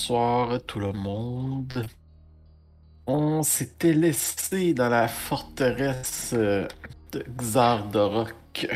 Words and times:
bonsoir 0.00 0.62
tout 0.66 0.80
le 0.80 0.94
monde. 0.94 1.86
On 3.06 3.42
s'était 3.42 3.92
laissé 3.92 4.72
dans 4.72 4.88
la 4.88 5.08
forteresse 5.08 6.30
euh, 6.32 6.66
de 7.12 7.22
Xardorok. 7.36 8.66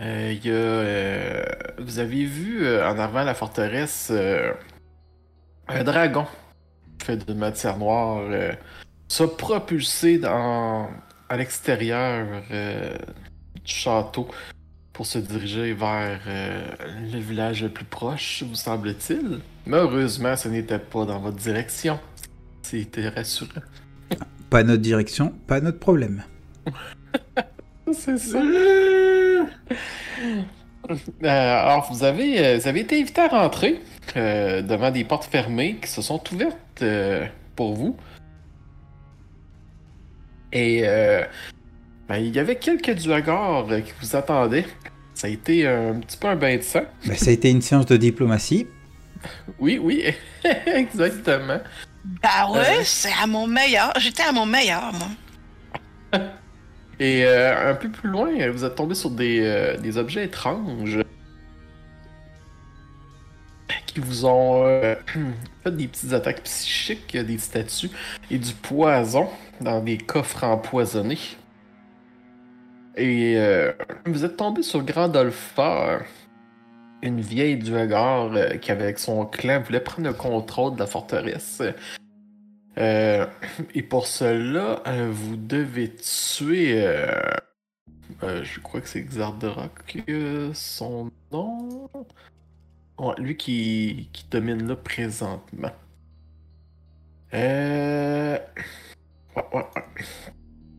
Euh, 0.00 0.34
euh, 0.46 1.44
vous 1.78 2.00
avez 2.00 2.24
vu 2.24 2.66
en 2.66 2.98
avant 2.98 3.22
la 3.22 3.34
forteresse 3.34 4.12
un 5.68 5.84
dragon 5.84 6.26
fait 7.00 7.16
de 7.16 7.32
matière 7.32 7.78
noire 7.78 8.28
se 9.06 9.22
propulser 9.22 10.20
à 10.24 11.36
l'extérieur 11.36 12.42
du 12.50 13.72
château 13.72 14.28
pour 14.98 15.06
se 15.06 15.18
diriger 15.18 15.74
vers 15.74 16.18
euh, 16.26 16.60
le 17.12 17.20
village 17.20 17.62
le 17.62 17.68
plus 17.68 17.84
proche, 17.84 18.42
vous 18.42 18.56
semble-t-il? 18.56 19.38
Mais 19.64 19.76
heureusement, 19.76 20.34
ce 20.34 20.48
n'était 20.48 20.80
pas 20.80 21.04
dans 21.04 21.20
votre 21.20 21.36
direction. 21.36 22.00
C'était 22.62 23.08
rassurant. 23.08 23.62
Pas 24.50 24.64
notre 24.64 24.82
direction, 24.82 25.32
pas 25.46 25.60
notre 25.60 25.78
problème. 25.78 26.24
C'est 27.92 28.18
ça. 28.18 28.42
Euh, 28.42 29.44
alors, 31.22 31.86
vous 31.92 32.02
avez, 32.02 32.44
euh, 32.44 32.58
vous 32.58 32.66
avez 32.66 32.80
été 32.80 33.00
invité 33.00 33.20
à 33.20 33.28
rentrer 33.28 33.80
euh, 34.16 34.62
devant 34.62 34.90
des 34.90 35.04
portes 35.04 35.30
fermées 35.30 35.76
qui 35.80 35.88
se 35.88 36.02
sont 36.02 36.20
ouvertes 36.32 36.82
euh, 36.82 37.24
pour 37.54 37.74
vous. 37.74 37.96
Et 40.52 40.82
ben, 42.08 42.16
il 42.16 42.34
y 42.34 42.38
avait 42.38 42.56
quelques 42.56 42.94
duergars 42.94 43.66
euh, 43.70 43.80
qui 43.80 43.92
vous 44.00 44.16
attendaient. 44.16 44.66
Ça 45.14 45.26
a 45.26 45.30
été 45.30 45.66
un 45.66 45.98
petit 46.00 46.16
peu 46.16 46.28
un 46.28 46.36
bain 46.36 46.56
de 46.56 46.62
sang. 46.62 46.84
Bah, 47.06 47.16
ça 47.16 47.30
a 47.30 47.32
été 47.32 47.50
une 47.50 47.62
séance 47.62 47.86
de 47.86 47.96
diplomatie. 47.96 48.66
Oui, 49.58 49.78
oui, 49.82 50.04
exactement. 50.66 51.58
Bah 52.22 52.48
ouais, 52.52 52.78
Euh. 52.78 52.82
c'est 52.84 53.12
à 53.20 53.26
mon 53.26 53.46
meilleur. 53.46 53.92
J'étais 53.98 54.22
à 54.22 54.32
mon 54.32 54.46
meilleur, 54.46 54.92
moi. 54.94 56.20
Et 57.00 57.24
euh, 57.24 57.70
un 57.70 57.74
peu 57.74 57.90
plus 57.90 58.08
loin, 58.08 58.28
vous 58.50 58.64
êtes 58.64 58.74
tombé 58.74 58.94
sur 58.94 59.10
des, 59.10 59.40
euh, 59.40 59.76
des 59.76 59.98
objets 59.98 60.24
étranges 60.24 60.98
qui 63.86 64.00
vous 64.00 64.24
ont 64.26 64.64
euh, 64.66 64.94
fait 65.64 65.76
des 65.76 65.88
petites 65.88 66.12
attaques 66.12 66.42
psychiques, 66.42 67.16
des 67.16 67.38
statues 67.38 67.90
et 68.30 68.38
du 68.38 68.52
poison 68.52 69.28
dans 69.60 69.80
des 69.80 69.98
coffres 69.98 70.44
empoisonnés. 70.44 71.18
Et 72.98 73.36
euh, 73.36 73.72
vous 74.06 74.24
êtes 74.24 74.36
tombé 74.36 74.62
sur 74.62 74.82
Grandolpha, 74.82 76.00
une 77.02 77.20
vieille 77.20 77.56
duergar 77.56 78.32
euh, 78.34 78.56
qui, 78.56 78.72
avec 78.72 78.98
son 78.98 79.24
clan, 79.24 79.60
voulait 79.60 79.80
prendre 79.80 80.08
le 80.08 80.14
contrôle 80.14 80.74
de 80.74 80.80
la 80.80 80.86
forteresse. 80.86 81.62
Euh, 82.76 83.26
et 83.74 83.82
pour 83.82 84.06
cela, 84.06 84.82
euh, 84.86 85.08
vous 85.12 85.36
devez 85.36 85.94
tuer. 85.94 86.84
je 88.22 88.60
crois 88.60 88.80
que 88.80 88.88
c'est 88.88 89.02
Xardorok, 89.02 90.02
euh, 90.08 90.50
son 90.54 91.10
nom. 91.30 91.88
Lui 93.18 93.36
qui, 93.36 94.08
qui 94.12 94.24
domine 94.28 94.66
là 94.66 94.74
présentement. 94.74 95.70
Ouais, 97.32 98.42
ouais, 99.36 99.44
ouais. 99.54 99.64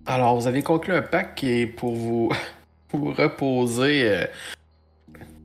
Alors, 0.10 0.40
vous 0.40 0.48
avez 0.48 0.64
conclu 0.64 0.92
un 0.92 1.04
pacte 1.04 1.44
et 1.44 1.68
pour 1.68 1.94
vous, 1.96 2.32
vous 2.94 3.14
reposer, 3.14 4.10
euh, 4.10 4.26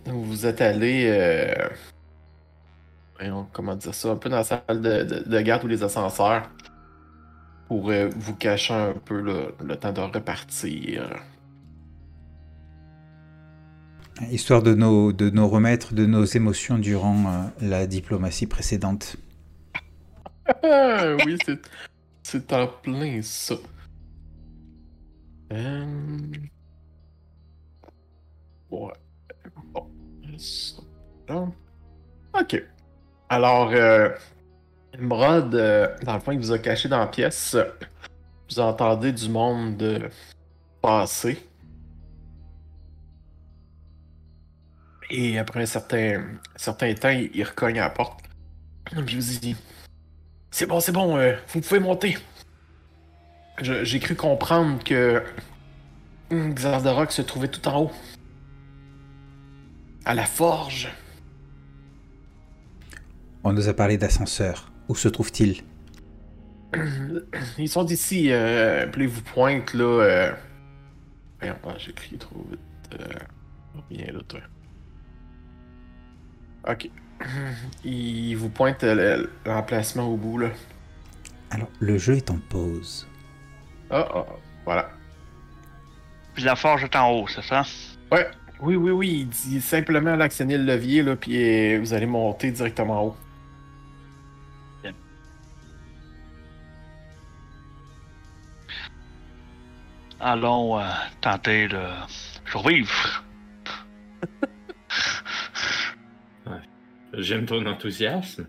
vous 0.06 0.46
êtes 0.46 0.62
allé. 0.62 1.04
euh, 1.06 1.68
voyons, 3.18 3.46
comment 3.52 3.76
dire 3.76 3.94
ça, 3.94 4.08
un 4.12 4.16
peu 4.16 4.30
dans 4.30 4.38
la 4.38 4.44
salle 4.44 4.62
de, 4.80 5.02
de- 5.02 5.28
de 5.28 5.40
garde 5.42 5.64
ou 5.64 5.66
les 5.66 5.82
ascenseurs 5.82 6.48
pour 7.68 7.90
euh, 7.90 8.08
vous 8.16 8.34
cacher 8.36 8.72
un 8.72 8.94
peu 8.94 9.20
le, 9.20 9.54
le 9.62 9.76
temps 9.76 9.92
de 9.92 10.00
repartir. 10.00 11.10
Histoire 14.30 14.62
de 14.62 14.72
nous, 14.74 15.12
de 15.12 15.28
nous 15.28 15.46
remettre 15.46 15.92
de 15.92 16.06
nos 16.06 16.24
émotions 16.24 16.78
durant 16.78 17.26
euh, 17.26 17.42
la 17.60 17.86
diplomatie 17.86 18.46
précédente. 18.46 19.16
Ah, 20.62 21.16
oui, 21.26 21.36
c'est, 21.44 21.60
c'est 22.22 22.50
en 22.54 22.66
plein 22.68 23.20
ça. 23.22 23.56
Euh... 25.52 26.32
Ouais. 28.70 28.92
Bon. 31.26 31.52
Ok. 32.38 32.62
Alors, 33.28 33.70
euh, 33.70 34.10
euh, 35.00 35.96
dans 36.02 36.14
le 36.14 36.20
fond, 36.20 36.32
il 36.32 36.38
vous 36.38 36.52
a 36.52 36.58
caché 36.58 36.88
dans 36.88 36.98
la 36.98 37.06
pièce. 37.06 37.56
Vous 38.50 38.60
entendez 38.60 39.12
du 39.12 39.28
monde 39.28 39.82
euh, 39.82 40.08
passer. 40.82 41.38
Et 45.10 45.38
après 45.38 45.62
un 45.62 45.66
certain, 45.66 46.24
certain 46.56 46.92
temps, 46.94 47.10
il, 47.10 47.30
il 47.34 47.44
recogne 47.44 47.76
la 47.76 47.90
porte. 47.90 48.20
Puis 48.84 49.16
il 49.16 49.20
vous 49.20 49.38
dit 49.40 49.56
C'est 50.50 50.66
bon, 50.66 50.80
c'est 50.80 50.92
bon, 50.92 51.16
euh, 51.16 51.36
vous 51.48 51.60
pouvez 51.60 51.80
monter. 51.80 52.16
J'ai 53.62 54.00
cru 54.00 54.14
comprendre 54.16 54.82
que 54.82 55.22
Xardorok 56.30 57.12
se 57.12 57.22
trouvait 57.22 57.48
tout 57.48 57.66
en 57.68 57.82
haut. 57.84 57.92
À 60.04 60.14
la 60.14 60.26
forge. 60.26 60.92
On 63.44 63.52
nous 63.52 63.68
a 63.68 63.74
parlé 63.74 63.96
d'ascenseur. 63.96 64.72
Où 64.88 64.94
se 64.94 65.08
trouve-t-il? 65.08 65.62
Ils 67.58 67.68
sont 67.68 67.84
d'ici. 67.84 68.32
Euh, 68.32 68.86
puis 68.88 69.04
il 69.04 69.08
vous 69.08 69.22
pointe 69.22 69.72
là. 69.74 70.02
Euh... 70.02 70.32
Ah, 71.42 71.74
j'ai 71.78 71.90
écrit 71.90 72.18
trop 72.18 72.44
vite. 72.50 73.00
Euh... 73.00 73.06
Viens 73.90 74.12
là, 74.12 74.20
toi. 74.26 74.40
Ok. 76.68 76.90
Il 77.84 78.34
vous 78.34 78.48
pointe 78.48 78.82
euh, 78.82 79.18
le- 79.18 79.30
l'emplacement 79.46 80.08
au 80.08 80.16
bout 80.16 80.38
là. 80.38 80.50
Alors, 81.50 81.68
le 81.78 81.96
jeu 81.98 82.16
est 82.16 82.30
en 82.30 82.38
pause. 82.48 83.06
Ah, 83.90 84.08
ah, 84.14 84.26
voilà. 84.64 84.90
Puis 86.34 86.44
la 86.44 86.56
forge 86.56 86.84
est 86.84 86.96
en 86.96 87.10
haut, 87.10 87.28
c'est 87.28 87.42
ça? 87.44 87.62
Ouais. 88.10 88.28
Oui, 88.60 88.76
oui, 88.76 88.90
oui. 88.90 89.08
Il 89.20 89.28
dit 89.28 89.60
simplement 89.60 90.16
d'actionner 90.16 90.56
le 90.58 90.64
levier 90.64 91.02
là, 91.02 91.16
puis 91.16 91.36
euh, 91.36 91.78
vous 91.80 91.92
allez 91.92 92.06
monter 92.06 92.50
directement 92.50 93.00
en 93.00 93.04
haut. 93.06 93.16
Allons 100.20 100.78
euh, 100.78 100.84
tenter 101.20 101.68
de 101.68 101.82
survivre. 102.50 103.24
J'aime 107.12 107.44
ton 107.44 107.66
enthousiasme. 107.66 108.46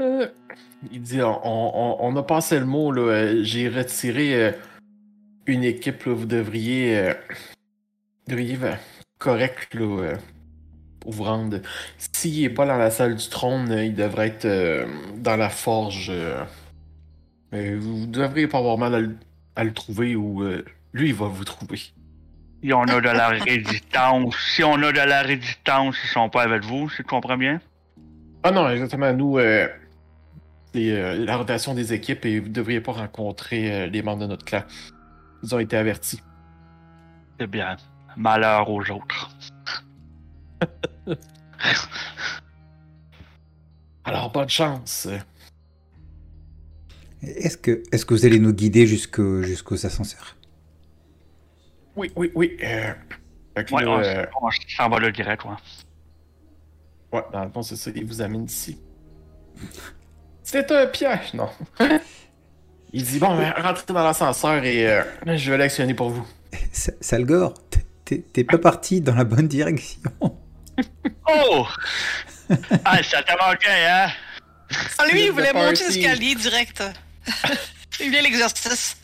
Euh, 0.00 0.28
il 0.92 1.02
dit 1.02 1.22
on, 1.22 1.40
on- 1.44 1.96
on 2.00 2.16
a 2.16 2.22
passé 2.22 2.58
le 2.58 2.66
mot, 2.66 2.92
là. 2.92 3.02
euh, 3.02 3.40
J'ai 3.42 3.68
retiré 3.68 4.34
euh, 4.44 4.52
une 5.46 5.64
équipe, 5.64 6.04
là. 6.04 6.12
Vous 6.14 6.26
devriez. 6.26 6.98
euh, 6.98 7.14
devriez 8.26 8.58
euh, 8.62 8.74
correct, 9.18 9.74
là. 9.74 10.12
pour 11.00 11.12
vous 11.12 11.24
rendre. 11.24 11.58
S'il 11.98 12.44
est 12.44 12.50
pas 12.50 12.66
dans 12.66 12.76
la 12.76 12.90
salle 12.90 13.16
du 13.16 13.28
trône, 13.28 13.70
il 13.72 13.94
devrait 13.94 14.28
être 14.28 14.86
dans 15.16 15.36
la 15.36 15.48
forge. 15.48 16.12
Mais 17.52 17.74
vous 17.76 18.06
devriez 18.06 18.46
pas 18.46 18.58
avoir 18.58 18.76
mal 18.78 18.94
à 18.94 19.00
le, 19.00 19.16
à 19.56 19.64
le 19.64 19.72
trouver 19.72 20.16
ou 20.16 20.42
lui, 20.92 21.08
il 21.08 21.14
va 21.14 21.26
vous 21.26 21.44
trouver. 21.44 21.78
Si 22.62 22.72
on 22.72 22.82
a 22.82 23.00
de 23.00 23.08
la 23.08 23.28
résistance, 23.28 24.34
si 24.54 24.64
on 24.64 24.74
a 24.82 24.90
de 24.92 24.98
la 24.98 25.22
résistance, 25.22 25.96
ils 26.04 26.08
sont 26.08 26.28
pas 26.28 26.42
avec 26.42 26.64
vous, 26.64 26.90
si 26.90 26.96
tu 26.98 27.02
comprends 27.04 27.38
bien? 27.38 27.60
Ah 28.42 28.50
non, 28.50 28.68
exactement. 28.68 29.12
Nous, 29.12 29.38
euh, 29.38 29.68
euh, 30.90 31.24
la 31.24 31.36
rotation 31.36 31.74
des 31.74 31.92
équipes 31.92 32.24
et 32.24 32.40
vous 32.40 32.48
devriez 32.48 32.80
pas 32.80 32.92
rencontrer 32.92 33.72
euh, 33.72 33.86
les 33.86 34.02
membres 34.02 34.22
de 34.22 34.26
notre 34.26 34.44
clan. 34.44 34.62
Ils 35.42 35.54
ont 35.54 35.58
été 35.58 35.76
avertis. 35.76 36.20
C'est 37.38 37.46
bien. 37.46 37.76
Malheur 38.16 38.68
aux 38.70 38.82
autres. 38.90 39.30
Alors, 44.04 44.30
bonne 44.32 44.48
chance. 44.48 45.06
Est-ce 47.22 47.56
que, 47.56 47.82
est-ce 47.92 48.06
que 48.06 48.14
vous 48.14 48.24
allez 48.26 48.38
nous 48.38 48.52
guider 48.52 48.86
jusqu'au- 48.86 49.42
jusqu'aux 49.42 49.84
ascenseurs? 49.86 50.36
Oui, 51.96 52.10
oui, 52.16 52.30
oui. 52.34 52.56
Euh, 52.62 52.92
Ouais, 53.72 53.82
là, 53.82 53.90
on, 53.90 53.98
euh, 54.00 54.24
on 54.40 54.48
s'en 54.76 54.88
va 54.88 55.00
là 55.00 55.10
direct, 55.10 55.44
ouais. 55.44 55.50
ouais, 57.12 57.24
dans 57.32 57.44
le 57.44 57.50
fond, 57.50 57.62
c'est 57.62 57.74
ça. 57.74 57.90
Il 57.92 58.04
vous 58.04 58.22
amène 58.22 58.44
ici. 58.44 58.78
C'était 60.50 60.74
un 60.76 60.86
piège, 60.86 61.34
non? 61.34 61.50
il 62.94 63.02
dit, 63.04 63.18
bon, 63.18 63.36
ben, 63.36 63.52
rentrez 63.58 63.84
dans 63.92 64.02
l'ascenseur 64.02 64.64
et 64.64 64.86
euh, 64.88 65.02
je 65.36 65.50
vais 65.50 65.58
l'actionner 65.58 65.92
pour 65.92 66.08
vous. 66.08 66.26
Sa- 66.72 66.92
Salgor, 67.02 67.52
t'es- 68.06 68.44
pas 68.44 68.56
parti 68.56 69.02
dans 69.02 69.14
la 69.14 69.24
bonne 69.24 69.46
direction. 69.48 70.00
Oh! 71.30 71.66
ah, 72.84 73.02
ça 73.02 73.22
t'a 73.22 73.36
manqué, 73.36 73.68
hein? 73.68 74.08
Ah, 74.96 75.06
lui, 75.12 75.24
il 75.24 75.32
voulait 75.32 75.52
monter 75.52 75.84
l'escalier 75.84 76.34
direct. 76.36 76.82
il 78.00 78.06
voulait 78.06 78.22
l'exercice. 78.22 78.96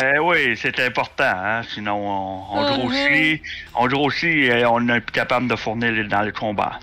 Eh 0.00 0.18
oui, 0.20 0.56
c'est 0.60 0.78
important, 0.80 1.24
hein? 1.24 1.62
Sinon, 1.74 1.94
on, 1.96 2.58
on 2.58 2.60
Mhm. 2.62 2.78
grossit, 2.88 3.42
on 3.74 3.86
grossit 3.88 4.24
et 4.52 4.64
on 4.66 4.80
n'est 4.80 5.00
plus 5.00 5.12
capable 5.12 5.48
de 5.48 5.56
fournir 5.56 6.06
dans 6.08 6.20
les 6.22 6.30
combats. 6.32 6.78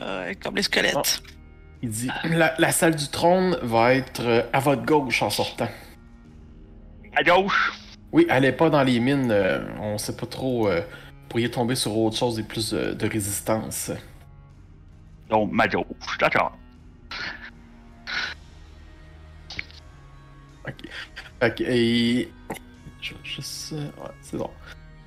Euh, 0.00 0.34
comme 0.42 0.56
les 0.56 0.62
squelettes. 0.62 1.22
Il 1.82 1.90
dit 1.90 2.10
la, 2.24 2.54
la 2.58 2.72
salle 2.72 2.96
du 2.96 3.08
trône 3.08 3.58
va 3.62 3.94
être 3.94 4.22
euh, 4.24 4.42
à 4.52 4.60
votre 4.60 4.84
gauche 4.84 5.22
en 5.22 5.30
sortant. 5.30 5.68
À 7.14 7.22
gauche, 7.22 7.72
Oui, 8.12 8.26
allez 8.28 8.52
pas 8.52 8.70
dans 8.70 8.82
les 8.82 8.98
mines. 9.00 9.30
euh, 9.30 9.60
on 9.80 9.98
sait 9.98 10.16
pas 10.16 10.26
trop. 10.26 10.68
euh, 10.68 10.80
vous 10.80 11.28
pourriez 11.28 11.50
tomber 11.50 11.74
sur 11.74 11.96
autre 11.96 12.16
chose 12.16 12.38
et 12.38 12.42
plus 12.42 12.72
euh, 12.72 12.94
de 12.94 13.06
résistance. 13.08 13.90
donc 15.28 15.50
ma 15.52 15.68
gauche, 15.68 16.18
d'accord. 16.18 16.56
Ok, 21.42 21.60
et. 21.60 22.32
Je 23.00 23.12
vais 23.14 23.20
juste. 23.22 23.72
Ouais, 23.72 24.10
c'est 24.22 24.36
bon. 24.36 24.50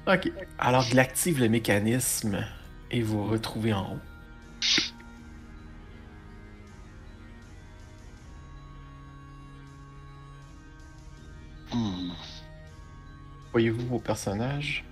Ok. 0.07 0.31
Alors, 0.57 0.85
il 0.91 0.99
active 0.99 1.39
le 1.39 1.49
mécanisme 1.49 2.45
et 2.91 3.01
vous 3.01 3.25
retrouvez 3.25 3.73
en 3.73 3.93
haut. 3.93 3.99
Hmm. 11.73 12.11
Voyez-vous 13.51 13.87
vos 13.87 13.99
personnages? 13.99 14.83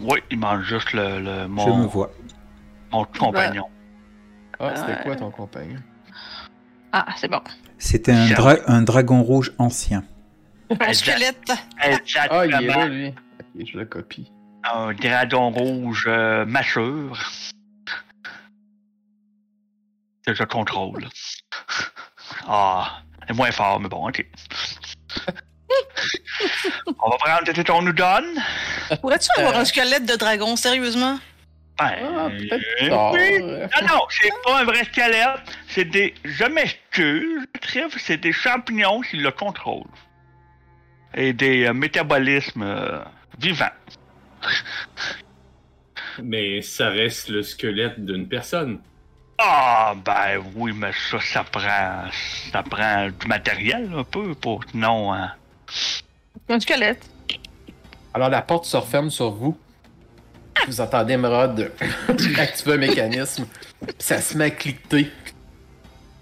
Oui, 0.00 0.18
il 0.30 0.38
manque 0.38 0.62
juste 0.62 0.92
le, 0.92 1.18
le- 1.20 1.42
Je 1.42 1.46
mon, 1.46 1.76
me 1.78 1.86
vois. 1.86 2.10
mon 2.92 3.04
compagnon. 3.04 3.68
Ah, 4.60 4.74
c'était 4.76 4.92
Ouais. 4.92 5.02
quoi 5.04 5.16
ton 5.16 5.30
compagnon? 5.30 5.80
Ah, 6.92 7.06
c'est 7.16 7.28
bon. 7.28 7.40
C'était 7.78 8.12
un, 8.12 8.28
dra- 8.28 8.58
un 8.66 8.82
dragon 8.82 9.22
rouge 9.22 9.52
ancien. 9.58 10.04
Un 10.80 10.92
squelette. 10.92 11.52
Ah, 11.80 12.46
il 12.46 12.54
est 12.54 12.60
là, 12.66 12.86
lui. 12.86 13.08
Ok, 13.08 13.66
je 13.66 13.78
le 13.78 13.84
copie. 13.86 14.30
un 14.64 14.92
dragon 14.94 15.50
rouge 15.50 16.04
euh, 16.08 16.44
mature 16.44 17.18
que 20.26 20.34
je 20.34 20.44
contrôle. 20.44 21.08
Ah, 22.46 23.00
c'est 23.26 23.34
moins 23.34 23.50
fort, 23.50 23.80
mais 23.80 23.88
bon, 23.88 24.08
ok. 24.08 24.26
On 27.02 27.10
va 27.10 27.16
prendre 27.16 27.44
tout 27.44 27.54
ce 27.54 27.62
qu'on 27.62 27.82
nous 27.82 27.92
donne. 27.92 28.38
Pourrais-tu 29.00 29.28
avoir 29.38 29.56
un 29.56 29.64
squelette 29.64 30.06
de 30.06 30.16
dragon, 30.16 30.56
sérieusement? 30.56 31.18
Ah, 31.80 31.92
Ben, 32.28 32.88
tard. 32.88 33.12
oui. 33.12 33.38
Non, 33.40 33.86
non, 33.88 34.00
c'est 34.10 34.30
pas 34.44 34.60
un 34.60 34.64
vrai 34.64 34.84
squelette. 34.84 35.40
C'est 35.68 35.84
des. 35.84 36.14
Je 36.24 36.44
m'excuse, 36.44 37.44
c'est 37.98 38.16
des 38.16 38.32
champignons 38.32 39.00
qui 39.02 39.16
le 39.18 39.30
contrôlent. 39.30 39.84
Et 41.14 41.32
des 41.32 41.66
euh, 41.66 41.72
métabolismes 41.72 42.62
euh, 42.62 42.98
vivants. 43.38 43.66
Mais 46.22 46.62
ça 46.62 46.88
reste 46.90 47.28
le 47.28 47.42
squelette 47.42 48.04
d'une 48.04 48.28
personne. 48.28 48.80
Ah, 49.38 49.94
ben 50.04 50.42
oui, 50.56 50.72
mais 50.74 50.90
ça, 51.10 51.20
ça 51.20 51.44
prend. 51.44 52.04
Ça 52.50 52.62
prend 52.64 53.08
du 53.08 53.26
matériel 53.28 53.88
un 53.96 54.02
peu 54.04 54.34
pour. 54.34 54.64
Non, 54.74 55.12
hein. 55.14 55.32
Un 56.48 56.60
squelette. 56.60 57.08
Alors, 58.14 58.28
la 58.28 58.42
porte 58.42 58.64
se 58.64 58.76
referme 58.76 59.10
sur 59.10 59.30
vous. 59.30 59.56
Vous 60.66 60.80
entendez 60.80 61.14
Emerald 61.14 61.72
activer 62.38 62.72
un 62.74 62.78
mécanisme. 62.78 63.46
Puis 63.80 63.94
ça 63.98 64.20
se 64.20 64.36
met 64.36 64.46
à 64.46 64.50
cliqueter. 64.50 65.10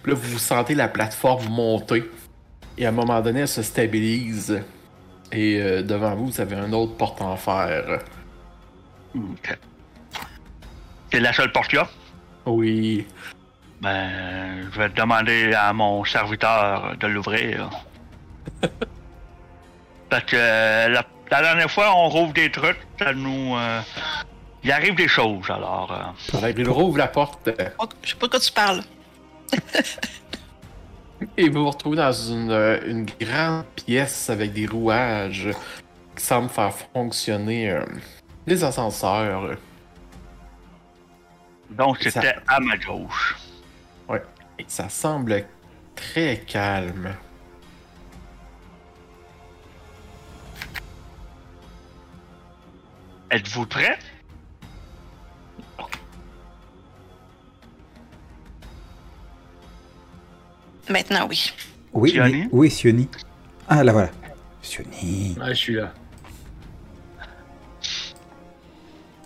Puis 0.02 0.12
là, 0.12 0.18
vous 0.18 0.38
sentez 0.38 0.74
la 0.74 0.88
plateforme 0.88 1.48
monter. 1.48 2.04
Et 2.76 2.84
à 2.84 2.90
un 2.90 2.92
moment 2.92 3.20
donné, 3.20 3.40
elle 3.40 3.48
se 3.48 3.62
stabilise. 3.62 4.62
Et 5.32 5.60
euh, 5.60 5.82
devant 5.82 6.14
vous, 6.14 6.26
vous 6.26 6.40
avez 6.40 6.56
une 6.56 6.74
autre 6.74 6.96
porte 6.96 7.20
en 7.22 7.36
fer. 7.36 8.00
Ok. 9.14 9.58
C'est 11.12 11.20
la 11.20 11.32
seule 11.32 11.52
porte 11.52 11.74
a? 11.74 11.88
Oui. 12.44 13.06
Ben, 13.80 14.68
je 14.72 14.78
vais 14.78 14.88
demander 14.90 15.52
à 15.54 15.72
mon 15.72 16.04
serviteur 16.04 16.96
de 16.98 17.06
l'ouvrir. 17.06 17.70
Parce 20.16 20.30
que 20.30 20.36
euh, 20.38 20.88
la, 20.88 21.04
la 21.30 21.42
dernière 21.42 21.70
fois, 21.70 21.94
on 21.94 22.08
rouvre 22.08 22.32
des 22.32 22.50
trucs, 22.50 22.78
ça 22.98 23.12
nous. 23.12 23.54
euh, 23.54 23.80
il 24.64 24.72
arrive 24.72 24.94
des 24.94 25.08
choses, 25.08 25.50
alors. 25.50 26.14
euh, 26.32 26.52
il 26.56 26.66
rouvre 26.70 26.96
la 26.96 27.06
porte. 27.08 27.50
Je 28.02 28.08
sais 28.10 28.16
pas 28.16 28.26
de 28.26 28.30
quoi 28.30 28.40
tu 28.40 28.50
parles. 28.52 28.80
Et 31.36 31.50
vous 31.50 31.64
vous 31.64 31.70
retrouvez 31.70 31.96
dans 31.98 32.12
une, 32.12 32.50
euh, 32.50 32.80
une 32.86 33.04
grande 33.20 33.64
pièce 33.74 34.30
avec 34.30 34.54
des 34.54 34.66
rouages 34.66 35.50
qui 36.16 36.24
semblent 36.24 36.48
faire 36.48 36.72
fonctionner 36.94 37.70
euh, 37.72 37.84
les 38.46 38.64
ascenseurs. 38.64 39.50
donc, 41.70 42.02
Ça- 42.02 42.10
c'était 42.22 42.36
à 42.48 42.58
ma 42.60 42.78
gauche. 42.78 43.36
Et 44.58 44.64
ça 44.68 44.88
semble 44.88 45.44
très 45.94 46.38
calme. 46.46 47.14
Êtes-vous 53.30 53.66
prêt? 53.66 53.98
Maintenant, 60.88 61.26
oui. 61.28 61.52
Oui, 61.92 62.10
Sioni 62.10 62.32
mais- 62.42 62.48
oui, 62.52 62.70
Sioni. 62.70 63.08
Ah, 63.68 63.82
là 63.82 63.92
voilà. 63.92 64.10
Sioni. 64.62 65.36
Ah, 65.40 65.48
je 65.50 65.54
suis 65.54 65.74
là. 65.74 65.92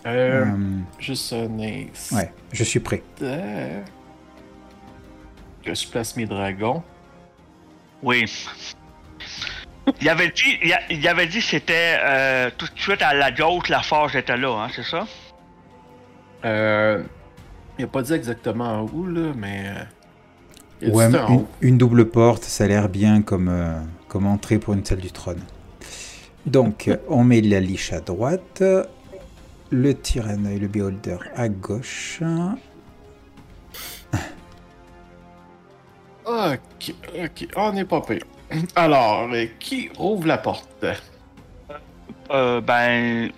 Euh, 0.07 0.45
Euh, 0.45 0.79
Juste 0.97 1.31
un 1.33 1.59
instant. 1.59 2.15
ouais, 2.15 2.33
je 2.51 2.63
suis 2.63 2.79
prêt. 2.79 3.03
Que 3.19 3.83
je 5.75 5.87
place 5.87 6.15
mes 6.17 6.25
dragons. 6.25 6.81
Oui. 8.01 8.25
Il 9.99 10.09
avait 10.09 10.29
dit, 10.29 10.57
il, 10.63 10.73
a- 10.73 10.81
il 10.91 11.07
avait 11.07 11.27
dit 11.27 11.39
que 11.39 11.43
c'était 11.45 11.97
euh, 12.01 12.49
tout 12.57 12.67
de 12.73 12.79
suite 12.79 13.01
à 13.01 13.13
la 13.13 13.31
gauche, 13.31 13.69
la 13.69 13.81
forge 13.81 14.15
était 14.15 14.37
là, 14.37 14.63
hein, 14.63 14.67
c'est 14.75 14.83
ça? 14.83 15.07
Euh, 16.45 17.03
il 17.77 17.85
a 17.85 17.87
pas 17.87 18.01
dit 18.01 18.13
exactement 18.13 18.83
où, 18.93 19.05
là, 19.05 19.31
mais. 19.35 19.63
euh, 19.65 19.83
il 20.81 20.89
Ouais, 20.89 21.05
une, 21.05 21.45
une 21.61 21.77
double 21.77 22.09
porte, 22.09 22.43
ça 22.43 22.63
a 22.63 22.67
l'air 22.67 22.89
bien 22.89 23.21
comme, 23.21 23.49
euh, 23.49 23.79
comme 24.07 24.25
entrée 24.25 24.57
pour 24.57 24.73
une 24.73 24.83
salle 24.85 24.99
du 24.99 25.11
trône. 25.11 25.41
Donc, 26.47 26.89
on 27.07 27.23
met 27.23 27.41
la 27.41 27.59
liche 27.59 27.93
à 27.93 27.99
droite, 27.99 28.63
le 29.69 29.93
tyrannoï, 29.93 30.57
le 30.59 30.67
beholder 30.67 31.17
à 31.35 31.49
gauche. 31.49 32.21
Ok, 36.25 36.93
ok, 37.23 37.47
on 37.55 37.73
n'est 37.73 37.85
pas 37.85 38.01
pire. 38.01 38.21
Alors, 38.75 39.29
euh, 39.31 39.45
qui 39.59 39.89
rouvre 39.97 40.27
la 40.27 40.37
porte? 40.37 40.85
Euh, 42.31 42.61
ben, 42.61 43.31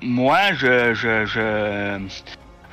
moi, 0.00 0.52
je, 0.54 0.94
je, 0.94 1.26
je, 1.26 2.00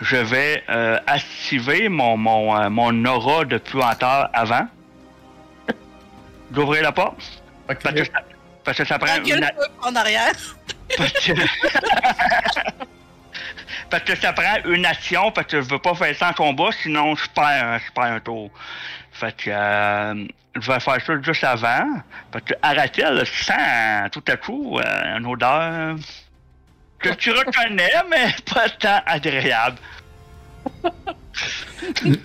je 0.01 0.17
vais 0.17 0.63
euh, 0.69 0.99
activer 1.07 1.89
mon, 1.89 2.17
mon, 2.17 2.57
euh, 2.57 2.69
mon 2.69 3.05
aura 3.05 3.45
de 3.45 3.57
puanteur 3.57 4.29
avant 4.33 4.67
d'ouvrir 6.51 6.83
la 6.83 6.91
porte. 6.91 7.41
Parce 7.67 7.79
que, 7.79 8.03
ça, 8.03 8.11
parce 8.63 8.77
que 8.77 8.85
ça 8.85 8.99
prend 8.99 9.15
une, 9.23 9.49
en 9.81 9.95
arrière. 9.95 10.33
parce 10.97 11.13
que, 11.13 11.31
parce 13.89 14.03
que 14.03 14.15
ça 14.15 14.33
prend 14.33 14.57
une 14.65 14.85
action, 14.85 15.31
parce 15.31 15.47
que 15.47 15.61
je 15.61 15.69
veux 15.69 15.79
pas 15.79 15.95
faire 15.95 16.15
ça 16.15 16.29
en 16.29 16.33
combat, 16.33 16.71
sinon 16.83 17.15
je 17.15 17.29
perds, 17.29 17.79
je 17.85 17.91
perds 17.93 18.03
un 18.03 18.19
tour. 18.19 18.49
Fait 19.13 19.35
que 19.35 19.49
euh, 19.49 20.25
je 20.55 20.71
vais 20.71 20.79
faire 20.79 21.01
ça 21.01 21.21
juste 21.21 21.43
avant. 21.43 22.01
Parce 22.31 22.45
que 22.45 22.53
Arakel 22.61 23.25
sent 23.25 24.09
tout 24.11 24.23
à 24.27 24.37
coup 24.37 24.79
euh, 24.79 25.17
une 25.17 25.25
odeur 25.25 25.95
que 26.99 27.09
tu 27.09 27.31
reconnais, 27.31 27.91
mais 28.09 28.35
pas 28.53 28.69
tant 28.69 29.01
agréable. 29.05 29.77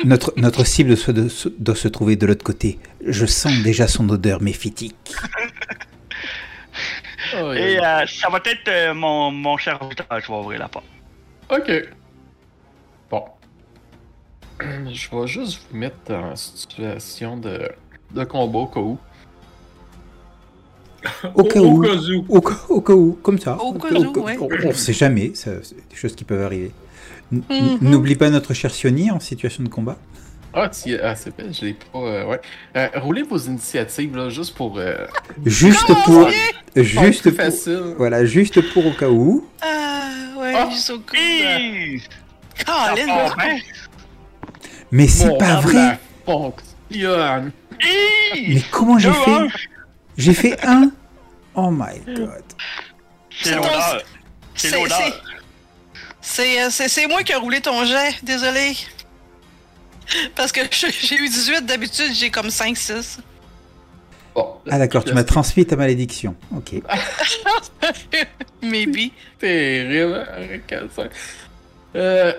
Notre, 0.04 0.34
notre 0.36 0.64
cible 0.64 0.94
doit 0.94 1.28
se, 1.28 1.48
doit 1.48 1.76
se 1.76 1.88
trouver 1.88 2.16
de 2.16 2.26
l'autre 2.26 2.44
côté. 2.44 2.78
Je 3.04 3.24
sens 3.24 3.62
déjà 3.62 3.88
son 3.88 4.08
odeur 4.10 4.42
méphitique. 4.42 5.14
Oh, 7.40 7.52
Et 7.52 7.78
euh, 7.78 8.06
ça 8.06 8.28
va 8.28 8.38
être 8.44 8.68
euh, 8.68 8.94
mon, 8.94 9.30
mon 9.30 9.58
serviteur 9.58 10.06
qui 10.22 10.30
va 10.30 10.38
ouvrir 10.38 10.60
la 10.60 10.68
porte. 10.68 10.86
Ok. 11.50 11.88
Bon. 13.10 13.24
Je 14.60 15.10
vais 15.10 15.26
juste 15.26 15.60
vous 15.70 15.76
mettre 15.76 16.12
en 16.12 16.36
situation 16.36 17.36
de, 17.36 17.68
de 18.14 18.24
combat 18.24 18.58
au 18.60 18.66
cas 18.66 18.80
où. 18.80 18.98
Au 21.34 21.44
cas 21.44 21.60
où. 21.60 21.80
cas 21.82 21.88
où. 21.94 22.24
Au, 22.28 22.40
ca- 22.42 22.56
au 22.68 22.80
cas 22.80 22.92
où, 22.94 23.18
comme 23.22 23.38
ça. 23.38 23.56
Au 23.60 23.72
cas 23.74 23.94
où, 23.94 24.20
ouais. 24.22 24.36
On 24.40 24.68
ne 24.68 24.72
sait 24.72 24.92
jamais, 24.92 25.32
ça- 25.34 25.62
c'est 25.62 25.76
des 25.88 25.96
choses 25.96 26.14
qui 26.16 26.24
peuvent 26.24 26.42
arriver. 26.42 26.72
Mhm. 27.30 27.78
N'oublie 27.80 28.14
pas 28.16 28.30
notre 28.30 28.54
cher 28.54 28.70
Sioni 28.72 29.10
en 29.10 29.20
situation 29.20 29.62
de 29.64 29.68
combat. 29.68 29.96
Ah, 30.54 30.68
tu... 30.70 30.96
ah 30.98 31.14
c'est 31.14 31.36
belle, 31.36 31.52
je 31.52 31.66
l'ai 31.66 31.74
pas. 31.74 31.98
euh, 31.98 32.26
ouais. 32.26 32.40
Euh, 32.76 32.88
roulez 32.96 33.22
vos 33.22 33.36
initiatives, 33.36 34.16
là, 34.16 34.30
juste 34.30 34.54
pour. 34.54 34.78
Euh, 34.78 35.06
Juste 35.44 35.86
pour, 36.04 36.30
juste 36.74 37.22
pour, 37.28 37.32
facile. 37.36 37.94
voilà, 37.98 38.24
juste 38.24 38.72
pour 38.72 38.86
au 38.86 38.92
cas 38.92 39.08
où. 39.10 39.46
Ah, 39.60 40.08
ouais, 40.38 40.54
Ah. 40.56 40.68
juste 40.70 40.90
au. 40.90 40.98
Hi! 41.14 42.00
Ça 42.66 42.94
Colin. 42.94 43.04
bien. 43.04 43.56
Mais 44.92 45.06
c'est 45.08 45.36
pas 45.36 45.60
vrai. 45.60 45.98
fonctionne. 46.24 47.52
Mais 47.82 48.62
comment 48.70 48.98
j'ai 48.98 49.12
fait. 49.12 49.48
J'ai 50.16 50.34
fait 50.34 50.64
un. 50.66 50.90
Oh 51.54 51.70
my 51.70 52.00
god. 52.14 52.42
C'est 53.40 53.54
l'odeur. 53.54 54.02
C'est. 54.54 54.72
C'est 56.20 56.62
euh, 56.62 56.68
c'est- 56.70 57.06
moi 57.06 57.22
qui 57.22 57.32
ai 57.32 57.36
roulé 57.36 57.60
ton 57.60 57.84
jet, 57.84 58.14
désolé. 58.22 58.76
Parce 60.34 60.52
que 60.52 60.60
j'ai 60.70 61.16
eu 61.16 61.28
18, 61.28 61.66
d'habitude 61.66 62.12
j'ai 62.14 62.30
comme 62.30 62.48
5-6. 62.48 63.18
Bon, 64.34 64.56
Ah 64.70 64.78
d'accord, 64.78 65.04
tu 65.04 65.14
m'as 65.14 65.24
transmis 65.24 65.64
ta 65.64 65.76
malédiction. 65.76 66.34
Ok. 66.54 66.74
Maybe. 68.62 69.12
terrible. 69.38 70.26
Euh, 71.94 72.32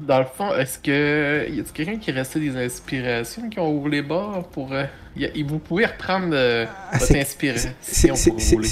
dans 0.00 0.18
le 0.20 0.24
fond, 0.26 0.54
est-ce 0.54 0.78
que 0.78 1.46
y 1.50 1.60
a 1.60 1.62
quelqu'un 1.74 1.96
qui 1.98 2.10
restait 2.12 2.40
des 2.40 2.56
inspirations 2.56 3.48
qui 3.48 3.58
ont 3.58 3.70
ouvert 3.76 3.90
les 3.90 4.02
bords 4.02 4.48
pour 4.52 4.72
euh, 4.72 4.84
y 5.16 5.24
a- 5.24 5.36
y- 5.36 5.42
vous 5.42 5.58
pouvez 5.58 5.86
reprendre 5.86 6.28
euh, 6.32 6.66
Ah, 6.68 6.98
votre 6.98 7.06
c'est- 7.06 7.20
inspiration 7.20 7.70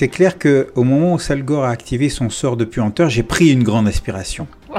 clair 0.08 0.38
que 0.38 0.70
au 0.74 0.84
moment 0.84 1.14
où 1.14 1.18
Salgor 1.18 1.64
a 1.64 1.70
activé 1.70 2.08
son 2.08 2.30
sort 2.30 2.56
de 2.56 2.64
puanteur, 2.64 3.08
j'ai 3.10 3.22
pris 3.22 3.50
une 3.52 3.62
grande 3.64 3.88
aspiration. 3.88 4.46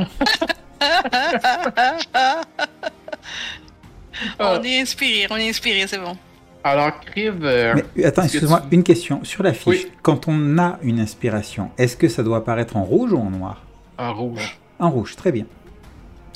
on 4.39 4.63
est 4.63 4.81
inspiré, 4.81 5.27
on 5.29 5.35
est 5.37 5.49
inspiré, 5.49 5.85
c'est 5.87 5.99
bon. 5.99 6.17
Alors, 6.63 6.99
Kriv, 7.01 7.39
euh, 7.43 7.75
Mais 7.95 8.03
attends, 8.05 8.23
excuse-moi, 8.23 8.63
tu- 8.69 8.75
une 8.75 8.83
question. 8.83 9.23
Sur 9.23 9.43
la 9.43 9.53
fiche, 9.53 9.83
Oui. 9.85 9.91
quand 10.01 10.27
on 10.27 10.57
a 10.57 10.79
une 10.81 10.99
inspiration, 10.99 11.69
est-ce 11.77 11.95
que 11.95 12.09
ça 12.09 12.23
doit 12.23 12.37
apparaître 12.37 12.75
en 12.75 12.83
rouge 12.83 13.13
ou 13.13 13.17
en 13.19 13.29
noir? 13.29 13.63
En 13.97 14.13
rouge. 14.13 14.59
En 14.79 14.89
rouge, 14.89 15.15
très 15.15 15.31
bien. 15.31 15.45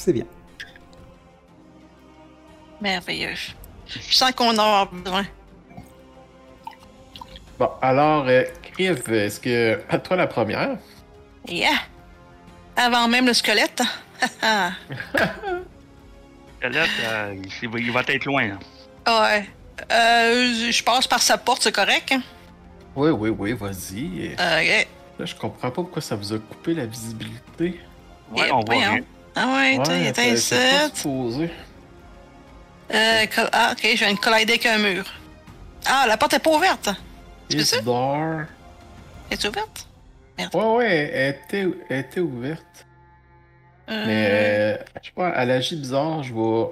C'est 0.02 0.14
bien. 0.14 0.26
Merveilleux. 2.82 3.36
Je 3.88 4.00
sens 4.16 4.32
qu'on 4.32 4.58
en 4.58 4.82
a 4.82 4.86
besoin. 4.92 5.26
Bon, 7.60 7.70
alors, 7.84 8.26
euh, 8.28 8.44
Kriv, 8.64 9.04
est-ce 9.14 9.40
que. 9.40 9.80
À 9.90 10.00
toi 10.00 10.18
la 10.18 10.26
première? 10.26 10.80
Yeah! 11.48 11.78
Avant 12.76 13.08
même 13.08 13.28
le 13.28 13.34
squelette. 13.36 13.84
Squelette, 16.58 16.90
euh, 17.04 17.36
il 17.62 17.92
va- 17.92 18.02
être 18.08 18.26
loin. 18.26 18.48
là. 18.48 18.58
ouais. 19.22 19.48
Euh, 19.92 20.72
je 20.72 20.84
passe 20.84 21.06
par 21.06 21.22
sa 21.22 21.38
porte, 21.38 21.62
c'est 21.62 21.72
correct? 21.72 22.12
hein? 22.12 22.22
Oui, 22.96 23.12
oui, 23.12 23.30
oui, 23.30 23.54
vas-y. 23.54 24.34
Ok. 24.34 24.88
Là, 25.20 25.26
je 25.26 25.36
comprends 25.36 25.70
pas 25.70 25.72
pourquoi 25.72 26.02
ça 26.02 26.16
vous 26.16 26.34
a 26.34 26.40
coupé 26.40 26.74
la 26.74 26.88
visibilité. 26.88 27.80
Ouais, 28.32 28.48
Et 28.48 28.52
on 28.52 28.62
voit 28.62 28.76
rien. 28.76 29.00
Ah 29.36 29.48
ouais, 29.56 29.84
toi, 29.84 29.96
il 29.96 30.08
était. 30.08 30.36
Euh, 32.94 33.26
ah, 33.54 33.72
ok, 33.72 33.80
je 33.82 34.04
viens 34.04 34.14
de 34.14 34.20
collider 34.20 34.54
avec 34.54 34.66
un 34.66 34.78
mur. 34.78 35.06
Ah, 35.86 36.06
la 36.08 36.18
porte 36.18 36.34
est 36.34 36.40
pas 36.40 36.52
ouverte. 36.52 36.90
C'est 37.50 37.64
ça? 37.64 37.82
door. 37.82 38.42
Est 39.30 39.44
ouverte? 39.46 39.88
Ouais, 40.54 40.76
ouais, 40.76 41.12
elle 41.14 41.36
était, 41.46 41.68
elle 41.90 42.00
était 42.00 42.20
ouverte. 42.20 42.86
Euh... 43.90 44.06
Mais, 44.06 44.28
euh, 44.30 44.78
je 45.02 45.08
sais 45.08 45.14
pas, 45.16 45.30
à 45.30 45.46
l'agit 45.46 45.76
bizarre, 45.76 46.24
je 46.24 46.34
vais. 46.34 46.66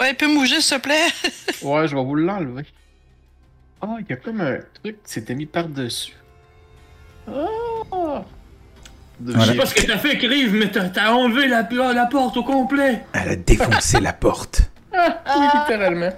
Ouais, 0.00 0.14
peut 0.14 0.26
bouger, 0.26 0.60
s'il 0.60 0.78
te 0.78 0.82
plaît. 0.82 1.08
Ouais, 1.62 1.86
je 1.86 1.94
vais 1.94 2.02
vous 2.02 2.14
l'enlever. 2.14 2.64
Ah, 3.82 3.96
il 3.98 4.06
y 4.08 4.12
a 4.12 4.16
comme 4.16 4.40
un 4.40 4.58
truc 4.82 5.02
qui 5.02 5.12
s'était 5.12 5.34
mis 5.34 5.46
par-dessus. 5.46 6.14
Ah! 7.28 8.24
De- 9.20 9.32
Voilà. 9.32 9.44
Je 9.46 9.50
sais 9.52 9.56
pas 9.58 9.66
ce 9.66 9.74
que 9.74 9.86
t'as 9.86 9.98
fait, 9.98 10.18
Kriv, 10.18 10.52
mais 10.54 10.70
t'as 10.70 11.12
enlevé 11.12 11.46
la, 11.46 11.68
la 11.92 12.06
porte 12.06 12.36
au 12.38 12.42
complet. 12.44 13.04
Elle 13.12 13.28
a 13.28 13.36
défoncé 13.36 14.00
la 14.00 14.12
porte. 14.12 14.62
Ah, 14.92 15.36
oui, 15.38 15.46
littéralement. 15.60 16.12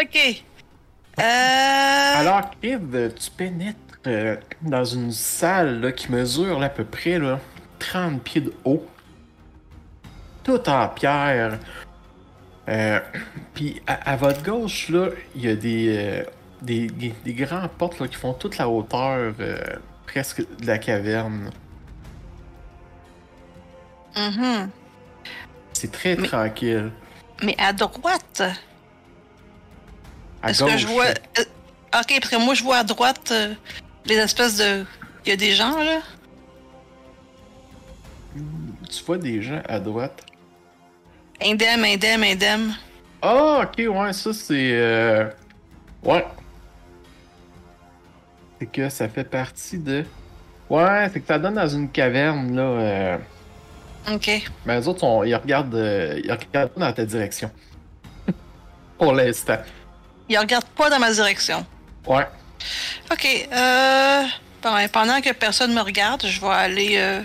ok. 0.00 0.42
Euh... 1.18 1.22
Alors, 2.20 2.50
Kriv, 2.62 3.12
tu 3.18 3.30
pénètres 3.32 3.76
euh, 4.06 4.36
dans 4.62 4.84
une 4.84 5.10
salle 5.10 5.80
là, 5.80 5.90
qui 5.90 6.12
mesure 6.12 6.60
là, 6.60 6.66
à 6.66 6.68
peu 6.68 6.84
près 6.84 7.18
là, 7.18 7.40
30 7.80 8.22
pieds 8.22 8.40
de 8.42 8.52
haut. 8.64 8.86
Tout 10.44 10.68
en 10.70 10.88
pierre. 10.88 11.58
Euh, 12.68 13.00
Puis 13.54 13.82
à, 13.88 14.12
à 14.12 14.16
votre 14.16 14.42
gauche, 14.44 14.88
là, 14.90 15.08
il 15.34 15.44
y 15.44 15.48
a 15.50 15.56
des, 15.56 15.96
euh, 15.98 16.22
des, 16.62 16.86
des, 16.86 17.12
des 17.24 17.32
grandes 17.32 17.70
portes 17.70 17.98
là, 17.98 18.06
qui 18.06 18.14
font 18.16 18.32
toute 18.34 18.58
la 18.58 18.68
hauteur 18.68 19.32
euh, 19.40 19.58
presque 20.08 20.40
de 20.60 20.66
la 20.66 20.78
caverne. 20.78 21.50
mhm. 24.16 24.70
C'est 25.74 25.92
très 25.92 26.16
Mais- 26.16 26.26
tranquille. 26.26 26.90
Mais 27.42 27.54
à 27.58 27.72
droite, 27.72 28.42
est-ce 30.44 30.64
que 30.64 30.76
je 30.76 30.86
vois... 30.88 31.04
euh, 31.06 31.44
Ok, 32.00 32.18
parce 32.20 32.28
que 32.30 32.44
moi, 32.44 32.54
je 32.54 32.62
vois 32.64 32.78
à 32.78 32.84
droite 32.84 33.30
euh, 33.30 33.54
les 34.06 34.16
espèces 34.16 34.56
de... 34.56 34.84
Il 35.24 35.28
y 35.30 35.32
a 35.32 35.36
des 35.36 35.52
gens, 35.52 35.76
là. 35.78 36.00
tu 38.90 39.04
vois 39.04 39.18
des 39.18 39.40
gens 39.42 39.62
à 39.68 39.78
droite? 39.78 40.24
Indem, 41.40 41.84
indem, 41.84 42.22
indem. 42.24 42.74
Ah, 43.22 43.60
ok, 43.62 43.84
ouais, 43.88 44.12
ça 44.12 44.32
c'est. 44.32 44.72
Euh... 44.72 45.28
Ouais. 46.02 46.26
C'est 48.58 48.66
que 48.66 48.88
ça 48.88 49.08
fait 49.08 49.24
partie 49.24 49.78
de. 49.78 50.04
Ouais, 50.68 51.08
c'est 51.12 51.20
que 51.20 51.26
ça 51.26 51.38
donne 51.38 51.54
dans 51.54 51.68
une 51.68 51.90
caverne, 51.90 52.54
là. 52.54 52.62
Euh... 52.62 53.18
Ok. 54.10 54.30
Mais 54.66 54.78
les 54.78 54.88
autres, 54.88 55.00
sont... 55.00 55.22
ils, 55.24 55.34
regardent, 55.34 55.74
euh, 55.74 56.20
ils 56.22 56.30
regardent 56.30 56.70
pas 56.70 56.80
dans 56.80 56.92
ta 56.92 57.04
direction. 57.04 57.50
Pour 58.98 59.12
l'instant. 59.12 59.58
Ils 60.28 60.38
regardent 60.38 60.64
pas 60.64 60.90
dans 60.90 60.98
ma 60.98 61.12
direction. 61.12 61.64
Ouais. 62.06 62.26
Ok, 63.10 63.26
euh... 63.52 64.22
bon, 64.62 64.88
pendant 64.92 65.20
que 65.20 65.32
personne 65.32 65.72
me 65.72 65.80
regarde, 65.80 66.26
je 66.26 66.40
vais 66.40 66.48
aller 66.48 66.96
euh, 66.96 67.20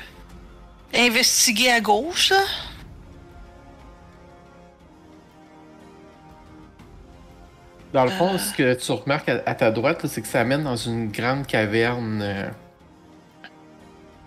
investiguer 0.93 1.71
à 1.71 1.81
gauche, 1.81 2.29
là. 2.29 2.43
Dans 7.93 8.05
le 8.05 8.09
fond, 8.11 8.37
ce 8.39 8.53
que 8.53 8.73
tu 8.73 8.91
remarques 8.91 9.29
à, 9.29 9.43
à 9.45 9.53
ta 9.53 9.69
droite, 9.71 10.05
c'est 10.07 10.21
que 10.21 10.27
ça 10.27 10.43
mène 10.43 10.63
dans 10.63 10.75
une 10.75 11.11
grande 11.11 11.45
caverne. 11.45 12.21
Euh... 12.23 12.49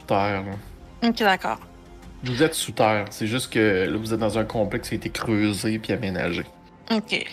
terre, 0.07 0.45
là. 0.45 1.09
Ok, 1.09 1.17
d'accord. 1.19 1.59
Vous 2.23 2.43
êtes 2.43 2.55
sous 2.55 2.73
terre. 2.73 3.07
C'est 3.11 3.27
juste 3.27 3.53
que 3.53 3.87
là, 3.91 3.97
vous 3.99 4.15
êtes 4.15 4.21
dans 4.21 4.39
un 4.39 4.45
complexe 4.45 4.89
qui 4.89 4.95
a 4.95 4.99
été 4.99 5.11
creusé 5.11 5.79
puis 5.79 5.93
aménagé. 5.93 6.45
Ok. 6.93 7.25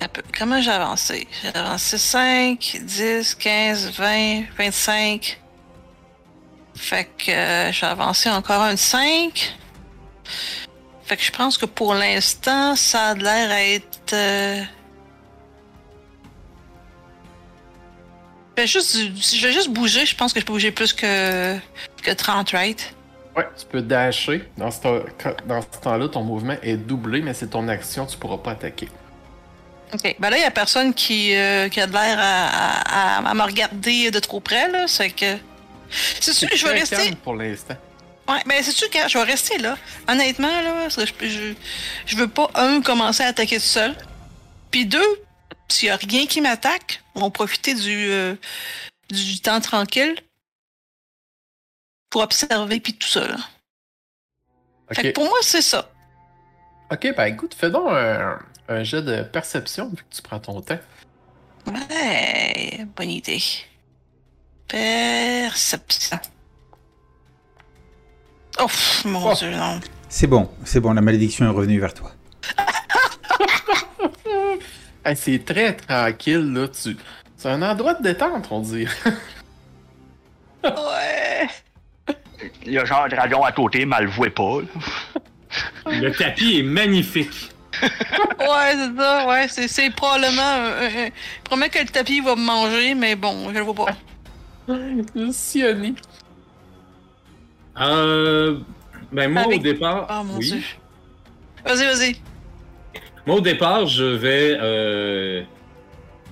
Un 0.00 0.08
peu. 0.08 0.22
Comment 0.36 0.60
j'ai 0.60 0.70
avancé? 0.70 1.26
J'ai 1.42 1.56
avancé 1.56 1.98
5, 1.98 2.80
10, 2.82 3.34
15, 3.36 3.92
20, 3.92 4.42
25. 4.56 5.40
Fait 6.74 7.08
que 7.16 7.30
euh, 7.32 7.72
j'ai 7.72 7.86
avancé 7.86 8.28
encore 8.30 8.62
un 8.62 8.76
5. 8.76 9.56
Fait 11.04 11.16
que 11.16 11.22
je 11.22 11.32
pense 11.32 11.56
que 11.58 11.66
pour 11.66 11.94
l'instant, 11.94 12.76
ça 12.76 13.08
a 13.08 13.14
l'air 13.14 13.50
à 13.50 13.62
être. 13.64 14.12
euh, 14.12 14.62
Je 18.58 18.62
vais 18.62 18.66
juste, 18.66 18.98
je 19.36 19.46
vais 19.46 19.52
juste 19.52 19.70
bouger, 19.70 20.04
je 20.04 20.16
pense 20.16 20.32
que 20.32 20.40
je 20.40 20.44
peux 20.44 20.52
bouger 20.52 20.72
plus 20.72 20.92
que, 20.92 21.56
que 22.02 22.10
30, 22.10 22.50
right? 22.50 22.92
Ouais, 23.36 23.46
tu 23.56 23.64
peux 23.66 23.80
dasher. 23.80 24.42
Dans 24.56 24.72
ce, 24.72 24.80
dans 25.46 25.62
ce 25.62 25.78
temps-là, 25.80 26.08
ton 26.08 26.24
mouvement 26.24 26.56
est 26.60 26.76
doublé, 26.76 27.22
mais 27.22 27.34
c'est 27.34 27.50
ton 27.50 27.68
action, 27.68 28.04
tu 28.04 28.16
pourras 28.16 28.38
pas 28.38 28.52
attaquer. 28.52 28.88
Ok. 29.94 30.16
Ben 30.18 30.30
là, 30.30 30.38
il 30.38 30.42
y 30.42 30.44
a 30.44 30.50
personne 30.50 30.92
qui, 30.92 31.36
euh, 31.36 31.68
qui 31.68 31.80
a 31.80 31.86
de 31.86 31.92
l'air 31.92 32.18
à, 32.18 33.28
à- 33.28 33.34
me 33.34 33.42
regarder 33.42 34.10
de 34.10 34.18
trop 34.18 34.40
près, 34.40 34.68
là. 34.68 34.88
C'est 34.88 35.10
que. 35.10 35.36
C'est 36.20 36.32
sûr, 36.32 36.48
je 36.52 36.66
vais 36.66 36.80
rester. 36.80 37.14
pour 37.22 37.36
l'instant. 37.36 37.76
Ouais, 38.28 38.42
ben 38.44 38.60
c'est 38.60 38.72
sûr 38.72 38.90
que 38.90 38.98
je 39.08 39.16
vais 39.16 39.24
rester 39.24 39.58
là. 39.58 39.78
Honnêtement, 40.08 40.60
là, 40.60 40.88
que 40.94 41.06
je, 41.06 41.28
je, 41.28 41.54
je 42.06 42.16
veux 42.16 42.28
pas, 42.28 42.50
un, 42.56 42.82
commencer 42.82 43.22
à 43.22 43.28
attaquer 43.28 43.56
tout 43.58 43.62
seul. 43.62 43.94
Puis 44.72 44.84
deux, 44.84 45.22
s'il 45.70 45.88
y 45.88 45.90
a 45.90 45.96
rien 45.96 46.26
qui 46.26 46.40
m'attaque, 46.40 47.02
on 47.14 47.20
va 47.20 47.30
profiter 47.30 47.74
du, 47.74 48.10
euh, 48.10 48.34
du 49.10 49.40
temps 49.40 49.60
tranquille 49.60 50.16
pour 52.10 52.22
observer 52.22 52.80
puis 52.80 52.94
tout 52.94 53.08
ça, 53.08 53.26
là. 53.28 53.36
Fait 54.92 55.02
que 55.02 55.08
pour 55.12 55.24
moi, 55.24 55.38
c'est 55.42 55.60
ça. 55.62 55.90
ok, 56.90 57.14
ben 57.14 57.26
écoute, 57.26 57.54
fais 57.54 57.70
donc 57.70 57.88
un, 57.90 58.38
un 58.68 58.82
jet 58.84 59.02
de 59.02 59.22
perception 59.22 59.90
vu 59.90 59.96
que 59.96 60.14
tu 60.16 60.22
prends 60.22 60.40
ton 60.40 60.62
temps. 60.62 60.78
Ouais, 61.66 62.86
bonne 62.96 63.10
idée. 63.10 63.42
Perception. 64.66 66.18
Oh, 68.60 68.66
mon 69.04 69.30
Oh. 69.30 69.34
dieu, 69.34 69.50
non. 69.50 69.78
C'est 70.08 70.26
bon, 70.26 70.50
c'est 70.64 70.80
bon, 70.80 70.94
la 70.94 71.02
malédiction 71.02 71.44
est 71.44 71.50
revenue 71.50 71.78
vers 71.80 71.92
toi. 71.92 72.12
Hey, 75.08 75.16
c'est 75.16 75.44
très 75.44 75.74
tranquille, 75.74 76.52
là. 76.52 76.68
Tu... 76.68 76.96
C'est 77.36 77.48
un 77.48 77.62
endroit 77.62 77.94
de 77.94 78.02
détente, 78.02 78.48
on 78.50 78.60
dit. 78.60 78.86
Ouais. 80.64 81.48
Il 82.66 82.72
y 82.72 82.78
a 82.78 82.84
genre 82.84 83.04
un 83.04 83.08
dragon 83.08 83.42
à 83.44 83.52
côté, 83.52 83.86
mais 83.86 83.96
elle 84.00 84.04
le 84.04 84.10
voit 84.10 84.30
pas. 84.30 84.60
là. 84.60 85.20
Le 86.00 86.10
tapis 86.12 86.58
est 86.58 86.62
magnifique. 86.62 87.50
Ouais, 87.80 88.74
c'est 88.74 88.96
ça, 88.96 89.26
ouais. 89.28 89.48
C'est, 89.48 89.68
c'est 89.68 89.90
probablement. 89.90 90.42
euh, 90.42 90.80
euh, 90.82 90.88
euh, 91.06 91.10
promet 91.44 91.70
que 91.70 91.78
le 91.78 91.86
tapis 91.86 92.20
va 92.20 92.36
me 92.36 92.42
manger, 92.42 92.94
mais 92.94 93.16
bon, 93.16 93.48
je 93.48 93.54
le 93.54 93.62
vois 93.62 93.74
pas. 93.86 93.96
Sioni. 95.32 95.94
Euh, 97.80 98.58
ben 99.10 99.32
moi 99.32 99.42
Avec- 99.44 99.60
au 99.60 99.62
départ, 99.62 100.06
Oh 100.10 100.24
mon 100.24 100.36
oui. 100.36 100.50
dieu. 100.50 100.62
Vas-y, 101.64 101.86
vas-y. 101.86 102.16
Moi 103.28 103.36
au 103.36 103.40
départ, 103.42 103.86
je 103.86 104.04
vais 104.04 104.56
euh, 104.58 105.42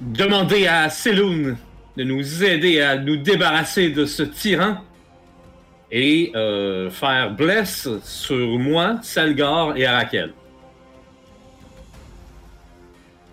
demander 0.00 0.67
à 0.67 0.88
Seloun 0.88 1.59
de 1.95 2.05
nous 2.05 2.43
aider 2.43 2.81
à 2.81 2.97
nous 2.97 3.19
débarrasser 3.19 3.91
de 3.91 4.07
ce 4.07 4.23
tyran 4.23 4.79
et 5.93 6.33
euh, 6.35 6.88
faire 6.88 7.33
bless 7.33 7.87
sur 8.03 8.59
moi, 8.59 8.99
Salgar 9.03 9.76
et 9.76 9.85
Arakel. 9.85 10.33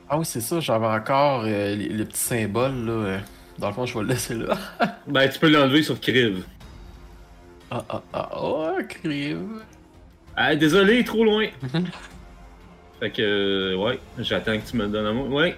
Ah 0.09 0.19
oui, 0.19 0.25
c'est 0.25 0.41
ça, 0.41 0.59
j'avais 0.59 0.85
encore 0.85 1.43
euh, 1.45 1.73
les, 1.73 1.87
les 1.87 2.03
petits 2.03 2.19
symboles, 2.19 2.85
là. 2.85 3.19
Dans 3.59 3.69
le 3.69 3.73
fond, 3.73 3.85
je 3.85 3.93
vais 3.97 4.03
le 4.03 4.09
laisser 4.09 4.35
là. 4.35 4.57
Ben 5.07 5.29
tu 5.29 5.39
peux 5.39 5.49
l'enlever 5.49 5.83
sur 5.83 6.01
Kriv. 6.01 6.43
Ah, 7.71 7.85
ah, 7.87 8.01
ah, 8.11 8.29
oh, 8.41 8.77
crive. 8.89 9.63
Ah 10.35 10.53
désolé, 10.53 11.05
trop 11.05 11.23
loin. 11.23 11.47
Fait 13.03 13.09
que 13.09 13.21
euh, 13.21 13.75
ouais, 13.75 13.99
j'attends 14.17 14.57
que 14.57 14.65
tu 14.65 14.77
me 14.77 14.83
le 14.83 14.89
donnes 14.89 15.05
à 15.07 15.11
moi. 15.11 15.27
Ouais. 15.27 15.57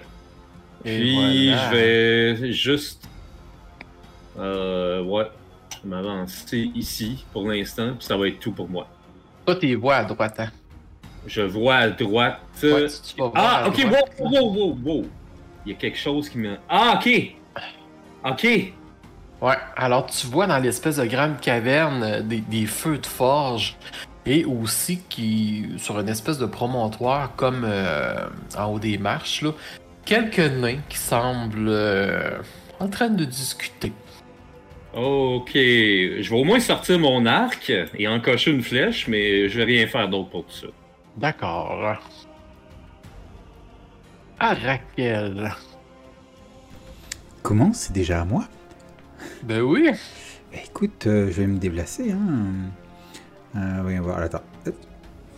Et 0.84 0.98
Puis 0.98 1.14
voilà. 1.46 1.70
je 1.70 1.76
vais 1.76 2.52
juste 2.52 3.08
euh, 4.36 5.00
ouais, 5.04 5.30
m'avancer 5.84 6.72
ici 6.74 7.24
pour 7.32 7.48
l'instant, 7.48 7.92
puis 7.96 8.04
ça 8.04 8.16
va 8.16 8.26
être 8.26 8.40
tout 8.40 8.50
pour 8.50 8.68
moi. 8.68 8.88
Toi, 9.46 9.54
t'es 9.54 9.76
voix 9.76 9.94
à 9.94 10.04
droite, 10.04 10.40
hein? 10.40 10.50
Je 11.24 11.42
vois 11.42 11.76
à 11.76 11.88
droite. 11.88 12.40
Ouais, 12.64 12.88
tu- 12.88 13.14
tu 13.14 13.20
vas 13.20 13.28
voir 13.28 13.32
ah, 13.36 13.64
à 13.64 13.68
ok, 13.68 13.80
droite. 13.86 14.12
wow, 14.18 14.28
wow, 14.28 14.52
wow, 14.52 14.78
wow. 14.84 15.06
Il 15.64 15.70
y 15.70 15.74
a 15.76 15.78
quelque 15.78 15.98
chose 15.98 16.28
qui 16.28 16.38
me. 16.38 16.56
Ah, 16.68 16.98
ok. 17.00 17.32
Ok. 18.28 18.44
Ouais, 19.40 19.54
alors 19.76 20.06
tu 20.06 20.26
vois 20.26 20.48
dans 20.48 20.58
l'espèce 20.58 20.96
de 20.96 21.04
grande 21.04 21.38
caverne 21.40 22.02
euh, 22.02 22.22
des, 22.22 22.40
des 22.40 22.66
feux 22.66 22.98
de 22.98 23.06
forge 23.06 23.76
et 24.26 24.44
aussi 24.44 24.98
qui 25.08 25.66
sur 25.78 25.98
une 26.00 26.08
espèce 26.08 26.38
de 26.38 26.46
promontoire 26.46 27.34
comme 27.36 27.64
euh, 27.64 28.26
en 28.58 28.72
haut 28.72 28.78
des 28.78 28.98
marches 28.98 29.42
là, 29.42 29.52
quelques 30.04 30.38
nains 30.38 30.80
qui 30.88 30.98
semblent 30.98 31.68
euh, 31.68 32.38
en 32.80 32.88
train 32.88 33.08
de 33.08 33.24
discuter. 33.24 33.92
Ok. 34.94 35.50
Je 35.54 36.28
vais 36.28 36.36
au 36.36 36.44
moins 36.44 36.60
sortir 36.60 36.98
mon 36.98 37.26
arc 37.26 37.70
et 37.98 38.08
encocher 38.08 38.50
une 38.50 38.62
flèche, 38.62 39.08
mais 39.08 39.48
je 39.48 39.58
vais 39.58 39.64
rien 39.64 39.86
faire 39.86 40.08
d'autre 40.08 40.30
pour 40.30 40.46
tout 40.46 40.54
ça. 40.54 40.66
D'accord. 41.16 41.98
Ah 44.38 44.54
Raquel. 44.54 45.52
Comment? 47.42 47.72
C'est 47.72 47.92
déjà 47.92 48.22
à 48.22 48.24
moi? 48.24 48.44
Ben 49.42 49.60
oui. 49.60 49.90
Écoute, 50.52 51.06
euh, 51.06 51.26
je 51.30 51.42
vais 51.42 51.46
me 51.46 51.58
déplacer. 51.58 52.12
Hein. 52.12 52.70
Euh, 53.56 53.78
voyons 53.82 54.02
voir, 54.02 54.18
attends. 54.18 54.42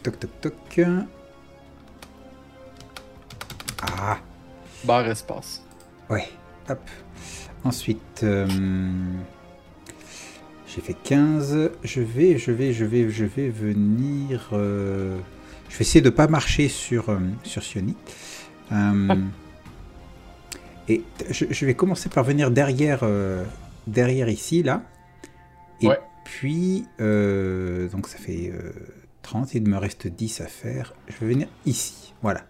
Toc 0.02 0.18
toc 0.18 0.30
toc. 0.40 0.80
Ah, 3.82 4.18
Barre 4.84 5.08
espace. 5.08 5.62
ouais. 6.10 6.28
Hop. 6.70 6.80
Ensuite, 7.64 8.20
euh, 8.24 8.46
j'ai 10.66 10.80
fait 10.82 10.94
15. 10.94 11.70
Je 11.82 12.00
vais, 12.00 12.36
je 12.38 12.50
vais, 12.52 12.72
je 12.72 12.84
vais, 12.84 13.08
je 13.10 13.24
vais 13.24 13.48
venir. 13.48 14.50
euh, 14.52 15.18
je 15.68 15.76
vais 15.76 15.80
essayer 15.82 16.02
de 16.02 16.10
pas 16.10 16.28
marcher 16.28 16.68
sur, 16.68 17.08
euh, 17.10 17.18
sur 17.42 17.62
Sioni. 17.62 17.96
Euh, 18.72 19.14
et 20.88 21.02
je, 21.30 21.46
je 21.50 21.66
vais 21.66 21.74
commencer 21.74 22.08
par 22.08 22.24
venir 22.24 22.50
derrière, 22.50 23.00
derrière 23.86 24.28
ici, 24.28 24.62
là. 24.62 24.82
Et 25.80 25.88
Ouais. 25.88 25.98
Puis, 26.30 26.84
euh, 27.00 27.88
donc 27.88 28.06
ça 28.06 28.18
fait 28.18 28.50
euh, 28.52 28.72
30, 29.22 29.54
il 29.54 29.66
me 29.66 29.78
reste 29.78 30.06
10 30.06 30.42
à 30.42 30.46
faire. 30.46 30.92
Je 31.08 31.16
vais 31.24 31.32
venir 31.32 31.48
ici, 31.64 32.12
voilà. 32.22 32.44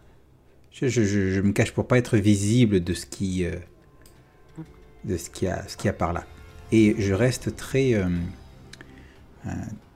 Je, 0.72 0.88
je- 0.88 1.04
je- 1.04 1.30
je 1.30 1.40
me 1.40 1.52
cache 1.52 1.72
pour 1.72 1.86
pas 1.86 1.96
être 1.96 2.16
visible 2.16 2.82
de 2.82 2.92
ce 2.92 3.06
qui, 3.06 3.44
euh, 3.44 3.54
de 5.04 5.16
ce 5.16 5.30
qu'il 5.30 5.46
y 5.46 5.50
a, 5.50 5.64
ce 5.68 5.88
par 5.90 6.12
là. 6.12 6.24
Et 6.72 6.96
je 6.98 7.14
reste 7.14 7.54
très, 7.54 7.94
euh, 7.94 8.08
euh, 9.46 9.50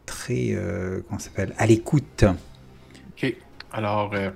très, 0.07 0.51
euh, 0.53 1.01
comment 1.09 1.19
ça 1.19 1.27
s'appelle, 1.27 1.53
à 1.59 1.67
l'écoute. 1.67 2.25
Ok. 3.11 3.35
Alors, 3.73 4.15
euh, 4.15 4.31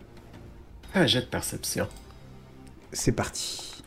un 0.95 1.07
jet 1.07 1.21
de 1.21 1.27
perception. 1.27 1.87
C'est 2.93 3.13
parti. 3.13 3.83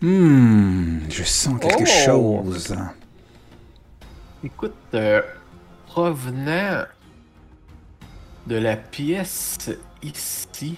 Hmm, 0.00 1.00
je 1.10 1.22
sens 1.22 1.60
quelque 1.60 1.82
Oh. 1.82 2.04
chose. 2.44 2.74
Écoute, 4.44 4.74
euh, 4.92 5.22
provenant 5.86 6.84
de 8.46 8.56
la 8.56 8.76
pièce 8.76 9.70
ici, 10.02 10.76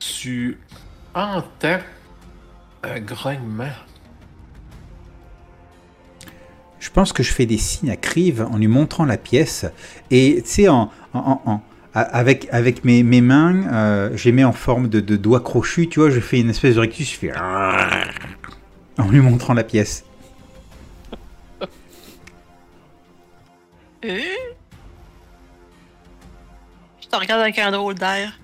tu 0.00 0.58
entends 1.14 1.78
un 2.82 3.00
grognement. 3.00 3.70
Je 6.80 6.90
pense 6.90 7.12
que 7.12 7.22
je 7.22 7.32
fais 7.32 7.46
des 7.46 7.58
signes 7.58 7.90
à 7.90 7.96
Crive 7.96 8.44
en 8.50 8.58
lui 8.58 8.66
montrant 8.66 9.04
la 9.04 9.16
pièce. 9.16 9.64
Et 10.10 10.42
tu 10.42 10.50
sais, 10.50 10.68
en, 10.68 10.90
avec, 11.94 12.84
mes 12.84 13.20
mains, 13.20 13.72
euh, 13.72 14.10
je 14.16 14.24
les 14.24 14.32
mets 14.32 14.42
en 14.42 14.52
forme 14.52 14.88
de, 14.88 14.98
de 14.98 15.14
doigts 15.14 15.40
crochus, 15.40 15.88
tu 15.88 16.00
vois, 16.00 16.10
je 16.10 16.18
fais 16.18 16.40
une 16.40 16.50
espèce 16.50 16.74
de 16.74 16.80
rectus, 16.80 17.12
je 17.12 17.16
fais 17.16 17.32
en 18.98 19.08
lui 19.08 19.20
montrant 19.20 19.54
la 19.54 19.64
pièce. 19.64 20.04
Euh? 24.04 24.20
Je 27.00 27.08
te 27.08 27.16
regarde 27.16 27.40
avec 27.40 27.58
un 27.58 27.70
drôle 27.70 27.94
d'air. 27.94 28.38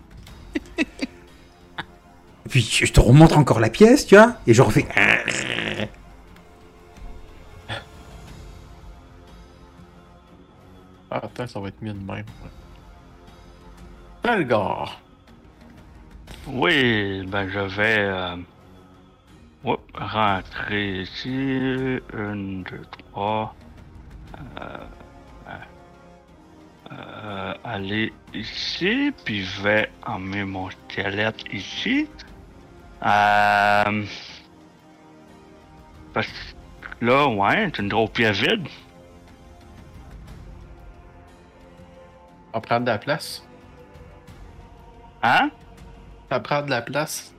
Puis 2.49 2.63
je 2.63 2.91
te 2.91 2.99
remontre 2.99 3.37
encore 3.37 3.61
la 3.61 3.69
pièce, 3.69 4.07
tu 4.07 4.17
vois, 4.17 4.37
et 4.47 4.55
je 4.55 4.63
refais. 4.63 4.87
Ah, 11.11 11.19
attends, 11.25 11.47
ça 11.47 11.61
va 11.61 11.69
être 11.69 11.83
mieux 11.83 11.93
de 11.93 11.99
même. 11.99 12.25
ouais. 12.25 12.51
Talgar. 14.23 15.01
Oui, 16.47 17.27
ben 17.27 17.49
je 17.49 17.59
vais 17.59 17.99
euh, 17.99 18.37
rentrer 19.65 21.03
ici. 21.03 21.99
Une, 22.13 22.63
deux, 22.65 22.83
trois. 23.13 23.55
Euh, 24.61 24.77
euh, 25.49 25.53
euh, 26.93 27.55
aller 27.65 28.13
ici, 28.35 29.13
puis 29.25 29.45
je 29.45 29.63
vais 29.63 29.91
emmener 30.07 30.45
mon 30.45 30.71
squelette 30.71 31.45
ici. 31.53 32.09
Euh, 33.03 34.05
parce 36.13 36.27
que 36.27 37.05
là, 37.05 37.29
ouais, 37.29 37.71
c'est 37.75 37.83
une 37.83 37.89
grosse 37.89 38.11
pièce 38.11 38.39
vide. 38.39 38.67
On 42.53 42.59
va 42.59 42.61
prendre 42.61 42.87
de 42.87 42.91
la 42.91 42.99
place. 42.99 43.45
Hein? 45.23 45.51
Ça 46.29 46.41
prend 46.41 46.63
de 46.63 46.71
la 46.71 46.83
place. 46.83 47.35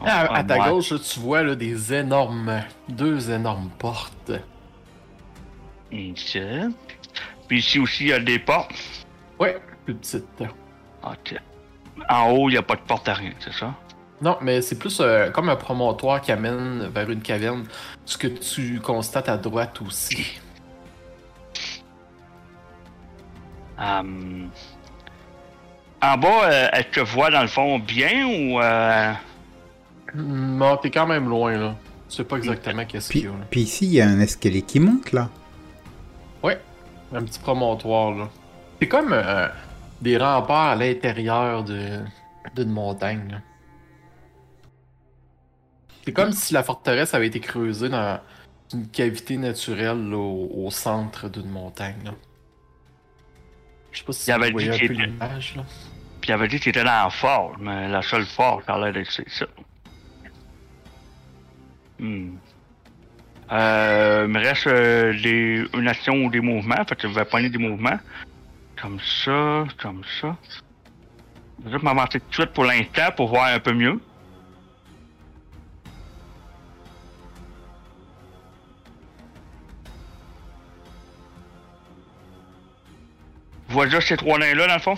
Ah, 0.00 0.26
à, 0.26 0.38
à 0.38 0.44
ta 0.44 0.70
gauche, 0.70 0.92
tu 1.00 1.20
vois 1.20 1.42
là, 1.42 1.54
des 1.54 1.92
énormes. 1.92 2.62
Deux 2.88 3.30
énormes 3.30 3.70
portes. 3.78 4.32
Ici. 5.90 6.40
Puis 7.48 7.58
ici 7.58 7.78
aussi, 7.78 8.04
il 8.04 8.08
y 8.10 8.12
a 8.12 8.20
des 8.20 8.38
portes. 8.38 8.72
Ouais, 9.38 9.58
plus 9.84 9.94
petites. 9.94 10.42
Ok. 11.02 11.34
En 12.08 12.30
haut, 12.30 12.48
il 12.48 12.52
n'y 12.52 12.58
a 12.58 12.62
pas 12.62 12.76
de 12.76 12.80
porte 12.80 13.08
à 13.08 13.14
rien, 13.14 13.32
c'est 13.40 13.52
ça? 13.52 13.74
Non, 14.20 14.36
mais 14.40 14.62
c'est 14.62 14.78
plus 14.78 15.00
euh, 15.00 15.30
comme 15.30 15.48
un 15.48 15.56
promontoire 15.56 16.20
qui 16.20 16.32
amène 16.32 16.88
vers 16.88 17.10
une 17.10 17.22
caverne. 17.22 17.64
Ce 18.04 18.18
que 18.18 18.26
tu 18.26 18.80
constates 18.80 19.28
à 19.28 19.36
droite 19.36 19.80
aussi. 19.80 20.40
Hum. 23.78 24.50
En 26.02 26.16
bas, 26.16 26.44
euh, 26.44 26.68
est-ce 26.72 26.88
que 26.88 27.04
je 27.04 27.12
vois 27.12 27.30
dans 27.30 27.42
le 27.42 27.48
fond 27.48 27.78
bien 27.78 28.26
ou. 28.26 28.60
Euh... 28.60 29.12
Non, 30.14 30.76
t'es 30.76 30.90
quand 30.90 31.06
même 31.06 31.28
loin 31.28 31.56
là. 31.58 31.74
Je 32.08 32.14
sais 32.16 32.24
pas 32.24 32.36
exactement 32.36 32.84
qu'est-ce 32.86 33.10
Puis, 33.10 33.20
qu'il 33.20 33.28
y 33.28 33.32
a. 33.32 33.36
là. 33.36 33.44
puis 33.50 33.60
ici, 33.62 33.86
il 33.86 33.92
y 33.92 34.00
a 34.00 34.08
un 34.08 34.18
escalier 34.20 34.62
qui 34.62 34.80
monte 34.80 35.12
là. 35.12 35.28
Ouais, 36.42 36.58
un 37.12 37.22
petit 37.22 37.38
promontoire 37.38 38.12
là. 38.14 38.28
C'est 38.80 38.88
comme 38.88 39.12
euh, 39.12 39.48
des 40.00 40.16
remparts 40.16 40.70
à 40.70 40.76
l'intérieur 40.76 41.64
de 41.64 42.00
d'une 42.56 42.70
montagne. 42.70 43.28
là. 43.30 43.38
C'est 46.04 46.12
comme 46.12 46.32
si 46.32 46.54
la 46.54 46.62
forteresse 46.62 47.12
avait 47.12 47.26
été 47.26 47.40
creusée 47.40 47.90
dans 47.90 48.20
une 48.72 48.88
cavité 48.88 49.36
naturelle 49.36 50.08
là, 50.08 50.16
au, 50.16 50.48
au 50.66 50.70
centre 50.70 51.28
d'une 51.28 51.50
montagne. 51.50 51.96
là. 52.04 52.12
Je 53.92 53.98
sais 53.98 54.04
pas 54.04 54.12
si 54.12 54.30
vous 54.30 54.38
voyez 54.52 54.70
dit 54.70 54.84
un 54.84 54.88
peu 54.88 54.92
l'image 54.94 55.56
là. 55.56 55.64
Puis 56.20 56.30
il 56.30 56.32
avait 56.32 56.48
dit 56.48 56.58
qu'il 56.60 56.70
était 56.70 56.84
dans 56.84 57.04
la 57.04 57.10
fort, 57.10 57.56
mais 57.60 57.88
la 57.88 58.02
seule 58.02 58.24
fort, 58.26 58.62
ça 58.66 58.74
a 58.74 58.78
l'air 58.78 58.92
d'être 58.92 59.10
c'est 59.10 59.28
ça. 59.28 59.46
Hmm. 61.98 62.36
Euh, 63.50 64.24
il 64.26 64.32
me 64.32 64.38
reste 64.40 64.66
euh, 64.66 65.12
des, 65.22 65.64
une 65.74 65.88
action 65.88 66.14
ou 66.24 66.30
des 66.30 66.40
mouvements. 66.40 66.84
Fait 66.88 66.94
que 66.96 67.08
je 67.08 67.14
vais 67.14 67.24
prendre 67.24 67.48
des 67.48 67.58
mouvements. 67.58 67.98
Comme 68.80 69.00
ça, 69.00 69.64
comme 69.80 70.02
ça. 70.20 70.36
Je 71.64 71.70
vais 71.70 71.78
m'avancer 71.82 72.20
tout 72.20 72.28
de 72.28 72.34
suite 72.34 72.52
pour 72.52 72.64
l'instant 72.64 73.10
pour 73.16 73.28
voir 73.28 73.46
un 73.52 73.58
peu 73.58 73.72
mieux. 73.72 74.00
Juste 83.90 84.08
ces 84.08 84.16
trois 84.16 84.38
nains-là, 84.38 84.66
dans 84.66 84.74
le 84.74 84.80
fond? 84.80 84.96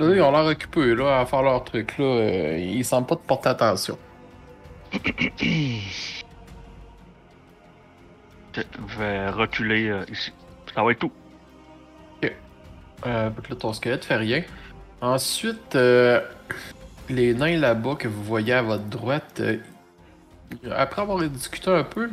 Eux, 0.00 0.16
ils 0.16 0.22
ont 0.22 0.32
l'air 0.32 0.46
occupés 0.46 0.94
là, 0.94 1.20
à 1.20 1.26
faire 1.26 1.42
leur 1.42 1.62
truc 1.62 1.98
là. 1.98 2.04
euh, 2.04 2.58
ils 2.58 2.84
semblent 2.84 3.06
pas 3.06 3.16
de 3.16 3.20
porter 3.20 3.50
attention. 3.50 3.98
Je 8.54 8.98
vais 8.98 9.30
reculer 9.30 9.88
euh, 9.88 10.04
ici. 10.10 10.32
Ça 10.74 10.82
va 10.82 10.92
être 10.92 10.98
tout. 10.98 11.12
Euh, 13.06 13.30
donc 13.30 13.48
là, 13.48 13.56
ton 13.56 13.72
squelette 13.72 14.04
fait 14.04 14.16
rien. 14.16 14.42
Ensuite, 15.00 15.74
euh, 15.74 16.20
les 17.08 17.34
nains 17.34 17.56
là-bas 17.56 17.94
que 17.96 18.08
vous 18.08 18.22
voyez 18.22 18.52
à 18.52 18.62
votre 18.62 18.84
droite, 18.84 19.40
euh, 19.40 19.58
après 20.70 21.02
avoir 21.02 21.22
discuté 21.28 21.70
un 21.70 21.84
peu, 21.84 22.10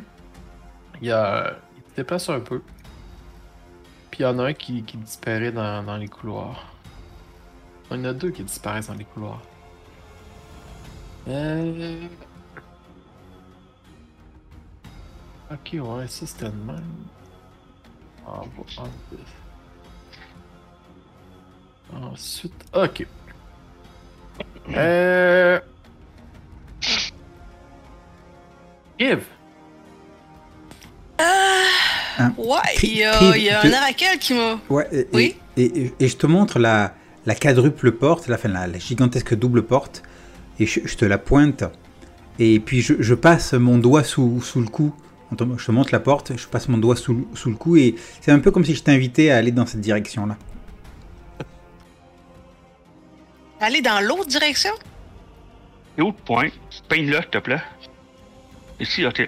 il 1.01 1.11
a, 1.11 1.57
ils 1.75 1.91
se 1.91 1.95
déplacent 1.97 2.29
un 2.29 2.39
peu. 2.39 2.61
Puis 4.11 4.21
il 4.21 4.23
y 4.23 4.25
en 4.25 4.39
a 4.39 4.45
un 4.45 4.53
qui, 4.53 4.83
qui 4.83 4.97
disparaît 4.97 5.51
dans, 5.51 5.83
dans 5.83 5.97
les 5.97 6.07
couloirs. 6.07 6.73
Il 7.91 7.97
y 7.97 7.99
en 7.99 8.05
a 8.05 8.13
deux 8.13 8.31
qui 8.31 8.43
disparaissent 8.43 8.87
dans 8.87 8.93
les 8.93 9.05
couloirs. 9.05 9.41
Euh... 11.27 12.07
Ok, 15.51 15.73
ouais, 15.73 16.07
ça 16.07 16.25
c'était 16.25 16.45
le 16.45 16.51
même. 16.51 16.83
En 18.25 18.41
bas. 18.41 18.89
Ensuite, 21.93 22.65
ok. 22.73 23.05
Euh. 24.75 25.59
Yves, 28.99 29.23
Hein? 32.19 32.33
Ouais, 32.37 32.57
il 32.83 32.97
y 32.97 33.03
a, 33.03 33.37
y 33.37 33.49
a 33.49 33.61
de- 33.61 33.67
un 33.67 33.77
oracle 33.77 34.17
qui 34.19 34.33
m'a. 34.33 34.59
Ouais, 34.69 34.87
et, 34.91 35.07
Oui? 35.13 35.35
et, 35.55 35.63
et- 35.65 35.93
et 35.99 36.07
je 36.07 36.17
te 36.17 36.25
montre 36.27 36.57
la, 36.59 36.93
la 37.27 37.35
quadruple 37.35 37.91
porte, 37.91 38.27
la, 38.27 38.35
enfin, 38.35 38.49
la, 38.49 38.65
la 38.67 38.79
gigantesque 38.79 39.35
double 39.35 39.63
porte, 39.63 40.01
et 40.59 40.65
je, 40.65 40.79
je 40.83 40.97
te 40.97 41.05
la 41.05 41.19
pointe, 41.19 41.63
et 42.39 42.59
puis 42.59 42.81
je, 42.81 42.95
je 42.99 43.13
passe 43.13 43.53
mon 43.53 43.77
doigt 43.77 44.03
sous, 44.03 44.41
sous 44.41 44.61
le 44.61 44.67
cou. 44.67 44.93
Je 45.31 45.65
te 45.65 45.71
montre 45.71 45.89
la 45.91 45.99
porte, 45.99 46.37
je 46.37 46.47
passe 46.47 46.69
mon 46.69 46.77
doigt 46.77 46.95
sous, 46.95 47.13
le- 47.13 47.27
sous 47.35 47.49
le 47.49 47.55
cou, 47.55 47.75
et 47.75 47.95
c'est 48.21 48.31
un 48.31 48.39
peu 48.39 48.49
comme 48.51 48.63
si 48.63 48.73
je 48.75 48.83
t'invitais 48.83 49.29
à 49.29 49.37
aller 49.37 49.51
dans 49.51 49.65
cette 49.65 49.81
direction-là. 49.81 50.37
Aller 53.59 53.81
dans 53.81 53.99
l'autre 53.99 54.27
direction? 54.27 54.71
Et 55.97 56.01
le 56.01 56.11
point? 56.11 56.49
Peine-le, 56.87 57.17
s'il 57.17 57.27
te 57.29 57.37
plaît. 57.39 57.61
Ici, 58.79 59.05
ok. 59.05 59.19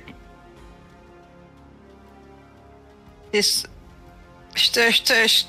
Et 3.34 3.42
Je 3.42 4.72
te. 4.72 4.92
Je 4.92 5.02
te. 5.04 5.14
Je, 5.28 5.44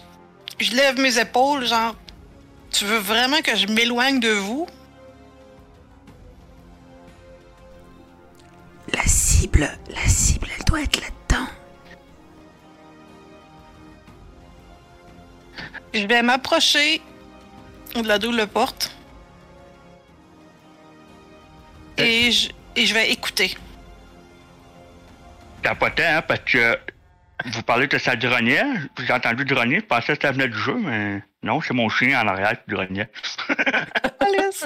je 0.65 0.75
lève 0.75 0.99
mes 0.99 1.19
épaules, 1.19 1.67
genre. 1.67 1.95
Tu 2.71 2.85
veux 2.87 2.99
vraiment 2.99 3.41
que 3.43 3.55
je 3.57 3.67
m'éloigne 3.67 4.19
de 4.21 4.31
vous? 4.31 4.67
Cible, 9.41 9.71
la 9.89 10.07
cible, 10.07 10.49
elle 10.59 10.65
doit 10.67 10.83
être 10.83 11.01
là-dedans. 11.01 11.49
Je 15.95 16.07
vais 16.07 16.23
m'approcher 16.23 17.01
de 17.95 18.07
la 18.07 18.19
double 18.19 18.47
porte. 18.47 18.95
Et 21.97 22.31
je, 22.33 22.51
et 22.77 22.85
je 22.87 22.95
vais 22.95 23.11
écouter. 23.11 23.57
Capotais, 25.63 26.05
hein, 26.07 26.23
parce 26.23 26.41
que 26.41 26.79
vous 27.47 27.63
parlez 27.63 27.89
que 27.89 27.99
ça 27.99 28.17
grognait. 28.17 28.63
J'ai 28.99 29.13
entendu 29.13 29.45
grogner, 29.47 29.77
je 29.81 29.85
pensais 29.87 30.17
que 30.17 30.23
ça 30.23 30.33
venait 30.33 30.49
du 30.49 30.59
jeu, 30.59 30.75
mais 30.75 31.23
non, 31.43 31.61
c'est 31.63 31.75
mon 31.75 31.89
chien 31.89 32.21
en 32.23 32.29
arrière 32.29 32.53
qui 32.63 32.71
grognait. 32.75 33.11
Alice, 34.21 34.65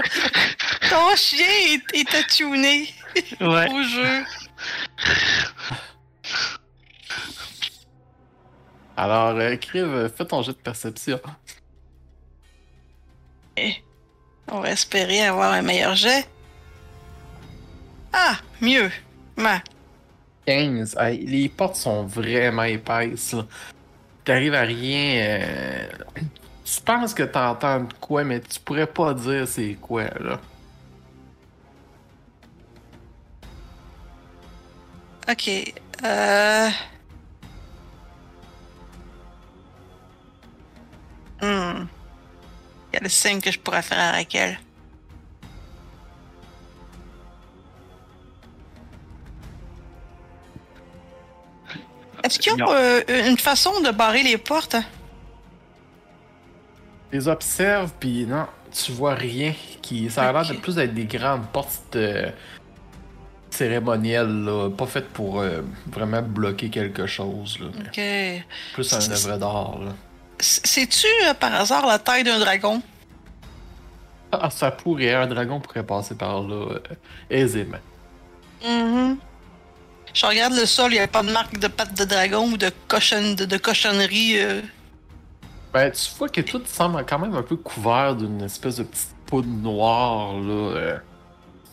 ton 0.90 1.14
chien 1.16 1.46
est, 1.70 1.96
est 2.00 2.14
attuné 2.14 2.92
Ouais. 3.40 3.68
au 3.70 3.82
jeu. 3.82 4.24
Alors, 8.96 9.36
euh, 9.38 9.56
Kriv, 9.56 10.08
fais 10.16 10.24
ton 10.24 10.42
jet 10.42 10.52
de 10.52 10.56
perception. 10.58 11.20
On 14.48 14.60
va 14.60 14.70
espérer 14.70 15.22
avoir 15.26 15.52
un 15.52 15.62
meilleur 15.62 15.94
jet. 15.94 16.28
Ah, 18.12 18.36
mieux. 18.60 18.90
Ma. 19.36 19.60
15. 20.46 20.96
Hey, 21.00 21.26
les 21.26 21.48
portes 21.48 21.76
sont 21.76 22.04
vraiment 22.04 22.62
épaisses. 22.64 23.34
T'arrives 24.24 24.54
à 24.54 24.62
rien. 24.62 25.16
euh, 25.22 25.86
Tu 26.64 26.80
penses 26.82 27.14
que 27.14 27.22
t'entends 27.24 27.80
de 27.80 27.92
quoi, 27.94 28.22
mais 28.24 28.40
tu 28.40 28.60
pourrais 28.60 28.86
pas 28.86 29.12
dire 29.14 29.48
c'est 29.48 29.74
quoi, 29.80 30.04
là. 30.20 30.40
Ok. 35.28 35.48
Euh... 36.04 36.68
Hmm. 41.40 41.86
Quel 42.92 43.10
signe 43.10 43.40
que 43.40 43.50
je 43.50 43.58
pourrais 43.58 43.82
faire 43.82 43.98
à 43.98 44.12
Raquel? 44.12 44.58
Est-ce 52.22 52.38
qu'il 52.38 52.52
y 52.52 52.54
a 52.54 52.64
Non. 52.64 52.72
euh, 52.72 53.02
une 53.28 53.38
façon 53.38 53.80
de 53.80 53.90
barrer 53.90 54.22
les 54.22 54.38
portes? 54.38 54.76
Les 57.12 57.28
observes, 57.28 57.92
puis 58.00 58.24
non, 58.26 58.46
tu 58.72 58.92
vois 58.92 59.14
rien. 59.14 59.52
Qui... 59.82 60.08
Ça 60.10 60.28
a 60.28 60.32
l'air 60.32 60.46
de 60.46 60.54
plus 60.54 60.76
d'être 60.76 60.94
des 60.94 61.04
grandes 61.04 61.46
portes 61.48 61.96
euh, 61.96 62.30
cérémonielles, 63.54 64.44
là. 64.44 64.70
Pas 64.70 64.86
faites 64.86 65.08
pour 65.08 65.40
euh, 65.40 65.62
vraiment 65.86 66.22
bloquer 66.22 66.70
quelque 66.70 67.06
chose, 67.06 67.58
là. 67.60 67.66
Plus 68.74 68.92
un 68.92 69.10
œuvre 69.10 69.38
d'art, 69.38 69.78
Sais-tu 70.38 71.06
euh, 71.26 71.34
par 71.34 71.54
hasard 71.54 71.86
la 71.86 71.98
taille 71.98 72.24
d'un 72.24 72.38
dragon? 72.38 72.82
Ah, 74.32 74.50
ça 74.50 74.72
pourrait, 74.72 75.14
un 75.14 75.28
dragon 75.28 75.60
pourrait 75.60 75.86
passer 75.86 76.16
par 76.16 76.42
là 76.42 76.72
euh, 76.72 76.80
aisément. 77.30 77.78
Mhm. 78.66 79.16
Je 80.12 80.26
regarde 80.26 80.54
le 80.54 80.66
sol, 80.66 80.92
il 80.92 80.96
n'y 80.96 81.00
a 81.00 81.08
pas 81.08 81.22
de 81.22 81.30
marque 81.30 81.58
de 81.58 81.68
pattes 81.68 81.96
de 81.96 82.04
dragon 82.04 82.50
ou 82.52 82.56
de, 82.56 82.70
cochon, 82.88 83.34
de, 83.34 83.44
de 83.44 83.56
cochonnerie. 83.56 84.36
Ben, 85.72 85.90
tu 85.90 86.10
vois 86.18 86.28
que 86.28 86.40
tout 86.40 86.62
semble 86.66 87.04
quand 87.04 87.18
même 87.18 87.34
un 87.34 87.42
peu 87.42 87.56
couvert 87.56 88.14
d'une 88.14 88.42
espèce 88.42 88.76
de 88.76 88.84
petite 88.84 89.14
poudre 89.26 89.48
noire, 89.48 90.34
là. 90.34 90.98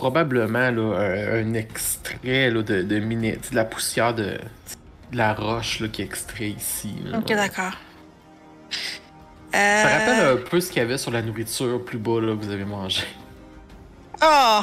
Euh, 0.01 0.09
probablement, 0.09 0.71
là, 0.71 0.97
un, 0.97 1.43
un 1.49 1.53
extrait, 1.53 2.49
là, 2.49 2.61
de, 2.61 2.81
de, 2.81 2.99
miné- 2.99 3.37
de 3.49 3.55
la 3.55 3.65
poussière 3.65 4.13
de, 4.13 4.39
de 5.11 5.17
la 5.17 5.33
roche, 5.33 5.79
là, 5.79 5.87
qui 5.87 6.01
est 6.01 6.05
extrait 6.05 6.49
ici. 6.49 6.93
là. 7.05 7.19
Ok, 7.19 7.27
d'accord. 7.27 7.73
Ça 9.53 9.57
Euh... 9.59 9.83
rappelle 9.83 10.37
un 10.37 10.49
peu 10.49 10.59
ce 10.61 10.69
qu'il 10.71 10.77
y 10.81 10.85
avait 10.85 10.97
sur 10.97 11.11
la 11.11 11.21
nourriture 11.21 11.83
plus 11.83 11.97
bas, 11.97 12.19
là, 12.21 12.35
que 12.35 12.43
vous 12.45 12.51
avez 12.51 12.65
mangé. 12.65 13.03
Oh, 14.23 14.61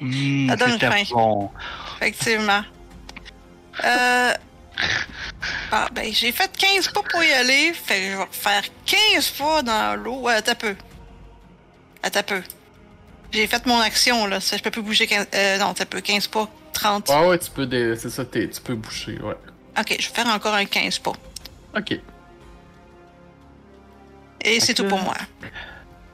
Mmh, 0.00 0.48
Ça 0.48 0.56
donne 0.56 0.78
faim. 0.80 1.02
bon. 1.12 1.50
effectivement. 2.00 2.62
Euh... 3.84 4.32
Ah, 5.70 5.88
ben, 5.92 6.12
j'ai 6.12 6.32
fait 6.32 6.50
15 6.56 6.88
pas 6.88 7.02
pour 7.02 7.22
y 7.22 7.30
aller, 7.32 7.72
fait 7.72 7.94
que 8.00 8.02
je 8.06 8.16
vais 8.16 8.22
refaire 8.24 8.62
15 8.84 9.30
pas 9.30 9.62
dans 9.62 9.96
l'eau. 10.02 10.20
Ouais, 10.22 10.32
attends 10.34 10.52
un 10.52 10.54
peu. 10.56 10.74
Attends 12.02 12.18
un 12.20 12.22
peu. 12.24 12.42
J'ai 13.32 13.46
fait 13.46 13.64
mon 13.66 13.78
action, 13.80 14.26
là. 14.26 14.38
Je 14.40 14.62
peux 14.62 14.70
plus 14.70 14.82
bouger 14.82 15.06
15... 15.06 15.26
euh, 15.34 15.58
non, 15.58 15.74
ça 15.76 15.86
peut 15.86 16.00
15 16.00 16.26
pas, 16.28 16.48
30. 16.74 17.08
Ouais, 17.08 17.28
ouais, 17.28 17.38
tu 17.38 17.50
peux, 17.50 17.66
dé- 17.66 17.96
c'est 17.96 18.10
ça, 18.10 18.24
tu 18.24 18.48
peux 18.62 18.74
boucher, 18.74 19.18
ouais. 19.20 19.36
Ok, 19.78 19.96
je 19.98 20.08
vais 20.08 20.14
faire 20.14 20.26
encore 20.26 20.54
un 20.54 20.66
15 20.66 20.98
pas. 20.98 21.12
Ok, 21.76 21.98
Et 24.44 24.60
c'est 24.60 24.74
tout 24.74 24.84
pour 24.84 24.98
moi. 24.98 25.14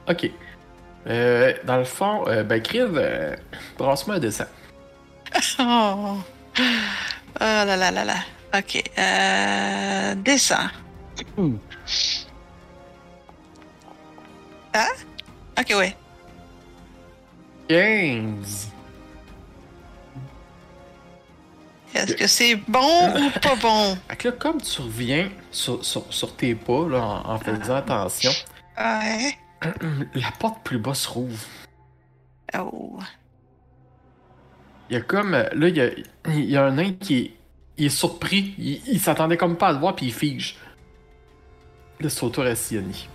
ok. 0.09 0.29
Euh, 1.07 1.53
dans 1.65 1.77
le 1.77 1.83
fond, 1.85 2.25
euh, 2.27 2.43
ben, 2.43 2.61
Kriv, 2.61 2.91
euh, 2.95 3.35
brasse-moi 3.77 4.15
un 4.17 4.19
dessin. 4.19 4.47
Oh. 5.59 6.17
Oh 6.59 6.63
là 7.39 7.75
là 7.77 7.91
là 7.91 8.03
là. 8.05 8.15
Ok. 8.55 8.83
Euh... 8.97 10.15
Descends. 10.15 10.67
Hein? 14.73 14.87
Ok, 15.57 15.73
ouais. 15.77 15.95
15! 17.69 18.71
Est-ce 21.93 22.15
que 22.15 22.27
c'est 22.27 22.55
bon 22.55 23.09
ou 23.15 23.29
pas 23.39 23.55
bon? 23.55 23.95
Fait 24.09 24.15
que 24.15 24.27
là, 24.29 24.35
comme 24.37 24.61
tu 24.61 24.81
reviens 24.81 25.29
sur, 25.51 25.83
sur, 25.83 26.11
sur 26.11 26.35
tes 26.35 26.55
pas, 26.55 26.87
là, 26.87 27.01
en, 27.01 27.33
en 27.33 27.37
faisant 27.39 27.75
attention, 27.75 28.31
Ouais. 28.77 29.37
la 30.15 30.31
porte 30.39 30.63
plus 30.63 30.77
bas 30.79 30.93
se 30.93 31.09
rouvre. 31.09 31.45
Oh. 32.57 32.97
Il 34.89 34.93
y 34.93 34.97
a 34.97 35.01
comme. 35.01 35.31
Là, 35.31 35.67
il 35.67 35.75
y 35.75 35.81
a, 35.81 35.89
il 36.27 36.49
y 36.49 36.57
a 36.57 36.65
un 36.65 36.71
nain 36.71 36.93
qui 36.93 37.17
est, 37.17 37.33
il 37.77 37.85
est 37.85 37.89
surpris. 37.89 38.55
Il, 38.57 38.81
il 38.87 38.99
s'attendait 38.99 39.37
comme 39.37 39.57
pas 39.57 39.67
à 39.67 39.73
le 39.73 39.79
voir, 39.79 39.95
puis 39.95 40.07
il 40.07 40.13
fige. 40.13 40.57
Là, 41.99 42.09
c'est 42.09 42.23
au 42.23 42.29
tour 42.29 42.45
à 42.45 42.55
Sioni. 42.55 43.09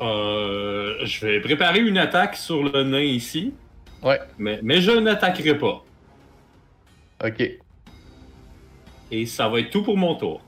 Euh, 0.00 0.94
je 1.04 1.26
vais 1.26 1.40
préparer 1.40 1.80
une 1.80 1.98
attaque 1.98 2.36
sur 2.36 2.62
le 2.62 2.82
nain 2.84 3.00
ici, 3.00 3.54
Ouais, 4.02 4.20
mais, 4.38 4.60
mais 4.62 4.80
je 4.80 4.92
n'attaquerai 4.92 5.58
pas. 5.58 5.84
ok. 7.24 7.42
Et 9.10 9.26
ça 9.26 9.48
va 9.48 9.60
être 9.60 9.70
tout 9.70 9.82
pour 9.82 9.96
mon 9.96 10.14
tour. 10.14 10.40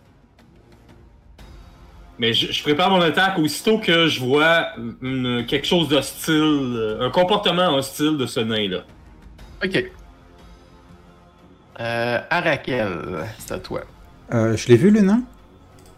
Mais 2.19 2.35
je, 2.35 2.53
je 2.53 2.63
prépare 2.63 2.91
mon 2.91 3.01
attaque 3.01 3.39
aussitôt 3.39 3.79
que 3.79 4.07
je 4.07 4.21
vois 4.21 4.69
une- 5.01 5.47
quelque 5.49 5.67
chose 5.67 5.89
d'hostile, 5.89 6.35
euh, 6.77 7.01
un 7.07 7.11
comportement 7.11 7.75
hostile 7.75 8.19
de 8.19 8.27
ce 8.27 8.41
nain-là. 8.41 8.85
Ok. 9.65 9.91
Euh, 11.81 12.21
Arakel, 12.29 13.25
c'est 13.39 13.53
à 13.55 13.59
toi. 13.59 13.81
Euh, 14.35 14.55
je 14.57 14.69
l'ai 14.69 14.77
vu 14.77 14.91
le 14.91 15.01
nain? 15.01 15.23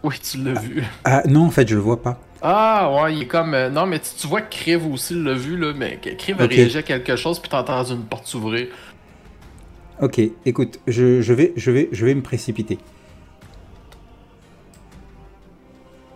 Oui, 0.01 0.15
tu 0.19 0.37
l'as 0.41 0.53
vu. 0.59 0.83
Ah 1.03 1.23
non, 1.27 1.45
en 1.45 1.49
fait, 1.49 1.67
je 1.67 1.75
le 1.75 1.81
vois 1.81 2.01
pas. 2.01 2.17
Ah, 2.43 2.91
ouais, 2.93 3.15
il 3.15 3.21
est 3.23 3.27
comme. 3.27 3.53
euh, 3.53 3.69
non, 3.69 3.85
mais 3.85 3.99
tu, 3.99 4.09
tu 4.19 4.27
vois 4.27 4.41
que 4.41 4.53
Kriv 4.53 4.85
aussi 4.91 5.15
l'a 5.15 5.33
vu, 5.33 5.57
là, 5.57 5.73
mais 5.73 5.97
que 5.97 6.09
Kriv 6.09 6.41
a 6.41 6.45
Ok. 6.45 6.49
réagi 6.49 6.77
à 6.77 6.83
quelque 6.83 7.15
chose, 7.15 7.39
puis 7.39 7.49
t'as 7.49 7.61
entendu 7.61 7.93
une 7.93 8.05
porte 8.05 8.27
s'ouvrir. 8.27 8.67
Ok, 10.01 10.19
écoute, 10.45 10.79
je, 10.87 11.21
je 11.21 11.33
vais, 11.33 11.53
je, 11.55 11.71
vais, 11.71 11.89
je 11.91 12.05
vais 12.05 12.15
me 12.15 12.21
précipiter. 12.21 12.79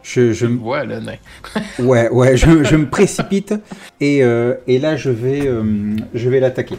Je, 0.03 0.31
je, 0.33 0.45
Tu 0.45 0.51
le 0.51 0.53
m- 0.53 0.59
vois, 0.59 0.83
le 0.85 0.99
nain. 0.99 1.17
ouais, 1.79 2.09
ouais, 2.09 2.37
je, 2.37 2.63
je 2.63 2.75
me 2.75 2.89
précipite 2.89 3.53
et, 3.99 4.23
euh, 4.23 4.55
et 4.67 4.79
là 4.79 4.95
je 4.95 5.09
vais, 5.09 5.47
euh, 5.47 5.95
je 6.13 6.29
vais 6.29 6.39
l'attaquer. 6.39 6.77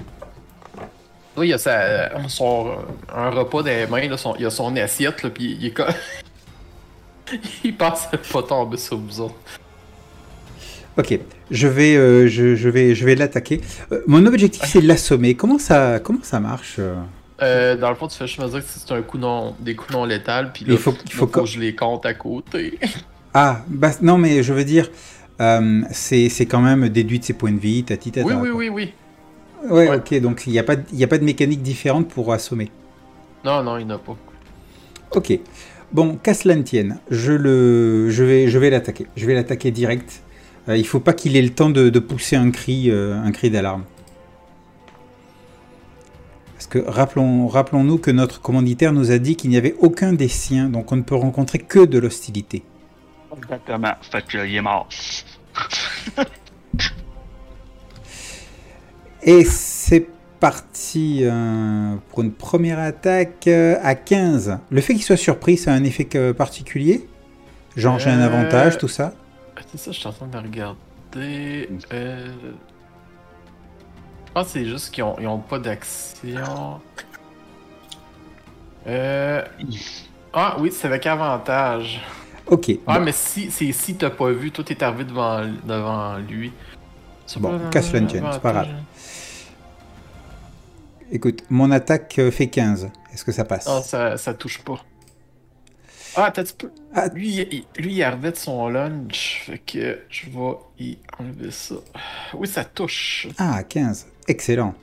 Oui, 1.36 1.48
il 1.48 1.52
a 1.54 1.58
sa, 1.58 2.28
son, 2.28 2.72
un 3.14 3.30
repas 3.30 3.62
dans 3.62 3.66
les 3.68 3.86
mains, 3.86 4.08
là, 4.08 4.16
son- 4.16 4.34
il 4.38 4.46
a 4.46 4.50
son 4.50 4.74
assiette, 4.76 5.22
là, 5.22 5.30
puis 5.30 5.56
il 5.60 5.66
est 5.66 5.70
comme. 5.70 5.86
il 7.64 7.76
pense 7.76 8.06
à 8.12 8.16
pas 8.18 8.42
tomber 8.42 8.76
sur 8.76 8.96
vous 8.98 9.20
autres. 9.20 9.34
Ok, 10.96 11.18
je 11.50 11.68
vais, 11.68 11.94
euh, 11.96 12.26
je, 12.26 12.56
je 12.56 12.68
vais, 12.68 12.94
je 12.94 13.04
vais 13.04 13.14
l'attaquer. 13.14 13.60
Euh, 13.92 14.02
mon 14.08 14.26
objectif 14.26 14.64
c'est 14.64 14.80
de 14.80 14.88
l'assommer. 14.88 15.34
Comment 15.34 15.58
ça, 15.58 16.00
comment 16.00 16.22
ça 16.22 16.40
marche 16.40 16.76
euh 16.78 17.76
dans 17.76 17.88
le 17.90 17.94
fond, 17.94 18.08
tu 18.08 18.18
fais 18.18 18.26
juste 18.26 18.40
me 18.40 18.48
dire 18.48 18.58
que 18.60 18.66
c'est 18.68 18.90
un 18.92 19.02
coup 19.02 19.16
non, 19.16 19.54
des 19.60 19.76
coups 19.76 19.92
non 19.92 20.04
létals, 20.04 20.50
puis 20.52 20.64
là, 20.64 20.72
Il 20.72 20.78
faut- 20.78 20.92
il 21.06 21.12
faut 21.12 21.28
que 21.28 21.46
je 21.46 21.60
les 21.60 21.74
compte 21.74 22.04
à 22.06 22.14
côté. 22.14 22.78
Ah, 23.34 23.60
bah, 23.68 23.90
non, 24.02 24.16
mais 24.18 24.42
je 24.42 24.52
veux 24.54 24.64
dire, 24.64 24.90
c'est 25.92 26.46
quand 26.46 26.60
même 26.62 26.88
déduit 26.88 27.20
de 27.20 27.24
ses 27.24 27.34
points 27.34 27.52
de 27.52 27.60
vie, 27.60 27.84
tati 27.84 28.10
tata. 28.10 28.26
oui, 28.26 28.34
oui, 28.34 28.50
oui, 28.50 28.68
oui. 28.68 28.92
Ouais, 29.70 29.88
Ouais. 29.88 29.96
ok, 29.96 30.20
donc 30.20 30.42
il 30.46 30.52
n'y 30.52 30.58
a, 30.58 30.62
pas 30.64 30.74
y 30.92 31.04
a 31.04 31.06
pas 31.06 31.18
de 31.18 31.24
mécanique 31.24 31.62
différente 31.62 32.08
pour 32.08 32.32
assommer. 32.32 32.70
Non, 33.44 33.62
non, 33.62 33.76
il 33.76 33.86
n'y 33.86 33.92
en 33.92 33.96
a 33.96 33.98
pas. 33.98 34.16
Ok. 35.12 35.38
Bon, 35.92 36.16
qu'à 36.16 36.34
cela 36.34 36.54
ne 36.54 36.62
tienne, 36.62 36.98
je, 37.10 37.32
le, 37.32 38.10
je 38.10 38.22
vais, 38.24 38.48
je 38.48 38.58
vais 38.58 38.70
l'attaquer. 38.70 39.06
Je 39.16 39.26
vais 39.26 39.34
l'attaquer 39.34 39.70
direct. 39.70 40.22
Euh, 40.68 40.76
il 40.76 40.86
faut 40.86 41.00
pas 41.00 41.14
qu'il 41.14 41.36
ait 41.36 41.42
le 41.42 41.50
temps 41.50 41.70
de, 41.70 41.88
de 41.88 41.98
pousser 41.98 42.36
un 42.36 42.50
cri, 42.50 42.90
euh, 42.90 43.18
un 43.18 43.32
cri 43.32 43.50
d'alarme. 43.50 43.84
Parce 46.54 46.66
que 46.66 46.78
rappelons, 46.78 47.46
rappelons-nous 47.46 47.98
que 47.98 48.10
notre 48.10 48.42
commanditaire 48.42 48.92
nous 48.92 49.12
a 49.12 49.18
dit 49.18 49.36
qu'il 49.36 49.48
n'y 49.48 49.56
avait 49.56 49.76
aucun 49.78 50.12
des 50.12 50.28
siens, 50.28 50.68
donc 50.68 50.92
on 50.92 50.96
ne 50.96 51.02
peut 51.02 51.14
rencontrer 51.14 51.58
que 51.58 51.84
de 51.84 51.98
l'hostilité. 51.98 52.64
Exactement. 53.36 53.94
Fait 54.02 54.24
est 54.34 54.60
mort. 54.60 54.88
Et 59.22 59.44
c'est 59.44 60.08
parti 60.40 61.20
euh, 61.22 61.94
pour 62.10 62.22
une 62.22 62.32
première 62.32 62.78
attaque 62.78 63.46
euh, 63.46 63.76
à 63.82 63.94
15. 63.94 64.58
Le 64.70 64.80
fait 64.80 64.94
qu'il 64.94 65.02
soit 65.02 65.16
surpris, 65.16 65.56
ça 65.56 65.72
a 65.72 65.74
un 65.74 65.84
effet 65.84 66.04
particulier? 66.34 67.08
Genre 67.76 67.98
j'ai 67.98 68.10
un 68.10 68.20
Euh, 68.20 68.26
avantage, 68.26 68.78
tout 68.78 68.88
ça? 68.88 69.12
C'est 69.70 69.78
ça, 69.78 69.92
je 69.92 69.98
suis 69.98 70.08
en 70.08 70.12
train 70.12 70.26
de 70.26 70.38
regarder. 70.38 71.68
Que 71.90 72.26
c'est 74.46 74.64
juste 74.66 74.90
qu'ils 74.94 75.04
ont, 75.04 75.16
ils 75.20 75.26
ont 75.26 75.40
pas 75.40 75.58
d'action. 75.58 76.80
Euh... 78.86 79.42
Ah 80.32 80.56
oui, 80.60 80.70
c'est 80.72 80.86
avec 80.86 81.06
avantage. 81.06 82.00
Ok. 82.46 82.70
Ah, 82.86 82.98
bon. 82.98 83.04
mais 83.04 83.12
si, 83.12 83.50
c'est 83.50 83.72
si 83.72 83.96
t'as 83.96 84.10
pas 84.10 84.30
vu, 84.30 84.50
toi 84.50 84.64
t'es 84.64 84.82
arrivé 84.82 85.04
devant, 85.04 85.42
devant 85.64 86.16
lui. 86.18 86.52
C'est 87.26 87.40
Bon, 87.40 87.58
casse 87.70 87.90
tienne, 87.90 88.08
c'est 88.08 88.40
pas 88.40 88.52
grave. 88.52 88.68
Écoute, 91.10 91.44
mon 91.50 91.70
attaque 91.70 92.18
euh, 92.18 92.30
fait 92.30 92.48
15. 92.48 92.90
Est-ce 93.12 93.24
que 93.24 93.32
ça 93.32 93.44
passe? 93.44 93.66
Ah, 93.68 93.82
ça, 93.82 94.16
ça 94.16 94.34
touche 94.34 94.58
pas. 94.60 94.84
Ah, 96.16 96.30
petit 96.30 96.54
peu. 96.56 96.70
Ah. 96.94 97.08
Lui, 97.14 97.28
il, 97.28 97.48
il- 97.52 97.82
lui, 97.82 97.94
il 97.94 98.02
arrivait 98.02 98.32
de 98.32 98.36
son 98.36 98.68
lunch. 98.68 99.42
Fait 99.46 99.58
que 99.58 100.00
je 100.10 100.26
vais 100.26 100.56
y 100.84 100.98
enlever 101.18 101.50
ça. 101.50 101.76
Oui, 102.34 102.46
ça 102.48 102.64
touche. 102.64 103.28
Ah, 103.38 103.62
15. 103.62 104.06
Excellent. 104.26 104.74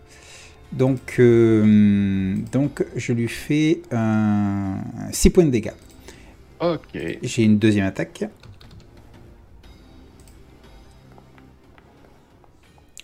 Donc, 0.72 1.16
euh, 1.20 2.36
donc 2.52 2.84
je 2.96 3.14
lui 3.14 3.28
fais 3.28 3.82
un 3.92 4.78
6 5.12 5.30
points 5.30 5.46
de 5.46 5.52
dégâts. 5.52 5.72
Ok. 6.60 6.98
J'ai 7.22 7.44
une 7.44 7.60
deuxième 7.60 7.86
attaque. 7.86 8.26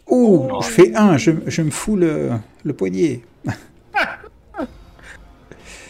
Oh, 0.08 0.50
Oh. 0.52 0.62
je 0.62 0.68
fais 0.68 0.96
1, 0.96 1.18
je, 1.18 1.32
je 1.48 1.62
me 1.62 1.72
fous 1.72 1.96
le, 1.96 2.32
le 2.64 2.74
poignet. 2.74 3.22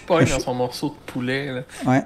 Pas 0.08 0.24
dans 0.26 0.40
son 0.40 0.54
morceau 0.56 0.90
de 0.90 0.96
poulet. 1.12 1.52
Là. 1.52 1.64
Ouais. 1.86 2.04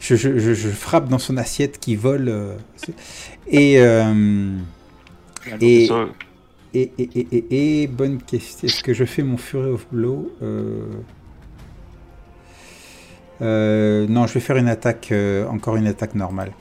Je, 0.00 0.16
je- 0.16 0.38
je- 0.38 0.54
je 0.54 0.68
frappe 0.68 1.08
dans 1.08 1.18
son 1.18 1.36
assiette 1.36 1.78
qui 1.78 1.94
vole. 1.96 2.28
euh, 2.28 2.54
et, 3.46 3.78
euh, 3.80 4.56
Et- 5.60 5.84
et, 5.84 5.90
et, 6.74 6.92
et, 6.98 7.26
et, 7.36 7.82
et, 7.82 7.86
bonne 7.86 8.20
question. 8.22 8.66
Est-ce 8.66 8.82
que 8.82 8.92
je 8.94 9.04
fais 9.04 9.22
mon 9.22 9.36
Fury 9.36 9.70
of 9.70 9.86
Blow 9.90 10.30
Euh, 10.42 10.86
euh, 13.42 14.06
Non, 14.08 14.26
je 14.26 14.34
vais 14.34 14.40
faire 14.40 14.56
une 14.56 14.68
attaque, 14.68 15.08
euh, 15.12 15.46
encore 15.48 15.76
une 15.76 15.86
attaque 15.86 16.14
normale. 16.14 16.52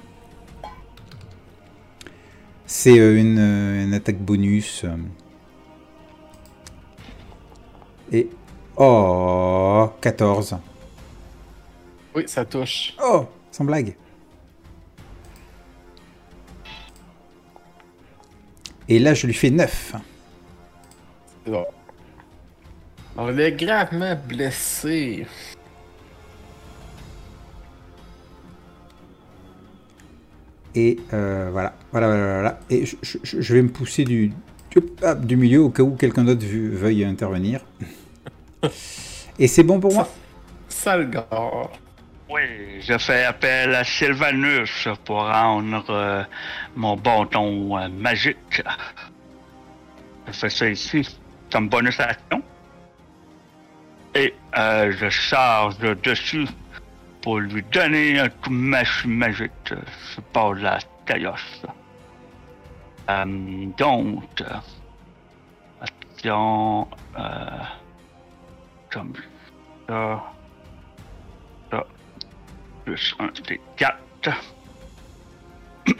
C'est 2.65 2.99
euh, 2.99 3.17
une, 3.19 3.37
euh, 3.39 3.83
une 3.85 3.93
attaque 3.93 4.19
bonus. 4.19 4.85
Et. 8.11 8.29
Oh 8.77 9.89
14. 10.01 10.57
Oui, 12.15 12.23
ça 12.27 12.45
touche. 12.45 12.95
Oh 13.03 13.25
Sans 13.51 13.65
blague. 13.65 13.95
Et 18.87 18.99
là, 18.99 19.13
je 19.13 19.27
lui 19.27 19.33
fais 19.33 19.51
9. 19.51 19.95
C'est 21.45 21.51
bon. 21.51 21.65
Il 23.29 23.39
est 23.39 23.51
gravement 23.51 24.15
blessé. 24.27 25.27
Et 30.75 30.99
euh, 31.13 31.49
voilà. 31.51 31.75
Voilà, 31.91 32.07
voilà, 32.07 32.33
voilà. 32.33 32.59
Et 32.69 32.85
je, 32.85 32.95
je- 33.01 33.41
je 33.41 33.53
vais 33.53 33.61
me 33.61 33.69
pousser 33.69 34.03
du, 34.05 34.31
hop, 34.77 35.25
du 35.25 35.35
milieu 35.35 35.61
au 35.61 35.69
cas 35.69 35.83
où 35.83 35.95
quelqu'un 35.95 36.23
d'autre 36.23 36.45
veuille 36.45 37.03
intervenir. 37.03 37.61
Et 39.39 39.47
c'est 39.47 39.63
bon 39.63 39.79
pour 39.79 39.93
moi 39.93 40.07
Sale 40.67 41.09
gars. 41.09 41.27
Oui, 42.29 42.41
je 42.81 42.95
fais 42.99 43.23
appel 43.23 43.73
à 43.73 43.83
Sylvanus 43.83 44.87
pour 45.03 45.27
rendre 45.27 45.89
euh, 45.89 46.23
mon 46.75 46.95
bâton 46.95 47.75
euh, 47.75 47.89
magique. 47.89 48.61
Je 50.27 50.31
fais 50.31 50.49
ça 50.49 50.69
ici, 50.69 51.17
comme 51.51 51.69
bonus 51.69 51.99
action. 51.99 52.43
Et 54.13 54.35
euh, 54.55 54.91
je 54.95 55.09
charge 55.09 55.79
dessus 56.03 56.45
pour 57.21 57.39
lui 57.39 57.63
donner 57.71 58.19
un 58.19 58.29
coup 58.29 58.49
de 58.49 59.07
magique. 59.07 59.51
Je 59.71 60.53
de 60.53 60.61
la 60.61 60.77
cailloche. 61.07 61.61
Euh, 63.09 63.25
donc, 63.77 64.43
action, 65.81 66.87
euh, 67.17 67.47
comme 68.91 69.13
ça, 69.87 70.23
ça, 71.71 71.85
plus 72.85 73.15
un 73.19 73.29
des 73.47 73.59
quatre. 73.75 74.29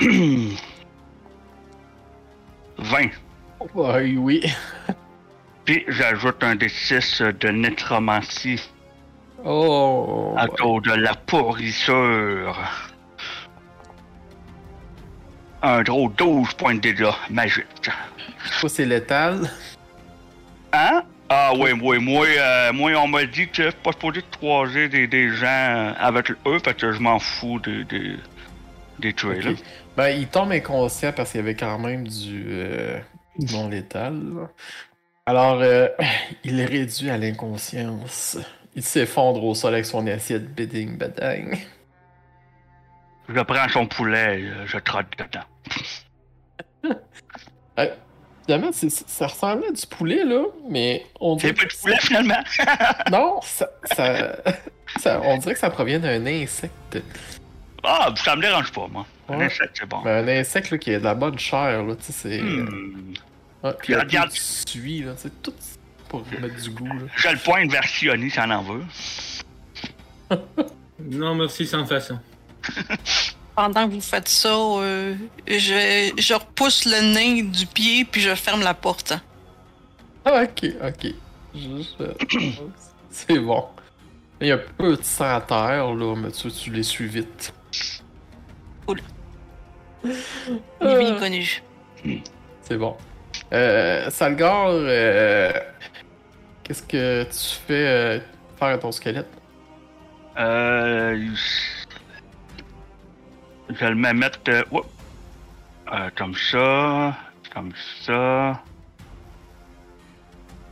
20. 2.78 3.10
Ouais, 3.74 4.15
oui. 4.17 4.54
Puis 5.65 5.84
j'ajoute 5.88 6.43
un 6.43 6.56
des 6.56 6.69
6 6.69 7.22
de 7.22 7.50
nécromancie 7.50 8.69
Oh. 9.45 10.34
à 10.38 10.48
cause 10.48 10.82
de 10.84 10.91
la 10.93 11.15
pourrissure. 11.15 12.58
Un 15.62 15.82
gros 15.84 16.10
12 16.10 16.54
points 16.54 16.76
de 16.76 16.80
dégâts 16.80 17.08
magiques. 17.30 17.89
Quoi, 18.60 18.69
c'est 18.69 18.86
létal? 18.86 19.50
Hein? 20.72 21.04
Ah 21.30 21.52
oui, 21.56 21.72
oui, 21.80 22.00
moi, 22.00 22.26
euh, 22.26 22.74
moi 22.74 22.91
on 22.98 23.08
m'a 23.08 23.26
dit 23.26 23.48
que 23.50 23.63
je 23.63 23.69
pas 23.69 23.91
supposé 23.91 24.22
de 24.22 24.36
croiser 24.36 24.89
des, 24.89 25.06
des 25.08 25.30
gens 25.30 25.93
avec 26.00 26.32
eux, 26.32 26.60
parce 26.63 26.78
que 26.78 26.91
je 26.91 27.00
m'en 27.00 27.19
fous 27.19 27.60
des, 27.60 27.84
des, 27.84 28.15
des 29.00 29.13
tuer, 29.13 29.41
là. 29.41 29.52
Ben, 29.95 30.10
il 30.10 30.28
tombe 30.28 30.52
inconscient 30.52 31.12
parce 31.12 31.32
qu'il 31.32 31.41
y 31.41 31.43
avait 31.43 31.56
quand 31.56 31.78
même 31.78 32.08
du 32.08 32.45
euh, 32.50 33.00
non 33.52 33.67
létal. 33.67 34.13
là. 34.34 34.50
Alors, 35.26 35.60
euh, 35.62 35.88
il 36.43 36.60
est 36.60 36.65
réduit 36.65 37.10
à 37.10 37.17
l'inconscience. 37.17 38.38
Il 38.76 38.82
s'effondre 38.82 39.43
au 39.43 39.54
sol 39.54 39.74
avec 39.74 39.86
son 39.86 40.08
assiette 40.08 40.50
bidding 40.56 40.98
badang. 40.98 41.58
Je 43.34 43.39
prends 43.42 43.70
son 43.70 43.86
poulet, 43.88 44.42
euh, 44.44 44.65
je 44.65 44.78
trotte 44.80 45.08
dedans. 45.18 45.46
Finalement, 48.46 48.72
c'est- 48.72 48.89
ça 49.08 49.28
ressemblait 49.28 49.68
à 49.68 49.72
du 49.72 49.86
poulet, 49.86 50.24
là, 50.26 50.44
mais 50.68 51.06
on 51.20 51.38
C'est 51.38 51.54
dirait 51.54 51.54
pas 51.54 51.65
que 51.65 51.76
du 51.76 51.78
poulet, 51.82 51.98
finalement? 52.02 52.44
Non, 53.12 53.39
ça, 53.44 53.70
ça, 53.96 54.38
ça- 55.00 55.22
on 55.24 55.38
dirait 55.38 55.54
que 55.54 55.60
ça 55.60 55.70
provient 55.70 56.00
d'un 56.00 56.26
insecte. 56.26 56.98
Ah, 57.84 58.12
ça 58.15 58.36
me 58.36 58.42
dérange 58.42 58.72
pas, 58.72 58.88
moi. 58.88 59.06
Un 59.30 59.38
Ouais. 59.38 59.46
insecte, 59.46 59.78
c'est 59.80 59.86
bon. 59.88 60.02
Ben, 60.02 60.28
un 60.28 60.39
insecte 60.39 60.72
là, 60.72 60.78
qui 60.80 60.96
a 60.96 61.00
de 61.00 61.04
la 61.04 61.13
bonne 61.13 61.38
chair, 61.38 61.84
là, 61.84 61.96
tu 61.96 62.06
sais, 62.06 62.12
c'est... 62.12 62.42
Hmm. 62.42 63.13
Ouais, 63.63 63.74
puis 63.78 63.89
il 63.89 63.92
y 63.92 63.96
a 63.96 64.00
Regarde. 64.00 64.30
tout 64.32 64.36
suit, 64.38 65.04
là, 65.04 65.13
tu 65.13 65.22
sais, 65.24 65.30
tout 65.44 65.54
pour 66.08 66.26
mettre 66.42 66.56
du 66.60 66.72
goût, 66.72 66.88
là. 66.88 67.04
Je 67.18 67.28
le 67.30 67.38
pointe 67.38 67.70
vers 67.72 67.84
Sioni, 67.84 68.32
si 68.32 68.39
on 68.39 68.50
en 68.50 68.63
veut. 68.63 68.84
Non, 71.00 71.36
merci, 71.36 71.68
sans 71.68 71.86
façon. 71.86 72.18
Pendant 73.56 73.88
que 73.89 73.93
vous 73.93 74.02
faites 74.02 74.30
ça, 74.30 74.50
euh, 74.54 75.15
je, 75.48 76.12
je 76.17 76.34
repousse 76.34 76.86
le 76.86 77.13
nain 77.13 77.43
du 77.43 77.65
pied 77.65 78.06
puis 78.06 78.22
je 78.22 78.34
ferme 78.36 78.62
la 78.62 78.74
porte. 78.74 79.13
Ok, 80.26 80.65
ok. 80.82 81.13
Juste, 81.56 82.00
euh, 82.02 82.13
c'est 83.10 83.39
bon. 83.39 83.65
Il 84.41 84.48
y 84.48 84.52
a 84.52 84.56
un 84.56 84.62
peu 84.78 84.95
de 84.95 85.04
sang 85.04 85.36
à 85.36 85.41
terre, 85.41 85.93
là, 85.93 86.15
mais 86.15 86.32
tu, 86.32 86.50
tu 86.50 86.72
les 86.72 86.84
suis 86.84 87.08
vite. 87.08 87.54
Cool. 88.86 89.02
Lui 90.04 91.06
inconnu. 91.06 91.62
c'est 92.62 92.78
bon. 92.78 92.95
Euh, 93.52 94.10
Salgar, 94.10 94.67
euh, 94.69 95.52
qu'est-ce 96.63 96.84
que 96.84 97.24
tu 97.24 97.60
fais 97.67 97.88
euh, 97.88 98.19
faire 98.58 98.69
à 98.69 98.78
ton 98.78 98.91
squelette? 98.91 99.28
Euh. 100.38 101.28
Je 103.70 103.76
vais 103.76 103.90
le 103.90 103.96
mettre. 103.96 104.40
euh. 104.50 104.64
Euh, 105.92 106.10
comme 106.16 106.36
ça. 106.36 107.16
Comme 107.54 107.72
ça. 108.02 108.62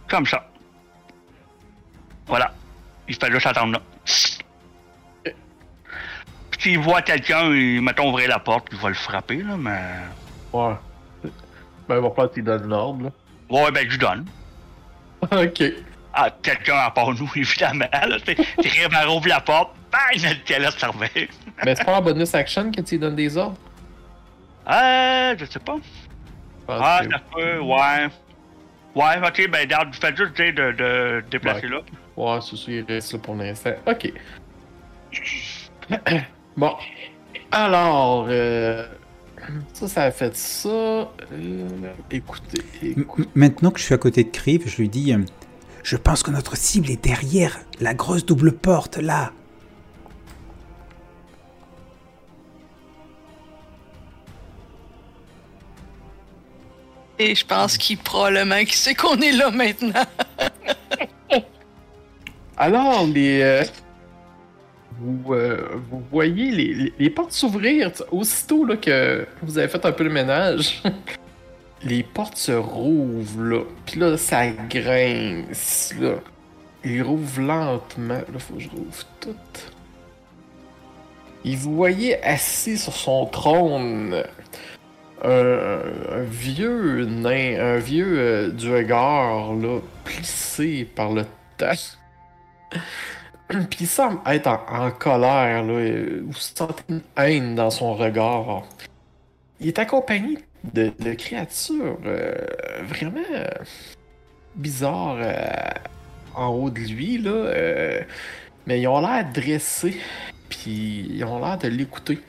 Comme 0.07 0.25
ça. 0.25 0.47
Voilà. 2.27 2.53
Il 3.07 3.15
fait 3.15 3.31
juste 3.31 3.45
attendre 3.45 3.73
là. 3.73 3.81
S'il 6.59 6.79
voit 6.79 7.01
quelqu'un, 7.01 7.51
il 7.53 7.81
mettons 7.81 8.09
ouvrir 8.09 8.29
la 8.29 8.39
porte, 8.39 8.67
il 8.71 8.77
va 8.79 8.89
le 8.89 8.95
frapper, 8.95 9.37
là, 9.43 9.55
mais. 9.57 9.79
Ouais. 10.51 10.73
Ben, 11.87 11.95
il 11.97 12.01
va 12.01 12.09
falloir 12.09 12.29
que 12.29 12.33
tu 12.33 12.41
donnes 12.41 12.67
l'ordre, 12.67 13.03
là. 13.05 13.11
Ouais, 13.49 13.71
ben, 13.71 13.87
je 13.89 13.97
donne. 13.97 14.25
ok. 15.31 15.63
Ah, 16.13 16.31
quelqu'un 16.41 16.77
à 16.77 16.89
part 16.91 17.13
nous, 17.13 17.29
évidemment, 17.35 17.85
là. 17.91 18.17
Arrives 18.57 18.95
à 18.95 19.09
ouvrir 19.09 19.35
la 19.35 19.41
porte, 19.41 19.75
bang, 19.91 20.23
notre 20.23 20.43
calette 20.43 20.79
servait. 20.79 21.29
Mais 21.65 21.75
c'est 21.75 21.83
pas 21.85 21.97
en 21.97 22.01
bonus 22.01 22.33
action 22.35 22.71
que 22.71 22.81
tu 22.81 22.95
lui 22.95 22.99
donnes 22.99 23.15
des 23.15 23.35
ordres? 23.37 23.57
Euh, 24.69 25.35
je 25.37 25.45
sais 25.45 25.59
pas. 25.59 25.77
Ah, 26.67 27.01
que- 27.03 27.11
ça 27.11 27.19
peut, 27.33 27.59
ouais. 27.59 28.07
Ouais, 28.95 29.27
ok, 29.27 29.49
ben, 29.49 29.61
regarde, 29.61 29.93
faites 29.95 30.17
juste 30.17 30.35
dire 30.35 30.53
de, 30.53 30.71
de 30.71 31.23
déplacer 31.29 31.67
là. 31.67 31.81
Ouais, 32.17 32.39
c'est 32.41 32.55
ça, 32.57 32.63
il 32.71 32.83
reste 32.87 33.13
là 33.13 33.19
pour 33.19 33.35
l'instant. 33.35 33.71
Ok. 33.85 34.11
bon. 36.57 36.73
Alors, 37.51 38.25
euh, 38.29 38.85
ça, 39.73 39.87
ça 39.87 40.03
a 40.03 40.11
fait 40.11 40.35
ça. 40.35 40.67
Euh, 40.69 41.09
écoutez, 42.11 42.61
écoutez. 42.83 43.29
Maintenant 43.35 43.71
que 43.71 43.79
je 43.79 43.85
suis 43.85 43.93
à 43.93 43.97
côté 43.97 44.23
de 44.23 44.29
Kriv, 44.29 44.63
je 44.67 44.77
lui 44.77 44.89
dis 44.89 45.13
euh, 45.13 45.19
Je 45.83 45.95
pense 45.95 46.23
que 46.23 46.31
notre 46.31 46.57
cible 46.57 46.89
est 46.91 47.01
derrière 47.01 47.57
la 47.79 47.93
grosse 47.93 48.25
double 48.25 48.51
porte, 48.51 48.97
là. 48.97 49.31
Et 57.19 57.33
je 57.33 57.45
pense 57.45 57.77
qu'il 57.77 57.97
probablement 57.97 58.59
qu'il 58.59 58.73
sait 58.73 58.93
qu'on 58.93 59.19
est 59.19 59.31
là 59.31 59.49
maintenant. 59.49 60.05
Alors, 62.57 63.05
les. 63.07 63.41
euh, 63.41 63.63
vous, 64.99 65.33
euh, 65.33 65.79
vous 65.89 66.03
voyez 66.11 66.91
les, 66.97 67.09
portes 67.09 67.31
s'ouvrir 67.31 67.91
aussitôt 68.11 68.65
là, 68.65 68.77
que 68.77 69.27
vous 69.43 69.57
avez 69.57 69.67
fait 69.67 69.85
un 69.85 69.91
peu 69.91 70.03
le 70.03 70.09
ménage. 70.09 70.81
les 71.83 72.03
portes 72.03 72.37
se 72.37 72.51
rouvrent 72.51 73.43
là. 73.43 73.61
Puis 73.85 73.99
là, 73.99 74.17
ça 74.17 74.47
grince 74.49 75.93
là. 75.99 76.15
Ils 76.83 77.01
rouvrent 77.03 77.41
lentement. 77.41 78.21
Là, 78.31 78.39
faut 78.39 78.55
que 78.55 78.59
je 78.59 78.69
rouvre 78.69 79.05
tout. 79.19 79.35
Et 81.45 81.55
vous 81.55 81.75
voyez 81.75 82.21
assis 82.23 82.77
sur 82.77 82.93
son 82.93 83.25
trône 83.27 84.23
un, 85.23 86.23
vieux 86.23 87.05
nain, 87.05 87.59
un 87.59 87.77
vieux 87.77 88.19
euh, 88.19 88.49
duergar 88.49 89.53
là, 89.53 89.79
plissé 90.03 90.85
par 90.95 91.11
le 91.11 91.25
temps. 91.57 91.71
Puis 93.47 93.79
il 93.81 93.87
semble 93.87 94.19
être 94.27 94.47
en, 94.47 94.91
colère, 94.91 95.63
là. 95.63 95.79
et 95.79 96.19
Vous 96.19 96.33
sentez 96.33 96.83
une 96.89 97.01
haine 97.15 97.55
dans 97.55 97.69
son 97.69 97.93
regard. 97.93 98.63
Il 99.59 99.67
est 99.67 99.79
accompagné 99.79 100.39
de, 100.73 100.91
créatures 101.13 101.97
euh, 102.05 102.35
vraiment 102.83 103.21
euh, 103.33 103.47
bizarres 104.55 105.25
en 106.35 106.47
haut 106.49 106.69
de 106.69 106.81
lui, 106.81 107.17
là. 107.19 107.51
mais 108.67 108.81
ils 108.81 108.87
ont 108.87 108.99
l'air 108.99 109.25
dressés, 109.33 109.97
puis 110.49 111.07
ils 111.09 111.23
ont 111.23 111.39
l'air 111.39 111.57
de 111.57 111.69
l'écouter. 111.69 112.19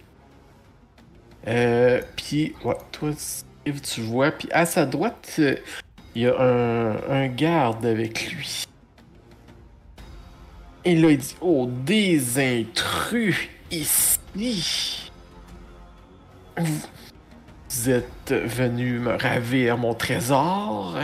Euh, 1.49 2.03
puis, 2.17 2.53
ouais, 2.65 2.77
toi, 2.93 3.11
tu 3.83 4.01
vois, 4.03 4.31
puis 4.31 4.49
à 4.53 4.67
sa 4.67 4.85
droite, 4.85 5.41
il 6.15 6.23
y 6.23 6.27
a 6.27 6.39
un, 6.39 7.29
garde 7.29 7.87
avec 7.87 8.33
lui. 8.33 8.65
Et 10.85 10.95
là, 10.95 11.11
il 11.11 11.19
dit 11.19 11.37
Oh, 11.41 11.69
des 11.85 12.39
intrus 12.39 13.49
ici. 13.71 15.11
Vous, 16.57 17.91
êtes 17.91 18.33
venu 18.33 18.99
me 18.99 19.17
ravir 19.17 19.79
mon 19.79 19.95
trésor. 19.95 20.99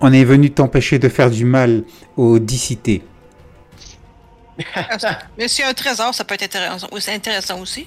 On 0.00 0.12
est 0.12 0.24
venu 0.24 0.50
t'empêcher 0.50 0.98
de 0.98 1.08
faire 1.08 1.30
du 1.30 1.44
mal 1.44 1.84
aux 2.16 2.38
dicités. 2.38 3.02
Mais 5.38 5.48
s'il 5.48 5.64
un 5.64 5.74
trésor, 5.74 6.14
ça 6.14 6.24
peut 6.24 6.36
être 6.38 6.56
intéressant, 7.08 7.60
aussi. 7.60 7.86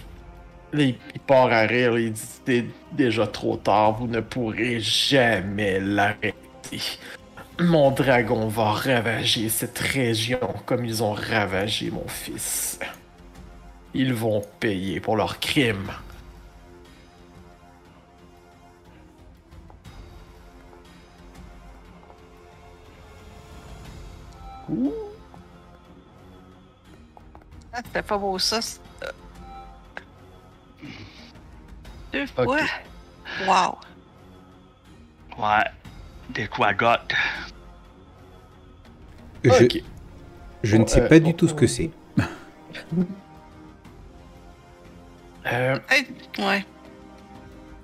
Il, 0.74 0.96
part 1.26 1.52
à 1.52 1.62
rire. 1.62 1.98
Il 1.98 2.12
dit 2.12 2.22
C'est 2.46 2.66
déjà 2.92 3.28
trop 3.28 3.58
tard. 3.58 3.94
Vous 3.94 4.08
ne 4.08 4.20
pourrez 4.20 4.80
jamais 4.80 5.80
l'arrêter. 5.80 6.82
mon 7.60 7.92
dragon 7.92 8.48
va 8.48 8.72
ravager 8.72 9.50
cette 9.50 9.80
région 9.80 10.40
comme 10.66 10.86
ils 10.86 11.04
ont 11.04 11.14
ravagé 11.14 11.92
mon 11.92 12.08
fils. 12.08 12.80
Ils 13.94 14.14
vont 14.14 14.42
payer 14.60 15.00
pour 15.00 15.16
leurs 15.16 15.40
crimes. 15.40 15.92
Ah, 24.68 25.05
C'était 27.76 28.02
pas 28.04 28.18
beau 28.18 28.38
ça. 28.40 28.62
c'est- 28.62 28.80
Deux 32.14 32.26
fois. 32.28 32.46
Wow. 33.48 33.78
Ouais. 35.38 35.64
Des 36.30 36.48
quagottes. 36.48 37.14
Je, 39.44 39.50
Ok. 39.50 39.84
je 40.64 40.78
ne 40.78 40.88
sais 40.88 41.02
Euh, 41.02 41.10
pas 41.10 41.20
du 41.20 41.34
tout 41.36 41.48
ce 41.48 41.54
que 41.54 41.68
c'est. 41.68 41.92
Euh, 45.48 45.78
Hey, 45.90 46.08
ouais. 46.40 46.66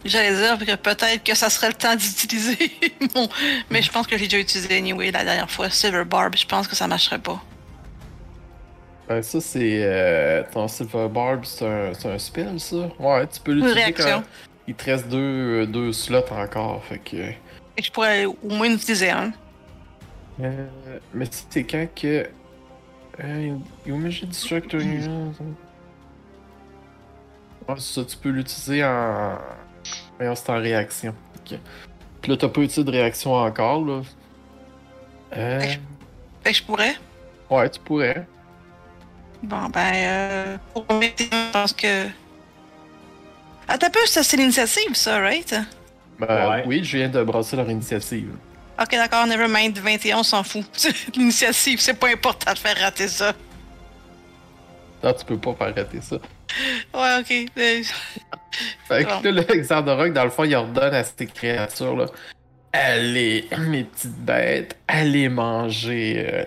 J'allais 0.04 0.36
dire 0.36 0.58
que 0.66 0.76
peut-être 0.82 1.24
que 1.24 1.36
ça 1.36 1.48
serait 1.52 1.68
le 1.68 1.76
temps 1.76 1.96
d'utiliser 1.96 2.58
mon... 3.16 3.30
Mais 3.70 3.84
je 3.84 3.92
pense 3.92 4.08
que 4.08 4.18
j'ai 4.18 4.26
déjà 4.28 4.40
utilisé 4.40 4.76
anyway 4.80 5.12
la 5.12 5.24
dernière 5.24 5.52
fois. 5.52 5.70
Silver 5.70 6.04
Barb, 6.06 6.36
je 6.36 6.48
pense 6.48 6.68
que 6.68 6.76
ça 6.76 6.88
marcherait 6.88 7.20
pas. 7.20 7.40
Ben, 9.16 9.24
ça, 9.24 9.42
c'est. 9.42 9.84
euh, 9.84 10.44
ton 10.52 10.68
Silver 10.68 11.08
Barb, 11.10 11.46
c'est 11.46 11.66
un, 11.66 11.92
un 11.92 12.20
spell, 12.20 12.60
ça? 12.60 12.90
Ouais, 13.00 13.26
tu 13.28 13.40
peux 13.40 13.54
l'utiliser 13.54 13.94
quand 13.94 14.24
il 14.68 14.76
te 14.76 14.86
reste 14.86 15.08
deux, 15.08 15.66
deux 15.66 15.92
slots 15.92 16.32
encore. 16.32 16.84
Fait 16.86 17.00
que. 17.00 17.18
Et 17.18 17.82
je 17.82 17.92
pourrais 17.92 18.26
au 18.26 18.38
moins 18.44 18.72
utiliser 18.72 19.10
un. 19.10 19.32
Euh, 20.40 20.68
mais 21.14 21.26
c'est 21.50 21.64
quand 21.64 21.88
que. 21.96 22.28
Euh, 23.24 23.56
you 23.86 23.98
Magic 23.98 24.30
Destructor. 24.30 24.80
Ouais, 24.80 25.02
ça, 27.78 28.06
tu 28.06 28.18
peux 28.18 28.30
l'utiliser 28.30 28.84
en. 28.84 29.38
Voyons, 30.18 30.36
c'est 30.36 30.52
en 30.52 30.60
réaction. 30.60 31.16
Puis 31.44 32.32
là, 32.32 32.38
t'as 32.38 32.50
pas 32.50 32.62
utilisé 32.62 32.84
de 32.84 32.92
réaction 32.92 33.34
encore, 33.34 33.84
là? 33.84 34.02
Euh... 35.36 35.60
Fait 35.60 36.52
que 36.52 36.54
je 36.54 36.64
pourrais. 36.64 36.96
Ouais, 37.50 37.70
tu 37.70 37.80
pourrais. 37.80 38.28
Bon, 39.44 39.70
ben, 39.70 39.94
euh, 39.96 40.58
pour 40.74 40.86
je 40.90 41.52
pense 41.52 41.74
que. 41.74 42.06
Ah, 43.68 43.78
t'as 43.78 43.90
peu, 43.90 44.00
ça, 44.06 44.24
c'est 44.24 44.38
l'initiative, 44.38 44.94
ça, 44.96 45.20
right? 45.20 45.56
Ben, 46.20 46.50
Ouais. 46.50 46.64
oui, 46.68 46.84
je 46.84 46.98
viens 46.98 47.10
de 47.10 47.24
brasser 47.24 47.56
leur 47.56 47.70
initiative. 47.70 48.30
Ok, 48.80 48.92
d'accord, 48.92 49.26
nevermind, 49.28 49.78
21, 49.78 50.20
on 50.20 50.24
s'en 50.24 50.44
fout. 50.44 50.66
L'initiative, 51.16 51.80
c'est 51.80 51.94
pas 51.94 52.10
important 52.10 52.54
de 52.54 52.58
faire 52.58 52.78
rater 52.78 53.08
ça. 53.08 53.34
Non, 55.04 55.14
tu 55.14 55.26
peux 55.26 55.38
pas 55.38 55.54
faire 55.56 55.76
rater 55.76 56.02
ça. 56.02 56.18
Ouais, 56.94 57.18
ok. 57.20 57.52
Fait 58.88 59.04
Bon. 59.06 59.22
que 59.22 59.28
là, 59.30 59.42
le 59.48 59.56
Xardorok, 59.56 60.14
dans 60.14 60.26
le 60.26 60.30
fond, 60.30 60.44
il 60.44 60.54
ordonne 60.56 60.94
à 60.94 61.04
ces 61.04 61.26
créatures-là 61.26 62.08
allez, 62.74 63.48
mes 63.68 63.84
petites 63.84 64.18
bêtes, 64.18 64.78
allez 64.88 65.28
manger 65.30 66.26
euh, 66.34 66.46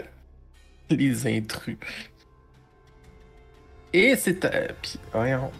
les 0.90 1.26
intrus. 1.26 1.76
Et 3.95 4.16
c'est 4.16 4.45
à. 4.45 4.51
Puis, 4.82 4.99
voyons. 5.12 5.53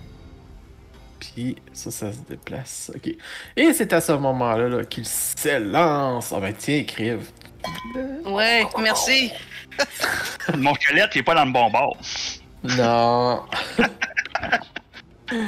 Puis, 1.21 1.57
ça, 1.73 1.93
ça 1.93 2.13
se 2.13 2.19
déplace. 2.29 2.91
Ok. 2.93 3.15
Et 3.57 3.73
c'est 3.73 3.93
à 3.93 4.01
ce 4.01 4.11
moment-là 4.11 4.69
là, 4.69 4.85
qu'il 4.85 5.07
s'élance. 5.07 6.33
Ah 6.37 6.41
ben, 6.41 6.53
tiens, 6.53 6.79
écrive. 6.79 7.31
Ouais, 8.27 8.67
merci. 8.81 9.31
Mon 10.59 10.75
squelette, 10.75 11.11
il 11.15 11.19
est 11.19 11.23
pas 11.23 11.37
dans 11.37 11.45
le 11.45 11.53
bon 11.53 11.71
bord. 11.71 11.97
Non. 12.65 13.45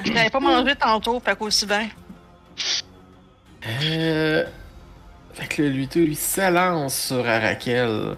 J'avais 0.04 0.30
pas 0.30 0.40
mangé 0.40 0.76
tantôt, 0.76 1.18
fait 1.18 1.36
qu'aussi 1.36 1.66
bien. 1.66 1.88
Euh... 3.82 4.44
Fait 5.34 5.48
que 5.48 5.62
le 5.62 5.68
lutteux, 5.70 6.04
lui, 6.04 6.14
s'élance 6.14 6.96
sur 7.08 7.26
Arakel. 7.28 8.16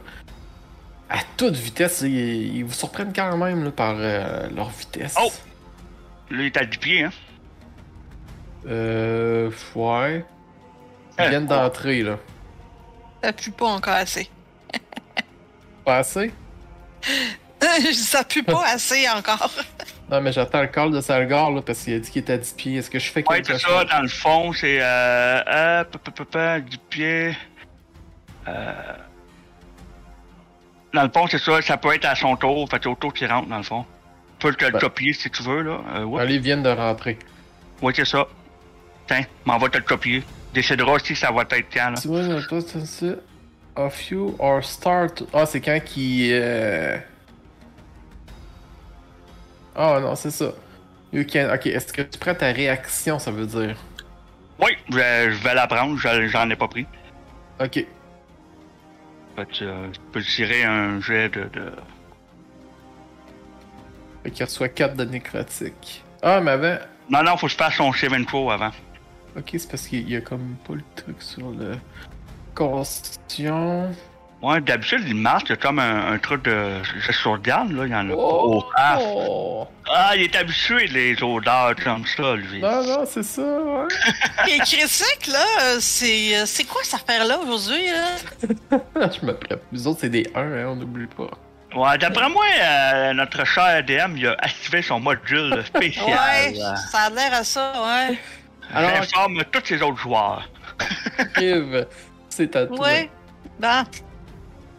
À 1.10 1.18
toute 1.36 1.54
vitesse, 1.54 2.02
ils, 2.02 2.56
ils 2.56 2.64
vous 2.64 2.72
surprennent 2.72 3.12
quand 3.14 3.36
même 3.36 3.64
là, 3.64 3.70
par 3.70 3.94
euh, 3.98 4.48
leur 4.54 4.68
vitesse. 4.70 5.14
Oh! 5.20 5.30
Là, 6.30 6.36
il 6.40 6.46
est 6.46 6.56
à 6.58 6.64
10 6.66 6.78
pieds, 6.78 7.04
hein? 7.04 7.10
Euh. 8.66 9.50
Ouais. 9.74 10.24
Ils 11.18 11.24
Euh, 11.24 11.28
viennent 11.28 11.46
quoi? 11.46 11.56
d'entrer, 11.58 12.02
là. 12.02 12.18
Ça 13.22 13.32
pue 13.32 13.50
pas 13.50 13.66
encore 13.66 13.94
assez. 13.94 14.28
Pas 15.84 15.98
assez? 15.98 16.32
ça 17.94 18.24
pue 18.24 18.42
pas 18.42 18.66
assez 18.74 19.08
encore. 19.08 19.50
Non, 20.10 20.22
mais 20.22 20.32
j'attends 20.32 20.62
le 20.62 20.68
call 20.68 20.90
de 20.90 21.02
Salgar, 21.02 21.50
là, 21.50 21.60
parce 21.60 21.80
qu'il 21.80 21.92
a 21.92 21.98
dit 21.98 22.10
qu'il 22.10 22.22
était 22.22 22.32
à 22.32 22.38
10 22.38 22.52
pieds. 22.54 22.76
Est-ce 22.76 22.88
que 22.90 22.98
je 22.98 23.10
fais 23.10 23.22
Ouais, 23.28 23.42
quelque 23.42 23.58
c'est 23.58 23.66
chose? 23.66 23.74
ça, 23.90 23.96
dans 23.96 24.00
le 24.02 24.08
fond, 24.08 24.52
c'est. 24.54 24.78
Euh. 24.80 25.42
euh 25.46 25.84
pa, 25.84 25.98
pa, 25.98 26.24
pa, 26.24 26.60
10 26.60 26.78
pieds. 26.88 27.36
Euh. 28.48 28.72
Dans 30.98 31.04
le 31.04 31.10
fond, 31.10 31.28
c'est 31.30 31.38
ça, 31.38 31.62
ça 31.62 31.76
peut 31.76 31.94
être 31.94 32.06
à 32.06 32.16
son 32.16 32.34
tour, 32.34 32.68
fait 32.68 32.78
c'est 32.82 32.88
au 32.88 32.96
tour 32.96 33.14
qui 33.14 33.24
rentre, 33.24 33.48
dans 33.48 33.58
le 33.58 33.62
fond. 33.62 33.84
Tu 34.40 34.48
peux 34.48 34.52
te 34.54 34.64
le 34.64 34.72
Ben. 34.72 34.80
copier 34.80 35.12
si 35.12 35.30
tu 35.30 35.44
veux, 35.44 35.62
là. 35.62 35.78
Euh, 35.94 36.02
ouais. 36.02 36.22
Allez, 36.22 36.34
ils 36.34 36.40
viennent 36.40 36.64
de 36.64 36.70
rentrer. 36.70 37.16
Ouais, 37.80 37.92
c'est 37.94 38.04
ça. 38.04 38.26
Tiens, 39.06 39.22
m'en 39.44 39.58
va 39.58 39.68
te 39.68 39.78
le 39.78 39.84
copier. 39.84 40.24
Décidera 40.52 40.98
si 40.98 41.14
ça 41.14 41.30
va 41.30 41.42
être 41.42 41.66
quand, 41.72 41.90
là. 41.90 42.00
Tu 42.00 42.08
vois, 42.08 42.22
poste, 42.48 42.70
c'est 42.70 42.84
ça. 42.86 43.14
Of 43.76 44.10
you 44.10 44.34
or 44.40 44.64
start. 44.64 45.22
Ah, 45.32 45.46
c'est 45.46 45.60
quand 45.60 45.78
qui. 45.84 46.30
Euh... 46.32 46.98
Ah, 49.76 50.00
non, 50.02 50.16
c'est 50.16 50.32
ça. 50.32 50.46
You 51.12 51.24
can. 51.32 51.48
Ok, 51.54 51.66
est-ce 51.68 51.92
que 51.92 52.02
tu 52.02 52.18
prends 52.18 52.34
ta 52.34 52.46
réaction, 52.50 53.20
ça 53.20 53.30
veut 53.30 53.46
dire? 53.46 53.76
Oui, 54.60 54.72
je, 54.90 54.96
je 54.96 55.44
vais 55.44 55.54
la 55.54 55.68
prendre, 55.68 55.96
je- 55.96 56.26
j'en 56.26 56.50
ai 56.50 56.56
pas 56.56 56.66
pris. 56.66 56.86
Ok. 57.60 57.86
Fait 59.38 59.46
que 59.46 59.64
euh, 59.64 59.86
peux 60.10 60.20
tirer 60.20 60.64
un 60.64 61.00
jet 61.00 61.28
de. 61.28 61.44
de... 61.44 61.72
Fait 64.24 64.32
qu'il 64.32 64.44
reçoit 64.44 64.68
4 64.68 64.96
de 64.96 65.04
nécrotique. 65.04 66.04
Ah, 66.22 66.40
mais 66.40 66.50
avant. 66.50 66.78
Non, 67.08 67.22
non, 67.22 67.36
faut 67.36 67.46
que 67.46 67.52
je 67.52 67.56
fasse 67.56 67.74
son 67.74 67.92
saving 67.92 68.26
throw 68.26 68.50
avant. 68.50 68.72
Ok, 69.36 69.50
c'est 69.52 69.70
parce 69.70 69.86
qu'il 69.86 70.10
y 70.10 70.16
a 70.16 70.20
comme 70.20 70.56
pas 70.66 70.74
le 70.74 70.82
truc 70.96 71.22
sur 71.22 71.52
le. 71.52 71.76
Constitution. 72.56 73.92
Ouais, 74.40 74.60
d'habitude, 74.60 75.02
il 75.06 75.16
marche, 75.16 75.44
il 75.46 75.50
y 75.50 75.52
a 75.54 75.56
comme 75.56 75.80
un, 75.80 76.12
un 76.12 76.18
truc 76.18 76.44
de. 76.44 76.50
de 76.50 77.12
sauvegarde, 77.12 77.72
là, 77.72 77.86
il 77.86 77.90
y 77.90 77.94
en 77.94 78.08
a. 78.08 78.12
Oh, 78.14 78.64
ah, 78.76 78.98
Oh! 79.00 79.66
Ah, 79.90 80.12
il 80.14 80.22
est 80.22 80.36
habitué 80.36 80.86
les 80.86 81.20
odeurs 81.22 81.74
comme 81.82 82.04
ça, 82.06 82.36
lui. 82.36 82.60
Non, 82.60 82.84
non, 82.84 83.04
c'est 83.04 83.24
ça, 83.24 83.42
ouais. 83.42 83.88
Et 84.54 84.58
critique, 84.58 85.26
là, 85.26 85.80
c'est 85.80 86.36
euh, 86.36 86.46
c'est 86.46 86.64
quoi 86.64 86.82
cette 86.84 87.00
affaire-là 87.02 87.38
aujourd'hui, 87.40 87.86
là? 87.90 88.78
je 89.20 89.26
me 89.26 89.32
prépare. 89.34 89.58
Nous 89.72 89.88
autres, 89.88 90.00
c'est 90.02 90.08
des 90.10 90.24
1, 90.34 90.40
hein, 90.40 90.64
on 90.68 90.76
n'oublie 90.76 91.06
pas. 91.08 91.30
Ouais, 91.74 91.98
d'après 91.98 92.28
moi, 92.30 92.44
euh, 92.62 93.12
notre 93.14 93.44
cher 93.44 93.82
DM, 93.82 94.16
il 94.18 94.26
a 94.28 94.32
activé 94.38 94.82
son 94.82 95.00
module 95.00 95.62
spécial. 95.66 96.06
Ouais, 96.06 96.54
ça 96.92 96.98
a 97.06 97.10
l'air 97.10 97.34
à 97.34 97.42
ça, 97.44 97.72
ouais. 97.72 98.18
Alors- 98.72 98.90
J'informe 99.02 99.42
tous 99.50 99.70
les 99.70 99.82
autres 99.82 99.98
joueurs. 99.98 100.48
Yves, 101.40 101.86
c'est 102.28 102.54
à 102.54 102.66
toi. 102.66 102.78
Ouais. 102.78 103.10
Bon. 103.58 103.82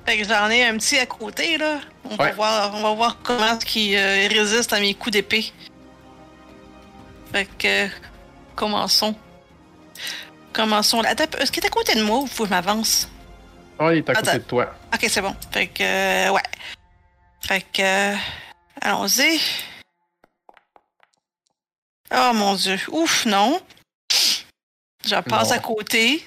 Fait 0.10 0.18
que 0.18 0.24
j'en 0.28 0.50
ai 0.50 0.66
un 0.66 0.76
petit 0.76 0.98
à 0.98 1.06
côté, 1.06 1.60
là. 1.60 1.82
On, 2.04 2.16
va, 2.16 2.32
voir, 2.32 2.74
on 2.74 2.82
va 2.82 2.94
voir 2.96 3.18
comment 3.22 3.56
qu'il 3.60 3.96
euh, 3.96 4.28
résiste 4.28 4.74
à 4.74 4.80
mes 4.80 4.96
coups 4.96 5.12
d'épée. 5.14 5.54
Fait 7.32 7.46
que. 7.60 7.88
Commençons. 8.56 9.14
Commençons. 10.52 11.02
Attends, 11.02 11.38
est-ce 11.38 11.52
qu'il 11.52 11.64
est 11.64 11.68
à 11.68 11.70
côté 11.70 11.94
de 11.94 12.02
moi 12.02 12.18
ou 12.22 12.26
faut 12.26 12.46
que 12.46 12.50
je 12.50 12.56
m'avance? 12.56 13.08
Ah, 13.78 13.94
il 13.94 14.00
est 14.00 14.10
à 14.10 14.16
côté 14.16 14.34
de 14.34 14.44
toi. 14.46 14.74
Ok, 14.92 15.06
c'est 15.08 15.22
bon. 15.22 15.36
Fait 15.52 15.68
que. 15.68 15.84
euh, 15.84 16.32
ouais. 16.32 16.42
Fait 17.42 17.62
que. 17.72 17.84
euh, 17.84 18.16
Allons-y. 18.82 19.40
Oh 22.12 22.32
mon 22.34 22.56
dieu. 22.56 22.80
Ouf, 22.88 23.28
non. 23.28 23.62
Je 25.06 25.22
passe 25.22 25.50
Non. 25.50 25.56
à 25.56 25.60
côté. 25.60 26.26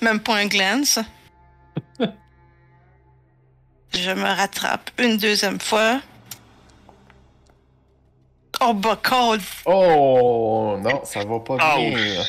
Même 0.00 0.18
pas 0.18 0.34
un 0.34 0.46
glance. 0.46 0.98
Je 3.94 4.10
me 4.10 4.24
rattrape 4.24 4.90
une 4.98 5.16
deuxième 5.16 5.60
fois. 5.60 6.00
Oh, 8.60 8.72
bah, 8.74 8.98
God. 9.02 9.40
Oh, 9.66 10.76
non, 10.80 11.04
ça 11.04 11.24
va 11.24 11.40
pas 11.40 11.56
Ah, 11.60 11.76
bien. 11.78 12.22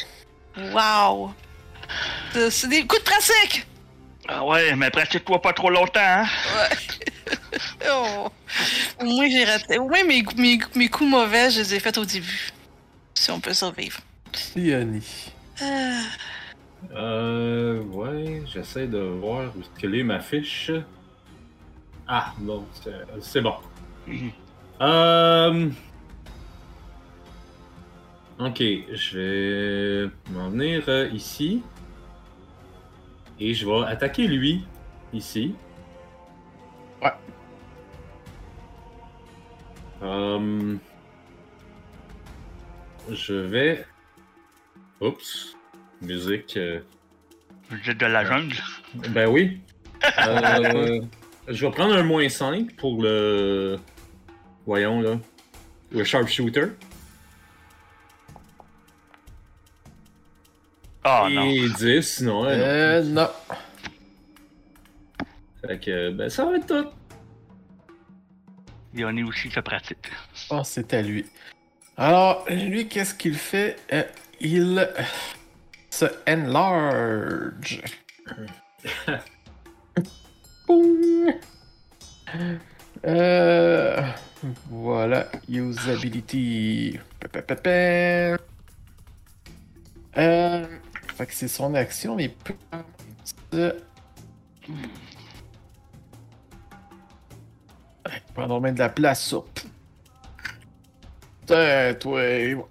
Wow. 0.73 1.31
Euh, 2.35 2.49
C'est 2.49 2.67
des 2.67 2.85
coups 2.85 3.03
de 3.03 3.05
pratique. 3.09 3.67
Ah 4.27 4.43
ouais, 4.43 4.75
mais 4.75 4.89
pratique-toi 4.89 5.39
pas 5.41 5.53
trop 5.53 5.69
longtemps, 5.69 5.99
hein? 6.01 6.25
Oh. 7.87 8.27
Au 8.99 9.05
moins, 9.05 9.29
j'ai 9.29 9.43
raté. 9.45 9.77
Au 9.77 9.87
moins, 9.87 10.03
mes, 10.03 10.23
mes, 10.37 10.57
mes 10.75 10.89
coups 10.89 11.09
mauvais, 11.09 11.51
je 11.51 11.59
les 11.59 11.75
ai 11.75 11.79
faits 11.79 11.97
au 11.97 12.05
début. 12.05 12.49
Si 13.13 13.29
on 13.31 13.39
peut 13.39 13.53
survivre. 13.53 13.99
Léonie. 14.55 15.31
Euh, 15.61 16.01
Euh, 16.95 17.81
ouais, 17.83 18.43
j'essaie 18.51 18.87
de 18.87 18.97
voir 18.99 19.51
où 19.55 19.61
est-ce 19.61 19.79
qu'elle 19.79 19.95
est 19.95 20.03
ma 20.03 20.19
fiche. 20.19 20.71
Ah, 22.07 22.33
bon, 22.39 22.65
c'est- 23.21 23.41
bon. 23.41 23.55
Mhm. 24.07 24.31
Euh... 24.81 25.69
Ok, 28.37 28.57
je 28.59 29.17
vais 30.05 30.11
m'en 30.31 30.49
venir 30.49 30.83
euh, 30.87 31.07
ici. 31.13 31.63
Et 33.39 33.53
je 33.53 33.65
vais 33.65 33.85
attaquer 33.87 34.27
lui, 34.27 34.65
ici. 35.13 35.55
Ouais. 37.01 37.13
Euh, 40.03 40.75
Je 43.11 43.33
vais... 43.33 43.85
Oups. 45.01 45.55
Musique... 46.01 46.57
euh, 46.57 46.81
de 47.71 48.05
la 48.05 48.25
jungle? 48.25 48.55
Ben 49.09 49.27
oui. 49.29 49.61
Euh, 50.27 51.01
je 51.47 51.65
vais 51.65 51.71
prendre 51.71 51.95
un 51.95 52.03
moins 52.03 52.27
5 52.27 52.75
pour 52.75 53.01
le. 53.01 53.79
Voyons 54.65 55.01
là. 55.01 55.19
Le 55.91 56.03
sharpshooter. 56.03 56.67
Ah 61.03 61.27
non. 61.29 61.43
Et 61.43 61.69
10, 61.69 62.21
non. 62.21 62.43
non. 62.43 62.49
Euh, 62.49 63.03
non. 63.03 63.29
Fait 65.61 65.79
que, 65.79 66.11
ben 66.11 66.29
ça 66.29 66.45
va 66.45 66.57
être 66.57 66.65
tout. 66.65 66.89
Et 68.97 69.05
on 69.05 69.15
est 69.15 69.23
aussi 69.23 69.49
fait 69.49 69.61
pratique. 69.61 70.09
Oh, 70.49 70.61
c'est 70.63 70.93
à 70.93 71.01
lui. 71.01 71.25
Alors, 71.97 72.45
lui, 72.49 72.87
qu'est-ce 72.87 73.13
qu'il 73.13 73.35
fait? 73.35 73.77
Euh, 73.93 74.03
il 74.39 74.87
se 75.89 76.05
enlarge. 76.27 77.81
Euh, 83.05 84.01
voilà, 84.69 85.27
usability. 85.49 86.99
Euh, 90.17 90.65
fait 91.15 91.25
que 91.25 91.33
c'est 91.33 91.47
son 91.47 91.73
action, 91.75 92.15
mais 92.15 92.25
il 92.25 92.31
peut 92.33 92.53
se- 93.51 93.75
Il 98.07 98.21
prend 98.33 98.47
donc 98.47 98.63
bien 98.63 98.73
de 98.73 98.79
la 98.79 98.89
place, 98.89 99.29
ça. 99.29 99.37
Putain, 101.41 101.93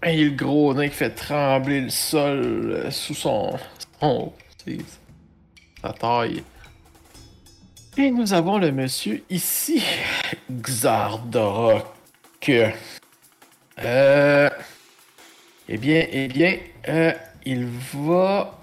hey, 0.02 0.24
le 0.24 0.30
gros 0.36 0.74
nain 0.74 0.88
qui 0.88 0.94
fait 0.94 1.10
trembler 1.10 1.82
le 1.82 1.90
sol 1.90 2.88
sous 2.90 3.14
son, 3.14 3.56
son 4.00 4.32
sa 5.80 5.92
taille. 5.92 6.42
Et 7.96 8.10
nous 8.10 8.32
avons 8.32 8.58
le 8.58 8.72
monsieur 8.72 9.22
ici, 9.30 9.84
Xardorok. 10.50 11.86
Euh, 13.78 14.50
eh 15.68 15.78
bien, 15.78 16.04
eh 16.10 16.26
bien, 16.26 16.58
euh, 16.88 17.12
il 17.44 17.66
va. 17.92 18.58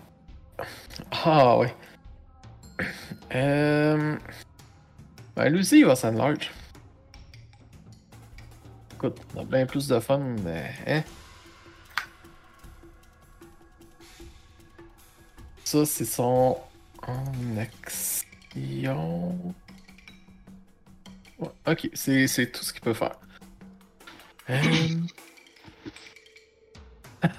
Ah 1.11 1.57
ouais. 1.57 1.73
Euh, 3.33 4.17
ben, 5.37 5.49
lui 5.49 5.59
aussi, 5.61 5.79
il 5.79 5.85
va 5.85 5.95
s'enlarge. 5.95 6.51
Écoute, 8.95 9.17
on 9.33 9.39
a 9.39 9.43
bien 9.45 9.65
plus 9.65 9.87
de 9.87 9.97
fun, 10.01 10.19
mais. 10.43 10.71
Hein? 10.85 11.03
Ça, 15.63 15.85
c'est 15.85 16.03
son. 16.03 16.57
Ok, 21.65 21.89
c'est 21.93 22.51
tout 22.51 22.63
ce 22.63 22.73
qu'il 22.73 22.81
peut 22.81 22.93
faire. 22.93 23.17
Euh. 24.49 24.61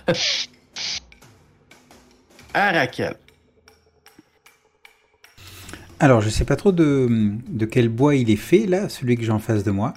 Alors, 6.00 6.20
je 6.20 6.28
sais 6.28 6.44
pas 6.44 6.56
trop 6.56 6.72
de, 6.72 7.08
de 7.48 7.64
quel 7.64 7.88
bois 7.88 8.14
il 8.16 8.30
est 8.30 8.36
fait, 8.36 8.66
là, 8.66 8.88
celui 8.88 9.16
que 9.16 9.22
j'ai 9.22 9.30
en 9.30 9.38
face 9.38 9.62
de 9.64 9.70
moi. 9.70 9.94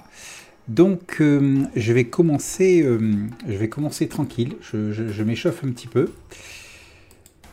Donc, 0.68 1.20
euh, 1.20 1.64
je, 1.74 1.92
vais 1.92 2.04
commencer, 2.04 2.82
euh, 2.82 3.26
je 3.48 3.56
vais 3.56 3.68
commencer 3.68 4.08
tranquille. 4.08 4.56
Je 4.62 5.22
m'échauffe 5.22 5.64
un 5.64 5.70
petit 5.70 5.88
peu. 5.88 6.12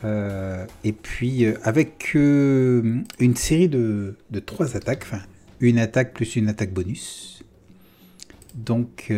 Euh, 0.03 0.65
et 0.83 0.91
puis, 0.91 1.45
euh, 1.45 1.57
avec 1.63 2.11
euh, 2.15 3.01
une 3.19 3.35
série 3.35 3.69
de, 3.69 4.15
de 4.31 4.39
trois 4.39 4.75
attaques, 4.75 5.03
enfin, 5.03 5.21
une 5.59 5.79
attaque 5.79 6.13
plus 6.13 6.35
une 6.35 6.49
attaque 6.49 6.73
bonus. 6.73 7.43
Donc, 8.55 9.11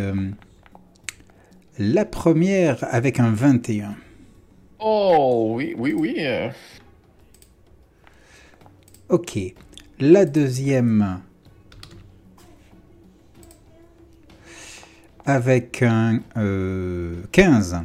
la 1.78 2.06
première 2.06 2.86
avec 2.94 3.20
un 3.20 3.32
21. 3.32 3.96
Oh, 4.80 5.54
oui, 5.56 5.74
oui, 5.78 5.94
oui. 5.94 6.16
Ok. 9.10 9.38
La 10.00 10.26
deuxième. 10.26 11.22
Avec 15.26 15.82
un 15.82 16.20
euh, 16.38 17.24
15. 17.32 17.82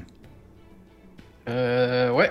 euh, 1.49 2.13
ouais. 2.13 2.31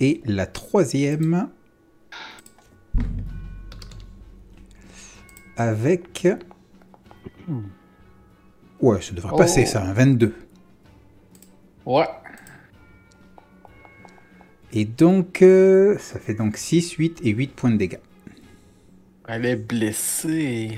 Et 0.00 0.20
la 0.24 0.46
troisième. 0.46 1.48
Avec. 5.56 6.26
Ouais, 8.80 9.00
ça 9.00 9.12
devrait 9.12 9.30
Oh. 9.34 9.36
passer 9.38 9.66
ça, 9.66 9.82
un 9.84 9.92
22. 9.92 10.34
Ouais. 11.86 12.06
Et 14.72 14.84
donc, 14.84 15.42
euh, 15.42 15.96
ça 15.98 16.18
fait 16.18 16.34
donc 16.34 16.56
6, 16.56 16.92
8 16.92 17.20
et 17.22 17.30
8 17.30 17.54
points 17.54 17.70
de 17.70 17.76
dégâts. 17.76 18.00
Elle 19.28 19.46
est 19.46 19.56
blessée. 19.56 20.72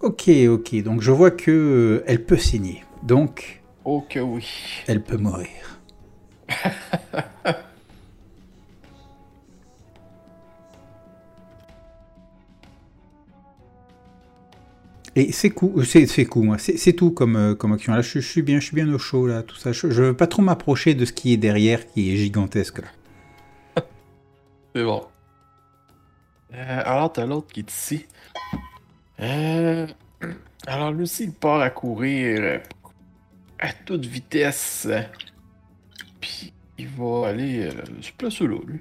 Ok, 0.00 0.28
ok, 0.48 0.82
donc 0.82 1.00
je 1.00 1.10
vois 1.10 1.32
que 1.32 1.50
euh, 1.50 2.04
elle 2.06 2.24
peut 2.24 2.36
saigner. 2.36 2.84
Donc, 3.02 3.62
Oh 3.88 4.04
que 4.10 4.18
oui. 4.18 4.44
elle 4.88 5.00
peut 5.00 5.16
mourir. 5.16 5.80
Et 15.14 15.30
c'est 15.30 15.50
cool, 15.50 15.86
c'est 15.86 16.06
c'est 16.06 16.26
cool, 16.26 16.46
moi. 16.46 16.58
C'est 16.58 16.76
c'est 16.76 16.94
tout 16.94 17.12
comme, 17.12 17.36
euh, 17.36 17.54
comme 17.54 17.72
action. 17.72 17.94
Là, 17.94 18.02
je, 18.02 18.18
je 18.18 18.28
suis 18.28 18.42
bien, 18.42 18.58
je 18.58 18.66
suis 18.66 18.74
bien 18.74 18.92
au 18.92 18.98
chaud 18.98 19.28
là, 19.28 19.44
tout 19.44 19.54
ça. 19.54 19.70
Je, 19.70 19.88
je 19.88 20.02
veux 20.02 20.16
pas 20.16 20.26
trop 20.26 20.42
m'approcher 20.42 20.94
de 20.94 21.04
ce 21.04 21.12
qui 21.12 21.32
est 21.32 21.36
derrière, 21.36 21.86
qui 21.86 22.12
est 22.12 22.16
gigantesque 22.16 22.80
là. 22.82 22.88
C'est 24.74 24.82
bon. 24.82 25.04
Euh, 26.54 26.82
alors, 26.84 27.12
t'as 27.12 27.24
l'autre 27.24 27.52
qui 27.52 27.60
est 27.60 27.70
ici. 27.70 28.04
Euh, 29.20 29.86
alors, 30.66 30.90
lui 30.90 31.04
aussi, 31.04 31.24
il 31.24 31.32
part 31.32 31.60
à 31.60 31.70
courir 31.70 32.40
euh, 32.42 32.58
à 33.58 33.72
toute 33.72 34.04
vitesse. 34.06 34.86
euh, 34.90 35.02
Puis, 36.20 36.52
il 36.78 36.88
va 36.88 37.28
aller 37.28 37.66
euh, 37.66 37.72
se 38.00 38.12
placer 38.12 38.46
là, 38.46 38.58
lui. 38.66 38.80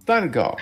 Stalgar. 0.00 0.56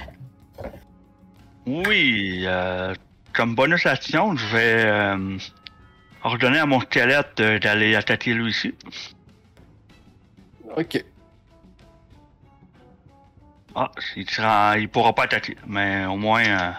Oui, 1.67 2.43
euh, 2.47 2.95
comme 3.33 3.55
bonus 3.55 3.85
action, 3.87 4.35
je 4.37 4.47
vais 4.47 4.85
euh, 4.87 5.39
ordonner 6.23 6.59
à 6.59 6.67
mon 6.67 6.81
squelette 6.81 7.39
euh, 7.41 7.59
d'aller 7.59 7.95
attaquer 7.95 8.35
lui 8.35 8.51
ici. 8.51 8.75
Ok. 10.77 11.05
Ah, 13.75 13.91
il, 14.17 14.29
sera, 14.29 14.79
il 14.79 14.89
pourra 14.89 15.15
pas 15.15 15.25
attaquer, 15.25 15.57
mais 15.67 16.07
au 16.07 16.17
moins. 16.17 16.45
euh, 16.45 16.73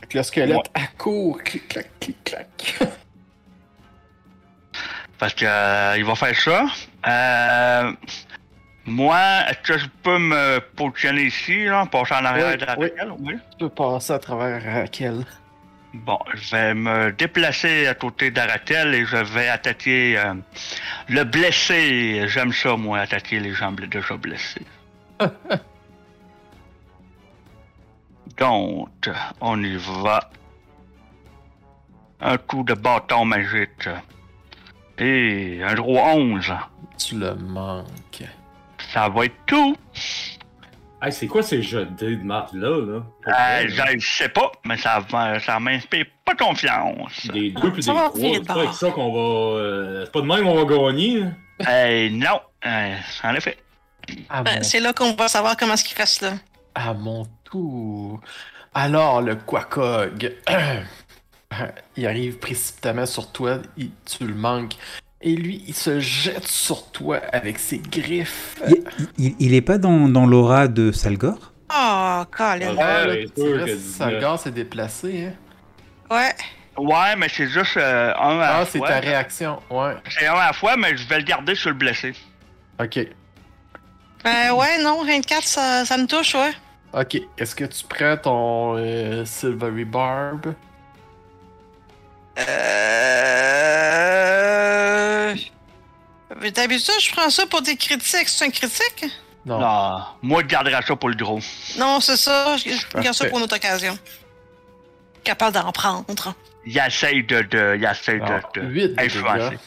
Avec 0.00 0.14
le 0.14 0.22
squelette 0.22 0.56
Ouais. 0.56 0.62
à 0.74 0.86
court. 0.98 1.42
Clic, 1.42 1.68
clac, 1.68 1.88
clic, 2.00 2.16
clac. 2.24 2.78
parce 5.18 5.34
que 5.34 5.44
euh, 5.46 5.94
il 5.98 6.04
va 6.04 6.14
faire 6.14 6.36
ça. 6.38 6.64
Euh, 7.06 7.92
moi, 8.86 9.20
est-ce 9.48 9.72
que 9.72 9.78
je 9.78 9.86
peux 10.02 10.18
me 10.18 10.58
positionner 10.74 11.24
ici, 11.24 11.64
là, 11.66 11.86
passer 11.86 12.14
en 12.14 12.24
arrière 12.24 12.52
Oui, 12.52 12.56
de 12.58 12.64
la 12.64 12.78
oui. 12.78 12.90
Raquel? 12.98 13.12
Oui. 13.20 13.34
tu 13.52 13.58
peux 13.58 13.68
passer 13.68 14.12
à 14.14 14.18
travers 14.18 14.62
Raquel. 14.64 15.24
Bon, 15.92 16.18
je 16.34 16.50
vais 16.54 16.72
me 16.74 17.10
déplacer 17.12 17.86
à 17.88 17.94
côté 17.94 18.30
d'Aratel 18.30 18.94
et 18.94 19.04
je 19.04 19.16
vais 19.16 19.48
attaquer 19.48 20.16
euh, 20.18 20.34
le 21.08 21.24
blessé. 21.24 22.22
J'aime 22.28 22.52
ça, 22.52 22.76
moi, 22.76 23.00
attaquer 23.00 23.40
les 23.40 23.52
gens 23.52 23.72
déjà 23.72 24.16
blessés. 24.16 24.62
Donc, 28.40 29.10
on 29.40 29.62
y 29.62 29.76
va. 29.76 30.30
Un 32.20 32.36
coup 32.38 32.64
de 32.64 32.74
bâton 32.74 33.24
magique. 33.24 33.88
Et 34.98 35.60
un 35.62 35.74
gros 35.74 35.98
11. 35.98 36.52
Tu 36.98 37.18
le 37.18 37.34
manques. 37.34 38.24
Ça 38.92 39.08
va 39.08 39.26
être 39.26 39.36
tout. 39.46 39.76
Hey, 41.02 41.12
c'est 41.12 41.26
quoi 41.26 41.42
ces 41.42 41.62
jeux 41.62 41.86
de 41.86 42.16
maths 42.16 42.52
là, 42.52 42.78
là? 42.78 43.02
Euh, 43.28 43.68
je 43.68 43.94
ne 43.94 44.00
sais 44.00 44.28
pas, 44.28 44.52
mais 44.66 44.76
ça, 44.76 45.00
va- 45.08 45.40
ça 45.40 45.58
m'inspire 45.58 46.04
pas 46.26 46.34
confiance. 46.34 47.26
Des 47.32 47.50
deux 47.52 47.80
Ça 47.80 47.92
des 47.92 47.98
trois. 47.98 48.12
C'est 48.14 48.46
pas 48.46 48.52
avec 48.54 48.72
ça 48.74 48.90
qu'on 48.90 49.12
va. 49.12 49.58
euh, 49.58 50.04
c'est 50.04 50.12
pas 50.12 50.20
de 50.20 50.26
même 50.26 50.46
on 50.46 50.62
va 50.62 50.64
gagner. 50.64 51.22
hein? 51.22 51.32
Euh, 51.68 52.10
non, 52.10 52.40
euh, 52.66 52.96
en 53.24 53.34
effet. 53.34 53.56
À 54.28 54.42
Ben, 54.42 54.56
mon, 54.56 54.62
c'est 54.62 54.80
là 54.80 54.92
qu'on 54.92 55.14
va 55.14 55.28
savoir 55.28 55.56
comment 55.56 55.76
ce 55.76 55.84
qu'il 55.84 55.96
fasse 55.96 56.20
là. 56.20 56.32
à 56.74 56.92
mon 56.92 57.26
Alors, 58.74 59.20
le 59.22 59.34
Quacog. 59.36 60.32
il 61.96 62.06
arrive 62.06 62.38
précipitamment 62.38 63.06
sur 63.06 63.32
toi, 63.32 63.58
il- 63.76 63.90
tu 64.04 64.24
le 64.26 64.34
manques. 64.34 64.74
Et 65.22 65.34
lui, 65.36 65.62
il 65.66 65.74
se 65.74 66.00
jette 66.00 66.46
sur 66.46 66.90
toi 66.92 67.18
avec 67.32 67.58
ses 67.58 67.78
griffes. 67.78 68.56
Il, 68.68 68.84
il- 69.18 69.34
il 69.38 69.54
est 69.54 69.60
pas 69.60 69.76
dans, 69.78 70.08
dans 70.08 70.26
l'aura 70.26 70.66
de 70.68 70.92
Salgor? 70.92 71.52
Oh, 71.72 72.22
Colin. 72.30 72.74
Ah, 72.80 73.04
Ah, 73.04 73.06
c'est 73.36 73.78
Salgar 73.78 74.38
s'est 74.38 74.50
déplacé, 74.50 75.26
hein. 75.26 75.34
Ouais. 76.14 76.34
Ouais, 76.76 77.14
mais 77.16 77.28
c'est 77.28 77.48
juste 77.48 77.76
euh, 77.76 78.12
un 78.18 78.38
à 78.40 78.46
Ah, 78.46 78.58
la 78.60 78.66
c'est 78.66 78.78
fois. 78.78 78.88
ta 78.88 79.00
réaction. 79.00 79.60
Ouais. 79.70 79.94
C'est 80.08 80.26
un 80.26 80.34
à 80.34 80.46
la 80.46 80.52
fois, 80.52 80.76
mais 80.76 80.96
je 80.96 81.06
vais 81.06 81.18
le 81.18 81.24
garder 81.24 81.54
sur 81.54 81.68
le 81.70 81.76
blessé. 81.76 82.14
Ok. 82.80 82.98
Ben 84.24 84.52
ouais, 84.52 84.82
non, 84.82 85.04
24, 85.04 85.44
ça, 85.46 85.84
ça 85.84 85.96
me 85.98 86.06
touche, 86.06 86.34
ouais. 86.34 86.52
Ok. 86.92 87.16
Est-ce 87.38 87.54
que 87.54 87.64
tu 87.64 87.84
prends 87.84 88.16
ton 88.16 88.76
euh, 88.76 89.24
Silvery 89.24 89.84
Barb? 89.84 90.54
Euh... 93.20 95.34
D'habitude, 96.54 96.94
je 97.00 97.10
prends 97.12 97.28
ça 97.30 97.46
pour 97.46 97.62
des 97.62 97.76
critiques. 97.76 98.28
C'est 98.28 98.44
un 98.46 98.50
critique? 98.50 99.04
Non. 99.44 99.58
Non, 99.60 99.98
moi, 100.22 100.42
je 100.42 100.46
garderai 100.48 100.82
ça 100.86 100.96
pour 100.96 101.08
le 101.08 101.16
gros. 101.16 101.40
Non, 101.78 102.00
c'est 102.00 102.16
ça. 102.16 102.56
Je, 102.56 102.70
je 102.70 103.00
garde 103.00 103.16
ça 103.16 103.26
pour 103.26 103.38
une 103.38 103.44
autre 103.44 103.56
occasion. 103.56 103.98
Capable 105.24 105.52
d'en 105.54 105.72
prendre. 105.72 106.34
Il 106.66 106.76
essaye 106.78 107.24
de. 107.24 107.40
de 107.42 107.76
il 107.76 107.84
essaye 107.84 108.20
de. 108.20 108.60
de 108.60 108.66
8 108.66 108.88
de 108.88 109.00
influencer. 109.02 109.50
dégâts. 109.50 109.58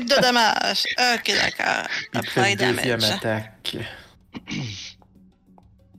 8 0.00 0.04
de 0.04 0.20
dommages. 0.20 0.84
Ok, 1.14 1.32
d'accord. 1.34 1.86
Il 2.14 2.20
te 2.20 2.26
fait 2.30 2.40
Après 2.40 2.56
deuxième 2.56 3.00
damage. 3.00 3.16
attaque. 3.16 3.76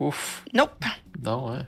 Ouf. 0.07 0.43
Nope. 0.53 0.83
Non, 1.23 1.51
hein. 1.53 1.65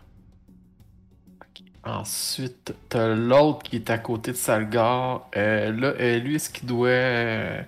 Ensuite, 1.84 2.74
t'as 2.90 3.08
l'autre 3.10 3.64
qui 3.64 3.76
est 3.76 3.90
à 3.92 3.98
côté 4.00 4.32
de 4.32 4.38
Salgar. 4.38 5.28
Euh, 5.36 5.72
là, 5.72 5.88
euh, 6.00 6.20
lui, 6.20 6.36
est-ce 6.36 6.50
qu'il 6.50 6.66
doit. 6.68 6.88
euh, 6.88 7.62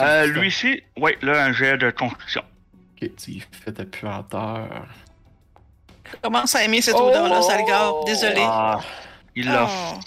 Euh, 0.00 0.26
lui 0.26 0.48
ici, 0.48 0.82
oui, 0.98 1.12
là, 1.22 1.44
un 1.44 1.52
jet 1.52 1.76
de 1.76 1.90
construction. 1.90 2.42
Ok, 3.00 3.10
tu 3.16 3.42
fais 3.52 3.72
ta 3.72 3.84
puanteur. 3.84 4.86
Commence 6.22 6.54
à 6.54 6.64
aimer 6.64 6.80
cette 6.80 6.94
odeur-là, 6.96 7.42
Salgar. 7.42 8.04
Désolé. 8.04 8.40
Ah, 8.40 8.80
il 9.36 9.46
l'a. 9.46 9.68
Oh. 9.68 9.98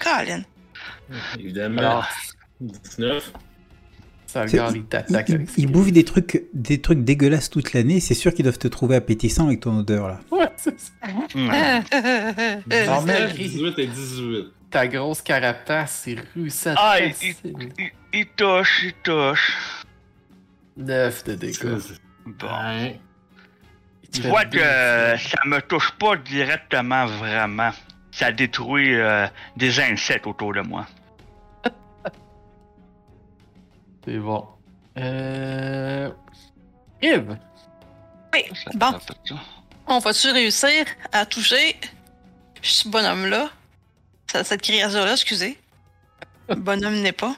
Colin. 0.00 0.42
Évidemment. 1.38 1.78
Alors, 1.80 2.08
19. 2.60 3.32
Il 4.34 4.76
il, 4.76 4.84
t'attaque 4.84 5.28
il- 5.30 5.34
avec 5.36 5.48
ses 5.50 5.62
il 5.62 5.72
bouffe 5.72 5.90
des 5.90 6.04
trucs, 6.04 6.44
des 6.52 6.80
trucs 6.80 7.02
dégueulasses 7.02 7.48
toute 7.50 7.72
l'année. 7.72 7.98
C'est 8.00 8.14
sûr 8.14 8.34
qu'ils 8.34 8.42
doivent 8.44 8.58
te 8.58 8.68
trouver 8.68 8.96
appétissant 8.96 9.46
avec 9.46 9.60
ton 9.60 9.78
odeur 9.78 10.06
là. 10.08 10.20
Ouais, 10.30 10.48
c'est 10.56 10.78
ça. 10.78 10.92
Hmm. 11.34 11.46
Non, 11.46 13.02
mais- 13.06 13.26
19, 13.26 13.34
18 13.34 13.78
et 13.78 13.86
18. 13.86 14.46
Ta 14.70 14.86
grosse 14.86 15.22
carapace, 15.22 16.02
c'est 16.04 16.16
te 16.16 16.74
Ah, 16.76 17.00
il, 17.00 17.12
fasciner. 17.14 17.68
il- 17.78 17.90
il 18.12 18.26
touche, 18.36 18.82
il 18.84 18.92
touche. 19.02 19.84
9 20.76 21.24
de 21.24 21.34
dégâts. 21.34 21.76
Bon. 22.26 22.94
Tu 24.12 24.22
vois 24.22 24.44
que 24.44 24.58
euh, 24.58 25.16
ça 25.18 25.38
me 25.46 25.60
touche 25.60 25.92
pas 25.98 26.16
directement 26.16 27.06
vraiment. 27.06 27.70
Ça 28.10 28.32
détruit 28.32 28.94
euh, 28.94 29.26
des 29.56 29.80
insectes 29.80 30.26
autour 30.26 30.52
de 30.52 30.60
moi. 30.60 30.86
C'est 34.08 34.18
bon. 34.18 34.46
Euh. 34.98 36.10
Yves! 37.02 37.36
Bon. 38.74 38.98
On 39.86 39.98
va-tu 39.98 40.30
réussir 40.30 40.86
à 41.12 41.26
toucher 41.26 41.76
ce 42.62 42.88
bonhomme-là? 42.88 43.50
Ça- 44.32 44.44
Cette 44.44 44.62
créature-là, 44.62 45.12
excusez. 45.12 45.58
Bonhomme 46.48 47.00
n'est 47.02 47.12
pas. 47.12 47.36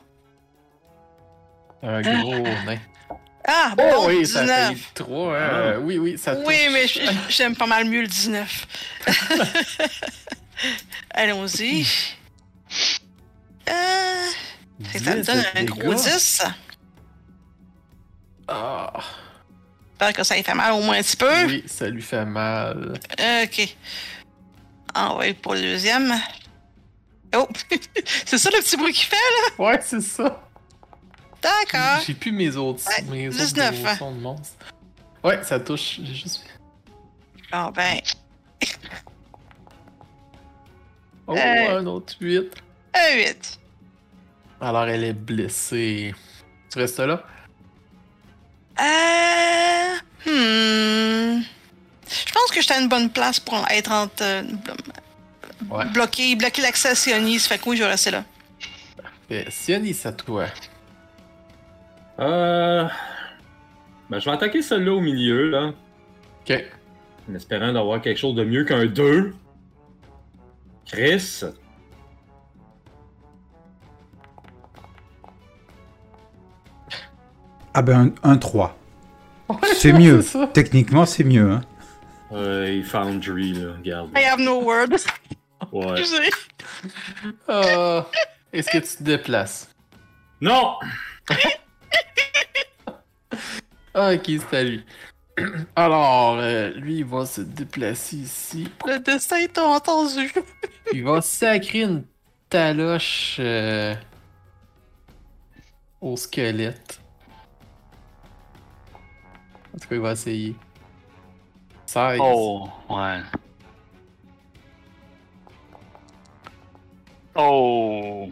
Un 1.83 2.03
gros 2.03 2.39
nain. 2.39 2.79
Ah, 3.49 3.71
Oh 3.73 3.77
bon, 3.77 4.07
oui, 4.09 4.27
ça 4.27 4.43
19. 4.43 4.77
fait 4.79 4.95
3. 4.95 5.37
Hein? 5.37 5.79
Oui, 5.81 5.99
oui, 5.99 6.17
ça 6.19 6.37
touche. 6.37 6.45
Oui, 6.47 6.69
mais 6.73 6.87
j'aime 7.29 7.57
pas 7.57 7.67
mal 7.67 7.85
mieux 7.87 8.03
le 8.03 8.07
19. 8.07 8.67
Allons-y. 11.11 11.85
Euh, 13.69 14.27
ça 14.85 15.15
me 15.15 15.21
10 15.23 15.27
donne 15.27 15.45
un 15.55 15.65
gros 15.65 15.95
dégâts. 15.95 15.95
10. 16.05 16.43
Ah, 18.49 18.93
J'espère 19.93 20.13
que 20.15 20.25
ça 20.25 20.35
lui 20.37 20.43
fait 20.43 20.55
mal 20.55 20.73
au 20.73 20.81
moins 20.81 20.97
un 20.99 21.03
petit 21.03 21.17
peu. 21.17 21.45
oui, 21.47 21.63
ça 21.67 21.89
lui 21.89 22.03
fait 22.03 22.25
mal. 22.25 22.99
Ok. 23.45 23.77
Ah 24.95 25.15
ouais, 25.17 25.35
pour 25.35 25.55
le 25.55 25.61
deuxième. 25.61 26.13
Oh! 27.37 27.47
c'est 28.25 28.39
ça 28.39 28.51
le 28.51 28.61
petit 28.61 28.77
bruit 28.77 28.93
qu'il 28.93 29.05
fait, 29.07 29.17
là? 29.17 29.65
Ouais, 29.65 29.79
c'est 29.83 30.01
ça. 30.01 30.43
D'accord. 31.43 32.03
J'ai 32.07 32.15
plus 32.15 32.33
mes 32.33 32.57
autres, 32.57 32.83
Ouais, 32.89 33.03
mes 33.03 33.29
19. 33.29 33.81
autres 33.85 33.99
sons 33.99 34.13
de 34.15 34.21
monstre. 34.21 34.57
Ouais, 35.23 35.43
ça 35.45 35.61
touche. 35.61 36.01
J'ai 36.03 36.15
juste. 36.15 36.45
Ah 37.53 37.71
ben, 37.75 38.01
Oh, 41.27 41.37
Euh. 41.37 41.79
un 41.79 41.87
autre 41.87 42.15
8. 42.21 42.53
un 42.95 43.17
8. 43.17 43.60
Alors, 44.61 44.85
elle 44.87 45.05
est 45.05 45.13
blessée. 45.13 46.15
Tu 46.71 46.79
restes 46.79 46.99
là? 47.01 47.23
Euh. 48.81 49.97
Hmm. 50.27 51.43
Je 52.09 52.33
pense 52.33 52.51
que 52.53 52.61
j'étais 52.61 52.75
à 52.75 52.81
une 52.81 52.89
bonne 52.89 53.11
place 53.11 53.41
pour 53.41 53.65
être 53.71 53.91
entre. 53.93 54.23
euh, 54.23 54.43
Ouais. 55.71 55.85
bloquer, 55.93 56.35
bloquer 56.37 56.63
l'accès 56.63 56.89
à 56.89 56.95
Sionis. 56.95 57.39
Fait 57.41 57.59
que 57.59 57.69
oui, 57.69 57.77
je 57.77 57.83
vais 57.85 57.91
rester 57.91 58.11
là. 58.11 58.25
Et 59.29 59.45
Sionis, 59.51 60.01
à 60.05 60.13
toi. 60.13 60.47
Euh. 62.19 62.89
Ben, 64.09 64.19
je 64.19 64.25
vais 64.25 64.31
attaquer 64.33 64.63
celui-là 64.63 64.93
au 64.93 65.01
milieu, 65.01 65.51
là. 65.51 65.73
Ok. 66.41 66.65
En 67.31 67.35
espérant 67.35 67.73
d'avoir 67.73 68.01
quelque 68.01 68.19
chose 68.19 68.35
de 68.35 68.45
mieux 68.45 68.65
qu'un 68.65 68.87
2. 68.87 69.35
Chris. 70.87 71.43
Ah 77.81 77.83
ben 77.83 78.13
un, 78.23 78.33
un 78.33 78.37
3. 78.37 78.77
C'est 79.79 79.95
mieux. 79.95 80.23
Techniquement, 80.53 81.07
c'est 81.07 81.25
mieux. 81.25 81.51
Hein. 81.51 81.63
Ouais, 82.31 82.83
Foundry, 82.83 83.55
là, 83.55 83.73
regarde. 83.73 84.11
I 84.15 84.23
have 84.25 84.39
no 84.39 84.61
words. 84.63 85.07
Ouais. 85.73 85.99
Excusez. 85.99 86.31
Ah, 87.49 88.07
Est-ce 88.53 88.69
que 88.71 88.79
tu 88.79 88.97
te 88.99 89.03
déplaces? 89.03 89.71
Non! 90.43 90.75
Ok, 93.95 94.25
c'est 94.27 94.57
à 94.57 94.63
lui. 94.63 94.85
Alors, 95.75 96.37
euh, 96.39 96.71
lui, 96.75 96.99
il 96.99 97.05
va 97.05 97.25
se 97.25 97.41
déplacer 97.41 98.17
ici. 98.17 98.69
Le 98.87 98.99
destin 98.99 99.47
t'a 99.53 99.65
entendu. 99.65 100.33
Il 100.93 101.05
va 101.05 101.21
sacrer 101.23 101.81
une 101.81 102.05
taloche 102.51 103.37
euh, 103.41 103.95
au 106.01 106.17
squelette. 106.17 107.01
En 109.75 109.79
tout 109.79 109.89
cas, 109.89 109.95
il 109.95 110.01
va 110.01 110.13
essayer. 110.13 110.55
16. 111.87 112.19
Oh, 112.21 112.69
ouais. 112.89 113.21
Oh. 117.35 118.29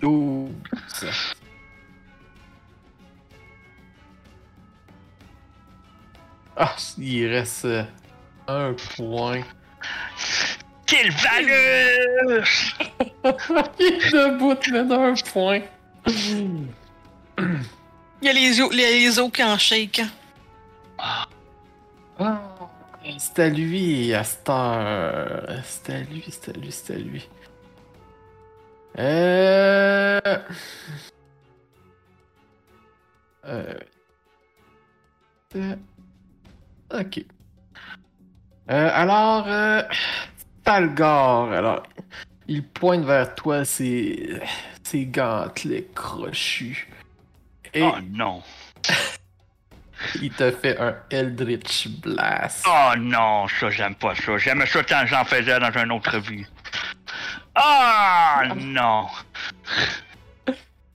12. 0.00 0.50
Ah, 6.56 6.74
il 6.98 7.26
reste 7.28 7.66
euh, 7.66 7.84
un 8.48 8.74
point. 8.96 9.42
Quelle 10.86 11.12
valeur! 11.12 12.44
il 13.78 13.84
est 13.84 14.10
debout, 14.10 14.56
mais 14.72 14.84
d'un 14.84 15.14
point. 15.32 15.60
Il 16.06 16.66
y 18.22 18.28
a 18.28 18.32
les 18.32 18.60
os, 18.60 18.72
les, 18.72 19.00
les 19.00 19.18
os 19.18 19.30
qui 19.30 19.44
en 19.44 19.56
shake. 19.56 20.02
Ah, 20.98 21.26
c'est 23.18 23.38
à 23.38 23.48
lui, 23.48 24.12
à 24.14 24.24
cette 24.24 24.48
heure. 24.48 25.46
C'est 25.64 25.94
à 25.94 26.00
lui, 26.00 26.24
c'est 26.28 26.48
à 26.48 26.52
lui, 26.58 26.72
c'est 26.72 26.94
à 26.94 26.98
lui. 26.98 27.28
Euh... 28.98 30.20
Euh... 33.46 33.74
euh, 35.56 35.76
Ok. 36.92 37.24
Euh, 38.70 38.90
alors, 38.92 39.46
euh... 39.46 39.82
Talgar, 40.64 41.52
alors, 41.52 41.82
il 42.46 42.62
pointe 42.62 43.04
vers 43.04 43.34
toi 43.34 43.64
ses, 43.64 44.38
ses 44.82 45.06
gantelets 45.06 45.88
crochus. 45.94 46.88
Et 47.72 47.82
Oh 47.82 47.94
non. 48.10 48.42
il 50.22 50.30
te 50.32 50.50
fait 50.50 50.78
un 50.78 50.96
Eldritch 51.10 51.88
Blast. 51.88 52.64
Oh 52.68 52.92
non, 52.98 53.46
ça 53.48 53.70
j'aime 53.70 53.94
pas 53.94 54.14
ça. 54.14 54.38
J'aimais 54.38 54.66
ça 54.66 54.82
quand 54.84 55.04
j'en 55.06 55.24
faisais 55.24 55.58
dans 55.58 55.72
une 55.72 55.92
autre 55.92 56.18
vie. 56.18 56.46
Ah 57.54 58.42
non. 58.56 59.06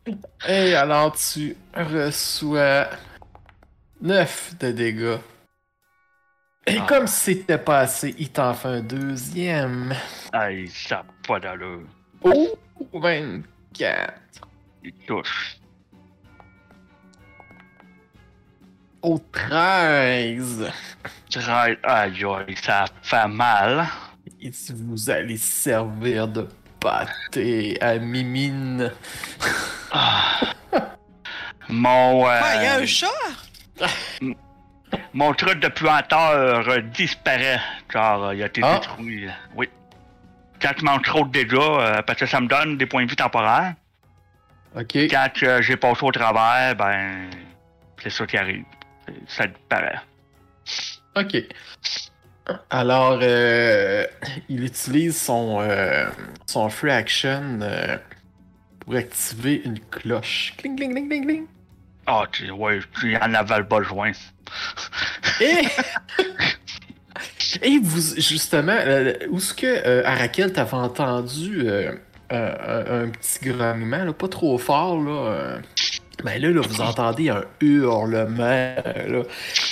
Et 0.48 0.76
alors 0.76 1.16
tu 1.16 1.56
reçois 1.74 2.88
9 4.02 4.56
de 4.60 4.72
dégâts. 4.72 5.18
Et 6.68 6.78
Ah. 6.80 6.86
comme 6.88 7.08
c'était 7.08 7.58
pas 7.58 7.80
assez, 7.82 8.16
il 8.18 8.30
t'en 8.32 8.54
fait 8.54 8.68
un 8.70 8.82
deuxième. 8.82 9.94
Aïe, 10.32 10.70
ça 10.70 11.04
pas 11.28 11.40
d'allure. 11.40 11.84
Oh, 12.22 12.58
24. 12.94 14.14
Il 14.84 14.94
touche. 15.06 15.58
Oh, 19.06 19.20
13. 19.34 20.72
Aïe, 21.50 21.78
aïe, 21.84 22.24
aïe, 22.26 22.56
ça 22.62 22.86
fait 23.02 23.28
mal. 23.28 23.86
Et 24.42 24.52
si 24.54 24.74
vous 24.74 25.10
allez 25.10 25.36
servir 25.36 26.28
de 26.28 26.48
pâté 26.80 27.78
à 27.82 27.98
Mimine. 27.98 28.92
Mon, 31.70 32.28
euh, 32.30 32.40
il 32.56 32.64
y 32.64 32.66
a 32.66 32.76
un 32.78 32.86
chat? 32.86 33.08
mon 35.14 35.34
truc 35.34 35.60
de 35.60 35.68
puanteur 35.68 36.70
euh, 36.70 36.82
disparaît. 36.82 37.60
Genre, 37.92 38.24
euh, 38.26 38.36
il 38.36 38.44
a 38.44 38.46
été 38.46 38.62
Ah. 38.64 38.76
détruit. 38.80 39.28
Oui. 39.56 39.70
Quand 40.62 40.74
tu 40.78 40.86
manges 40.86 41.02
trop 41.04 41.26
de 41.26 41.32
dégâts, 41.32 41.56
euh, 41.60 42.02
parce 42.04 42.20
que 42.20 42.26
ça 42.26 42.40
me 42.40 42.48
donne 42.48 42.78
des 42.78 42.86
points 42.86 43.04
de 43.04 43.10
vie 43.10 43.16
temporaires. 43.18 43.74
Ok. 44.78 44.94
Quand 45.10 45.30
euh, 45.44 45.62
j'ai 45.62 45.76
passé 45.78 46.04
au 46.04 46.12
travers, 46.12 46.76
ben, 46.76 47.30
c'est 48.02 48.10
ça 48.10 48.26
qui 48.26 48.38
arrive. 48.38 48.64
Ça 49.28 49.48
disparaît. 49.48 50.00
Ok. 51.16 51.38
Alors, 52.70 53.20
euh, 53.22 54.06
il 54.50 54.64
utilise 54.66 55.22
son, 55.22 55.60
euh, 55.62 56.06
son 56.46 56.70
free 56.70 56.92
action 56.92 57.60
euh, 57.62 57.98
pour 58.80 58.96
activer 58.96 59.62
une 59.64 59.80
cloche. 59.80 60.54
Cling, 60.58 60.76
cling, 60.76 60.92
cling, 60.92 61.10
cling, 61.10 61.26
cling. 61.26 61.46
Ah, 62.06 62.26
tu, 62.32 62.52
ouais, 62.52 62.80
tu 63.00 63.16
en 63.16 63.34
avais 63.34 63.64
besoin. 63.64 64.12
Et, 65.40 65.62
et 67.62 67.80
vous, 67.82 68.16
justement, 68.18 68.76
euh, 68.78 69.14
où 69.30 69.38
est-ce 69.38 69.54
que 69.54 69.66
euh, 69.68 70.06
Arakel 70.06 70.52
t'avait 70.52 70.74
entendu 70.74 71.62
euh, 71.66 71.94
euh, 72.34 73.04
un, 73.04 73.06
un 73.06 73.10
petit 73.10 73.50
grognement, 73.50 74.04
là, 74.04 74.12
pas 74.12 74.28
trop 74.28 74.58
fort, 74.58 75.02
là. 75.02 75.60
Euh, 76.20 76.24
ben 76.24 76.42
là, 76.42 76.50
là, 76.50 76.62
vous 76.62 76.82
entendez 76.82 77.30
un 77.30 77.44
hurlement, 77.62 78.76
là. 79.08 79.24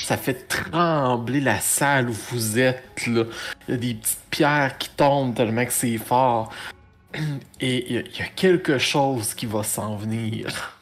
Ça 0.04 0.18
fait 0.18 0.48
trembler 0.48 1.40
la 1.40 1.60
salle 1.60 2.10
où 2.10 2.16
vous 2.32 2.60
êtes. 2.60 2.84
Il 3.08 3.26
y 3.70 3.74
a 3.74 3.78
des 3.78 3.94
petites 3.94 4.20
pierres 4.30 4.78
qui 4.78 4.90
tombent 4.90 5.36
tellement 5.36 5.66
que 5.66 5.74
c'est 5.74 5.98
fort. 5.98 6.52
Et 7.62 7.94
il 7.94 7.96
y 7.96 8.22
a 8.22 8.28
quelque 8.36 8.78
chose 8.78 9.34
qui 9.34 9.46
va 9.46 9.64
s'en 9.64 9.96
venir. 9.96 10.81